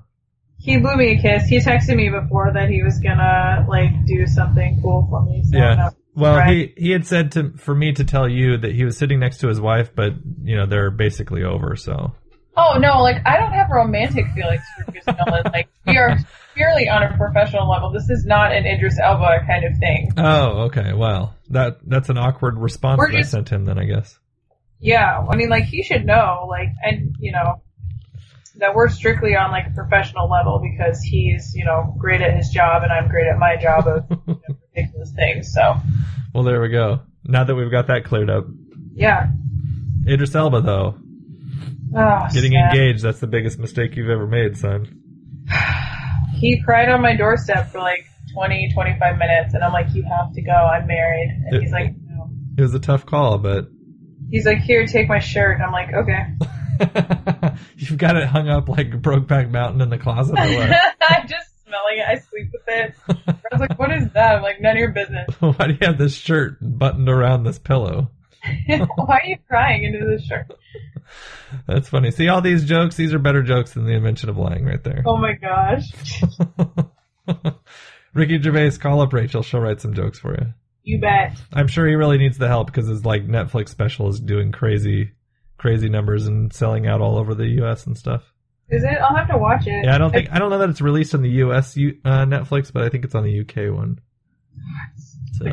He 0.59 0.79
blew 0.79 0.97
me 0.97 1.19
a 1.19 1.21
kiss. 1.21 1.47
He 1.49 1.59
texted 1.59 1.97
me 1.97 2.09
before 2.09 2.51
that 2.55 2.71
he 2.71 2.83
was 2.83 2.99
gonna 2.99 3.67
like 3.69 3.91
do 4.07 4.27
something 4.27 4.81
cool 4.83 5.07
for 5.11 5.23
me. 5.23 5.43
So 5.45 5.59
Yeah. 5.59 5.91
Well, 6.15 6.37
Right. 6.39 6.73
he 6.77 6.87
he 6.87 6.91
had 6.93 7.05
said 7.07 7.33
to 7.33 7.51
for 7.59 7.75
me 7.75 7.93
to 7.93 8.05
tell 8.05 8.27
you 8.27 8.57
that 8.57 8.73
he 8.75 8.85
was 8.87 8.97
sitting 8.97 9.21
next 9.21 9.39
to 9.41 9.49
his 9.49 9.61
wife, 9.61 9.91
but 9.95 10.15
you 10.43 10.57
know 10.57 10.65
they're 10.65 10.91
basically 10.91 11.45
over. 11.45 11.77
So 11.77 12.13
Oh 12.57 12.79
no, 12.79 13.03
like 13.03 13.17
I 13.27 13.37
don't 13.39 13.53
have 13.53 13.69
romantic 13.71 14.25
feelings 14.35 14.63
for 14.79 14.93
Chris 14.93 15.05
Nolan. 15.07 15.43
Like 15.53 15.69
we 15.87 15.99
are 15.99 16.17
purely 16.57 16.89
on 16.89 17.03
a 17.03 17.17
professional 17.17 17.69
level. 17.71 17.91
This 17.93 18.09
is 18.11 18.25
not 18.27 18.53
an 18.53 18.67
Idris 18.67 18.99
Elba 18.99 19.41
kind 19.47 19.65
of 19.65 19.79
thing. 19.79 20.13
oh, 20.17 20.65
okay. 20.67 20.93
Well, 20.93 21.35
that 21.51 21.79
that's 21.87 22.09
an 22.09 22.19
awkward 22.19 22.59
response 22.59 22.99
We're 22.99 23.13
that 23.13 23.19
just- 23.19 23.35
I 23.35 23.39
sent 23.39 23.49
him. 23.51 23.65
Then 23.65 23.79
I 23.79 23.85
guess. 23.85 24.19
Yeah, 24.79 25.25
I 25.31 25.37
mean, 25.37 25.49
like 25.49 25.65
he 25.65 25.83
should 25.83 26.05
know, 26.05 26.47
like, 26.51 26.69
and 26.83 27.17
you 27.19 27.33
know, 27.33 27.63
that 28.57 28.75
we're 28.75 28.89
strictly 28.89 29.35
on 29.35 29.51
like 29.51 29.67
a 29.67 29.71
professional 29.71 30.29
level 30.31 30.61
because 30.63 31.01
he's, 31.01 31.55
you 31.55 31.65
know, 31.65 31.95
great 31.99 32.21
at 32.21 32.35
his 32.37 32.51
job 32.51 32.83
and 32.83 32.93
I'm 32.93 33.09
great 33.09 33.27
at 33.27 33.39
my 33.39 33.57
job 33.57 33.87
of 33.87 34.05
you 34.11 34.19
know, 34.27 34.57
ridiculous 34.77 35.13
things. 35.13 35.53
So 35.55 35.77
Well, 36.35 36.45
there 36.45 36.61
we 36.61 36.69
go. 36.69 37.01
Now 37.25 37.45
that 37.45 37.55
we've 37.55 37.71
got 37.71 37.87
that 37.87 38.05
cleared 38.05 38.29
up, 38.31 38.45
yeah, 38.95 39.29
Idris 40.07 40.35
Elba 40.35 40.61
though 40.61 40.95
oh, 41.95 42.29
getting 42.33 42.53
sad. 42.53 42.75
engaged. 42.77 43.03
That's 43.03 43.21
the 43.21 43.27
biggest 43.27 43.59
mistake 43.59 43.97
you've 43.97 44.11
ever 44.11 44.27
made, 44.27 44.57
son. 44.59 45.03
He 46.37 46.61
cried 46.63 46.89
on 46.89 47.01
my 47.03 47.17
doorstep 47.17 47.71
for 47.71 47.79
like 47.79 48.05
20, 48.35 48.71
25 48.75 49.19
minutes, 49.19 49.55
and 49.55 49.65
I'm 49.65 49.73
like, 49.73 49.87
you 49.95 50.03
have 50.05 50.33
to 50.35 50.43
go. 50.43 50.53
I'm 50.53 50.87
married. 50.87 51.31
And 51.47 51.55
It- 51.57 51.63
he's 51.63 51.73
like, 51.73 51.95
no. 52.09 52.31
It 52.59 52.63
was 52.63 52.75
a 52.75 52.79
tough 52.81 53.07
call, 53.07 53.39
but 53.39 53.69
He's 54.31 54.45
like, 54.45 54.59
here, 54.59 54.85
take 54.87 55.09
my 55.09 55.21
shirt. 55.21 55.55
And 55.61 55.63
I'm 55.65 55.73
like, 55.73 55.93
okay. 55.95 57.53
you've 57.77 57.97
got 57.97 58.17
it 58.17 58.27
hung 58.27 58.49
up 58.49 58.69
like 58.69 58.91
Brokeback 58.91 59.51
Mountain 59.51 59.81
in 59.81 59.89
the 59.89 59.99
closet. 59.99 60.37
Or 60.37 60.43
what? 60.43 60.71
I'm 61.09 61.29
just 61.29 61.47
smelling 61.65 61.99
it. 61.99 62.07
I 62.09 62.19
sleep 62.19 62.51
with 62.53 62.63
it. 62.67 62.95
I 63.29 63.35
was 63.53 63.61
like, 63.61 63.79
what 63.79 63.93
is 63.93 64.09
that? 64.15 64.37
I'm 64.37 64.43
like, 64.43 64.61
none 64.61 64.73
of 64.73 64.79
your 64.81 64.91
business. 64.91 65.29
Why 65.41 65.53
do 65.69 65.73
you 65.75 65.79
have 65.83 65.97
this 65.97 66.15
shirt 66.17 66.59
buttoned 66.61 67.09
around 67.09 67.45
this 67.45 67.59
pillow? 67.61 68.11
Why 68.97 69.21
are 69.23 69.27
you 69.27 69.37
crying 69.49 69.85
into 69.85 70.05
the 70.07 70.23
shirt? 70.23 70.53
That's 71.67 71.89
funny. 71.89 72.11
See 72.11 72.29
all 72.29 72.41
these 72.41 72.65
jokes? 72.65 72.97
These 72.97 73.15
are 73.15 73.19
better 73.19 73.43
jokes 73.43 73.75
than 73.75 73.87
the 73.87 73.93
invention 73.93 74.29
of 74.29 74.37
lying 74.37 74.65
right 74.65 74.83
there. 74.83 75.03
Oh 75.07 75.17
my 75.17 75.33
gosh. 75.35 75.85
Ricky 78.15 78.41
Gervais, 78.41 78.79
call 78.79 79.01
up 79.01 79.13
Rachel. 79.13 79.43
She'll 79.43 79.61
write 79.61 79.81
some 79.81 79.95
jokes 79.95 80.19
for 80.19 80.35
you. 80.35 80.47
You 80.83 81.01
bet. 81.01 81.37
I'm 81.53 81.67
sure 81.67 81.87
he 81.87 81.95
really 81.95 82.19
needs 82.19 82.39
the 82.39 82.49
help 82.49 82.69
because 82.69 82.89
his 82.89 83.05
like 83.05 83.27
Netflix 83.27 83.71
special 83.71 84.09
is 84.09 84.21
doing 84.21 84.53
crazy, 84.53 85.13
crazy 85.59 85.89
numbers 85.89 86.27
and 86.27 86.53
selling 86.53 86.87
out 86.87 87.01
all 87.01 87.19
over 87.19 87.35
the 87.35 87.47
U.S. 87.61 87.87
and 87.87 87.97
stuff. 87.97 88.23
Is 88.69 88.83
it? 88.83 88.99
I'll 89.01 89.17
have 89.17 89.29
to 89.29 89.39
watch 89.39 89.67
it. 89.67 89.85
Yeah, 89.85 89.95
I 89.95 89.99
don't 89.99 90.13
think 90.13 90.33
I 90.33 90.39
don't 90.39 90.51
know 90.51 90.59
that 90.59 90.71
it's 90.71 90.81
released 90.81 91.15
on 91.15 91.23
the 91.23 91.31
U.S. 91.31 91.77
Uh, 91.77 92.25
Netflix, 92.25 92.73
but 92.73 92.83
I 92.83 92.89
think 92.89 93.05
it's 93.05 93.15
on 93.15 93.25
the 93.25 93.31
U.K. 93.31 93.71
one. 93.71 94.01
So, 95.35 95.45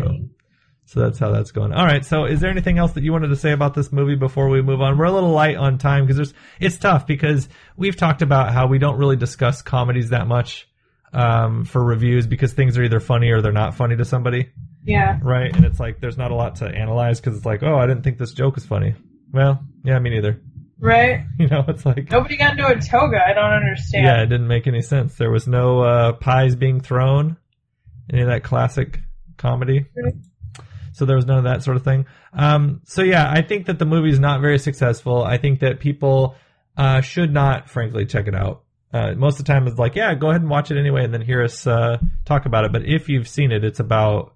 so 0.86 1.00
that's 1.00 1.18
how 1.20 1.32
that's 1.32 1.52
going. 1.52 1.74
All 1.74 1.86
right. 1.86 2.06
So, 2.06 2.26
is 2.26 2.40
there 2.40 2.52
anything 2.52 2.78
else 2.78 2.92
that 2.94 3.04
you 3.04 3.12
wanted 3.12 3.30
to 3.30 3.36
say 3.36 3.52
about 3.52 3.74
this 3.74 3.92
movie 3.92 4.16
before 4.16 4.50
we 4.50 4.62
move 4.62 4.82
on? 4.82 4.98
We're 4.98 5.06
a 5.06 5.12
little 5.12 5.32
light 5.32 5.56
on 5.56 5.78
time 5.78 6.04
because 6.04 6.18
there's 6.18 6.34
it's 6.60 6.78
tough 6.78 7.08
because 7.08 7.48
we've 7.78 7.96
talked 7.96 8.22
about 8.22 8.54
how 8.54 8.68
we 8.68 8.80
don't 8.80 8.98
really 8.98 9.16
discuss 9.16 9.62
comedies 9.62 10.10
that 10.10 10.28
much 10.28 10.68
um, 11.14 11.66
for 11.66 11.84
reviews 11.84 12.28
because 12.28 12.54
things 12.54 12.78
are 12.78 12.84
either 12.84 13.00
funny 13.00 13.30
or 13.30 13.42
they're 13.42 13.52
not 13.52 13.76
funny 13.76 13.96
to 13.98 14.06
somebody. 14.06 14.50
Yeah. 14.84 15.20
Right. 15.22 15.56
And 15.56 15.64
it's 15.66 15.80
like 15.80 16.00
there's 16.02 16.18
not 16.18 16.32
a 16.32 16.36
lot 16.36 16.58
to 16.58 16.66
analyze 16.66 17.20
because 17.22 17.38
it's 17.38 17.46
like, 17.46 17.64
oh, 17.64 17.78
I 17.78 17.88
didn't 17.88 18.04
think 18.04 18.18
this 18.18 18.34
joke 18.34 18.56
was 18.56 18.66
funny. 18.66 18.96
Well, 19.32 19.64
yeah, 19.84 19.98
me 20.00 20.10
neither. 20.10 20.42
Right? 20.80 21.22
You 21.40 21.48
know, 21.48 21.64
it's 21.68 21.86
like 21.86 22.12
Nobody 22.12 22.38
got 22.38 22.52
into 22.52 22.68
a 22.68 22.76
toga. 22.80 23.18
I 23.26 23.34
don't 23.34 23.52
understand. 23.52 24.06
yeah, 24.06 24.22
it 24.22 24.28
didn't 24.28 24.48
make 24.48 24.68
any 24.68 24.82
sense. 24.82 25.16
There 25.16 25.32
was 25.32 25.48
no 25.48 25.82
uh, 25.82 26.12
pies 26.14 26.56
being 26.56 26.82
thrown, 26.82 27.38
any 28.12 28.22
of 28.22 28.28
that 28.28 28.44
classic 28.44 29.00
comedy. 29.38 29.86
So 30.94 31.06
there 31.06 31.16
was 31.16 31.26
none 31.26 31.40
of 31.40 31.44
that 31.44 31.64
sort 31.64 31.78
of 31.78 31.84
thing. 31.84 32.06
Um, 32.34 32.82
so 32.86 33.04
yeah, 33.04 33.30
I 33.30 33.42
think 33.42 33.66
that 33.66 33.80
the 33.80 33.86
movie 33.86 34.10
is 34.10 34.20
not 34.20 34.42
very 34.42 34.60
successful. 34.60 35.24
I 35.24 35.38
think 35.38 35.60
that 35.60 35.80
people 35.80 36.36
uh, 36.78 37.02
should 37.02 37.34
not, 37.34 37.70
frankly, 37.70 38.06
check 38.06 38.28
it 38.28 38.36
out. 38.36 38.64
Uh, 38.94 39.14
most 39.16 39.40
of 39.40 39.46
the 39.46 39.52
time, 39.52 39.68
it's 39.68 39.80
like, 39.80 39.96
yeah, 39.96 40.14
go 40.14 40.30
ahead 40.30 40.42
and 40.42 40.50
watch 40.50 40.70
it 40.70 40.78
anyway, 40.78 41.04
and 41.04 41.14
then 41.14 41.22
hear 41.22 41.44
us 41.44 41.66
uh, 41.66 41.98
talk 42.26 42.46
about 42.46 42.64
it. 42.64 42.72
But 42.72 42.86
if 42.86 43.10
you've 43.10 43.28
seen 43.28 43.52
it, 43.52 43.64
it's 43.64 43.80
about 43.80 44.36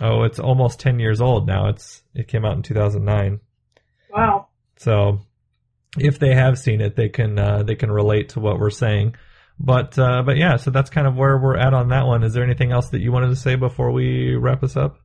oh, 0.00 0.22
it's 0.22 0.38
almost 0.38 0.80
ten 0.80 0.98
years 0.98 1.20
old 1.20 1.46
now. 1.46 1.68
It's 1.68 2.02
it 2.14 2.28
came 2.28 2.44
out 2.44 2.56
in 2.56 2.62
two 2.62 2.74
thousand 2.74 3.04
nine. 3.04 3.40
Wow. 4.10 4.48
So 4.76 5.20
if 5.98 6.18
they 6.18 6.34
have 6.34 6.58
seen 6.58 6.80
it, 6.80 6.96
they 6.96 7.10
can 7.10 7.38
uh, 7.38 7.62
they 7.62 7.74
can 7.74 7.90
relate 7.90 8.30
to 8.30 8.40
what 8.40 8.58
we're 8.58 8.70
saying. 8.70 9.16
But 9.58 9.98
uh, 9.98 10.22
but 10.22 10.36
yeah, 10.36 10.56
so 10.56 10.70
that's 10.70 10.88
kind 10.90 11.06
of 11.06 11.16
where 11.16 11.36
we're 11.36 11.56
at 11.56 11.74
on 11.74 11.88
that 11.88 12.06
one. 12.06 12.22
Is 12.22 12.32
there 12.32 12.44
anything 12.44 12.72
else 12.72 12.90
that 12.90 13.00
you 13.00 13.12
wanted 13.12 13.28
to 13.28 13.36
say 13.36 13.56
before 13.56 13.90
we 13.90 14.34
wrap 14.34 14.60
this 14.60 14.76
up? 14.76 15.00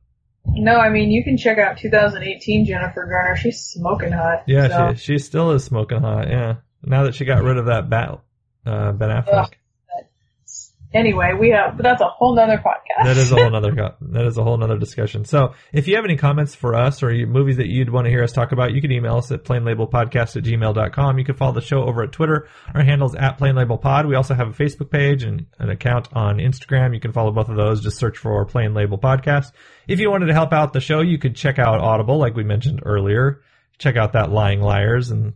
No, 0.46 0.76
I 0.76 0.90
mean 0.90 1.10
you 1.10 1.24
can 1.24 1.36
check 1.36 1.58
out 1.58 1.78
2018 1.78 2.66
Jennifer 2.66 3.06
Garner. 3.06 3.36
She's 3.36 3.60
smoking 3.60 4.12
hot. 4.12 4.44
Yeah, 4.46 4.68
so. 4.68 4.94
she 4.94 5.12
she 5.14 5.18
still 5.18 5.52
is 5.52 5.64
smoking 5.64 6.00
hot. 6.00 6.28
Yeah, 6.28 6.56
now 6.82 7.04
that 7.04 7.14
she 7.14 7.24
got 7.24 7.42
rid 7.42 7.56
of 7.56 7.66
that 7.66 7.88
bat 7.88 8.20
uh, 8.66 8.92
Ben 8.92 9.10
Affleck. 9.10 9.44
Ugh. 9.46 9.54
Anyway, 10.94 11.32
we 11.38 11.50
have, 11.50 11.76
but 11.76 11.82
that's 11.82 12.00
a 12.00 12.06
whole 12.06 12.36
nother 12.36 12.56
podcast. 12.56 13.04
that 13.04 13.16
is 13.16 13.32
a 13.32 13.34
whole 13.34 13.50
nother 13.50 13.74
that 14.00 14.26
is 14.26 14.38
a 14.38 14.44
whole 14.44 14.56
nother 14.56 14.78
discussion. 14.78 15.24
So 15.24 15.54
if 15.72 15.88
you 15.88 15.96
have 15.96 16.04
any 16.04 16.16
comments 16.16 16.54
for 16.54 16.76
us 16.76 17.02
or 17.02 17.10
movies 17.26 17.56
that 17.56 17.66
you'd 17.66 17.90
want 17.90 18.04
to 18.04 18.10
hear 18.10 18.22
us 18.22 18.30
talk 18.30 18.52
about, 18.52 18.72
you 18.72 18.80
can 18.80 18.92
email 18.92 19.16
us 19.16 19.32
at 19.32 19.42
plainlabelpodcast 19.42 20.36
at 20.36 20.44
gmail.com. 20.44 21.18
You 21.18 21.24
can 21.24 21.34
follow 21.34 21.52
the 21.52 21.60
show 21.60 21.82
over 21.82 22.04
at 22.04 22.12
Twitter. 22.12 22.48
Our 22.72 22.84
handle's 22.84 23.16
at 23.16 23.38
plainlabelpod. 23.38 24.08
We 24.08 24.14
also 24.14 24.34
have 24.34 24.48
a 24.48 24.52
Facebook 24.52 24.90
page 24.90 25.24
and 25.24 25.46
an 25.58 25.68
account 25.68 26.08
on 26.12 26.36
Instagram. 26.36 26.94
You 26.94 27.00
can 27.00 27.12
follow 27.12 27.32
both 27.32 27.48
of 27.48 27.56
those. 27.56 27.82
Just 27.82 27.98
search 27.98 28.16
for 28.16 28.44
Plain 28.44 28.72
Label 28.72 28.96
Podcast. 28.96 29.50
If 29.88 29.98
you 29.98 30.10
wanted 30.10 30.26
to 30.26 30.34
help 30.34 30.52
out 30.52 30.72
the 30.72 30.80
show, 30.80 31.00
you 31.00 31.18
could 31.18 31.34
check 31.34 31.58
out 31.58 31.80
Audible, 31.80 32.18
like 32.18 32.36
we 32.36 32.44
mentioned 32.44 32.82
earlier. 32.84 33.42
Check 33.78 33.96
out 33.96 34.12
that 34.12 34.30
Lying 34.30 34.60
Liars 34.60 35.10
and 35.10 35.32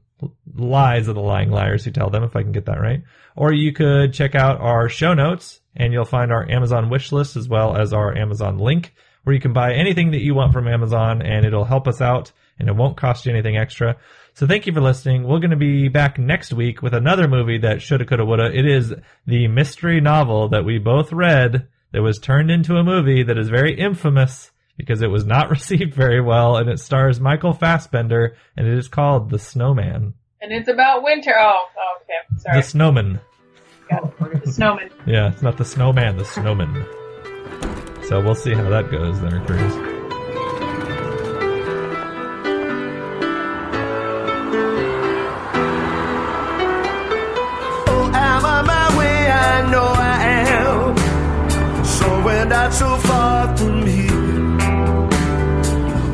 lies 0.55 1.09
of 1.09 1.15
the 1.15 1.21
lying 1.21 1.51
liars 1.51 1.85
who 1.85 1.91
tell 1.91 2.11
them, 2.11 2.25
if 2.25 2.35
I 2.35 2.43
can 2.43 2.53
get 2.53 2.67
that 2.67 2.81
right. 2.81 3.03
Or 3.39 3.53
you 3.53 3.73
could 3.73 4.13
check 4.13 4.35
out 4.35 4.61
our 4.61 4.89
show 4.89 5.15
notes 5.15 5.61
and 5.77 5.93
you'll 5.93 6.05
find 6.05 6.33
our 6.33 6.51
Amazon 6.51 6.91
wish 6.91 7.13
list 7.13 7.37
as 7.37 7.49
well 7.49 7.77
as 7.77 7.93
our 7.93 8.13
Amazon 8.19 8.59
link 8.59 8.93
where 9.23 9.33
you 9.33 9.41
can 9.41 9.53
buy 9.53 9.75
anything 9.75 10.11
that 10.11 10.23
you 10.23 10.35
want 10.35 10.53
from 10.53 10.67
Amazon 10.67 11.23
and 11.23 11.47
it'll 11.47 11.65
help 11.65 11.87
us 11.87 12.01
out 12.01 12.33
and 12.59 12.69
it 12.69 12.75
won't 12.75 12.97
cost 12.97 13.27
you 13.27 13.33
anything 13.33 13.57
extra. 13.57 13.97
So 14.35 14.49
thank 14.49 14.67
you 14.67 14.73
for 14.73 14.81
listening. 14.81 15.23
We're 15.23 15.39
going 15.39 15.53
to 15.53 15.57
be 15.57 15.87
back 15.87 16.19
next 16.19 16.53
week 16.53 16.83
with 16.83 16.95
another 16.95 17.29
movie 17.29 17.59
that 17.59 17.81
shoulda, 17.81 18.05
coulda, 18.05 18.25
woulda. 18.25 18.51
It 18.53 18.67
is 18.67 18.93
the 19.25 19.47
mystery 19.47 20.01
novel 20.01 20.49
that 20.49 20.65
we 20.65 20.79
both 20.79 21.13
read 21.13 21.69
that 21.93 22.03
was 22.03 22.19
turned 22.19 22.51
into 22.51 22.75
a 22.75 22.83
movie 22.83 23.23
that 23.23 23.39
is 23.39 23.51
very 23.51 23.79
infamous 23.79 24.51
because 24.77 25.01
it 25.01 25.13
was 25.13 25.25
not 25.25 25.49
received 25.51 25.95
very 25.95 26.21
well 26.21 26.57
and 26.57 26.69
it 26.69 26.81
stars 26.81 27.21
Michael 27.21 27.53
Fassbender 27.53 28.37
and 28.57 28.67
it 28.67 28.77
is 28.77 28.89
called 28.89 29.31
The 29.31 29.39
Snowman. 29.39 30.15
And 30.41 30.53
it's 30.53 30.69
about 30.69 31.05
winter. 31.05 31.35
Oh, 31.39 31.67
okay. 32.03 32.41
Sorry. 32.41 32.57
The 32.57 32.63
Snowman. 32.67 33.21
Got 33.91 34.05
it. 34.05 34.45
The 34.45 34.53
snowman. 34.53 34.91
Yeah, 35.07 35.33
it's 35.33 35.43
not 35.43 35.57
the 35.57 35.65
snowman, 35.65 36.17
the 36.17 36.25
snowman. 36.25 36.85
So 38.07 38.21
we'll 38.21 38.35
see 38.35 38.53
how 38.55 38.69
that 38.69 38.91
goes 38.91 39.21
there, 39.21 39.41
Cruz. 39.47 39.73
Oh, 47.89 48.11
am 48.15 48.45
I 48.45 48.63
my 48.63 48.99
way? 48.99 49.31
I 49.31 49.71
know 49.71 49.85
I 49.85 50.23
am. 50.49 50.97
So 51.85 52.23
we're 52.25 52.45
not 52.45 52.73
so 52.75 52.97
far 52.99 53.57
from 53.57 53.87
here. 53.87 54.59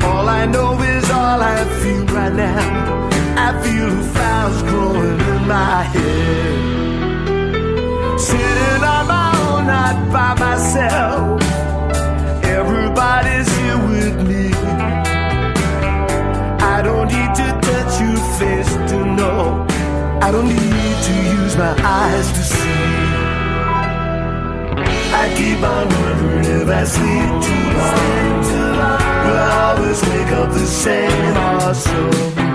All 0.09 0.29
I 0.29 0.47
know 0.47 0.81
is 0.81 1.11
all 1.11 1.41
I 1.43 1.65
feel 1.81 2.07
right 2.07 2.33
now. 2.33 3.09
I 3.37 3.53
feel 3.63 4.03
flowers 4.13 4.63
growing 4.63 5.21
in 5.21 5.49
my 5.49 5.83
head. 5.83 6.64
Sitting 8.35 8.83
on 8.83 9.07
my 9.07 9.31
own, 9.47 9.67
not 9.69 9.97
by 10.13 10.35
myself. 10.47 11.41
Everybody's 12.43 13.49
here 13.59 13.79
with 13.93 14.17
me. 14.29 14.45
I 16.75 16.83
don't 16.83 17.07
need 17.15 17.33
to 17.41 17.47
touch 17.67 17.93
your 18.03 18.19
face 18.41 18.73
to 18.91 18.99
know. 19.19 19.65
I 20.21 20.33
don't 20.33 20.49
need 20.49 20.97
to 21.09 21.15
use 21.39 21.57
my 21.57 21.75
eyes 22.01 22.27
to 22.37 22.43
see. 22.43 22.83
I 25.23 25.25
keep 25.39 25.63
on 25.63 25.87
wondering 26.01 26.45
if 26.61 26.69
I 26.81 26.85
sleep 26.97 27.31
too 27.47 27.67
long. 27.79 28.41
Will 29.25 29.39
I 29.47 29.77
always 29.77 30.01
wake 30.11 30.33
up 30.41 30.51
the 30.51 30.67
same 30.67 31.37
or? 31.37 32.54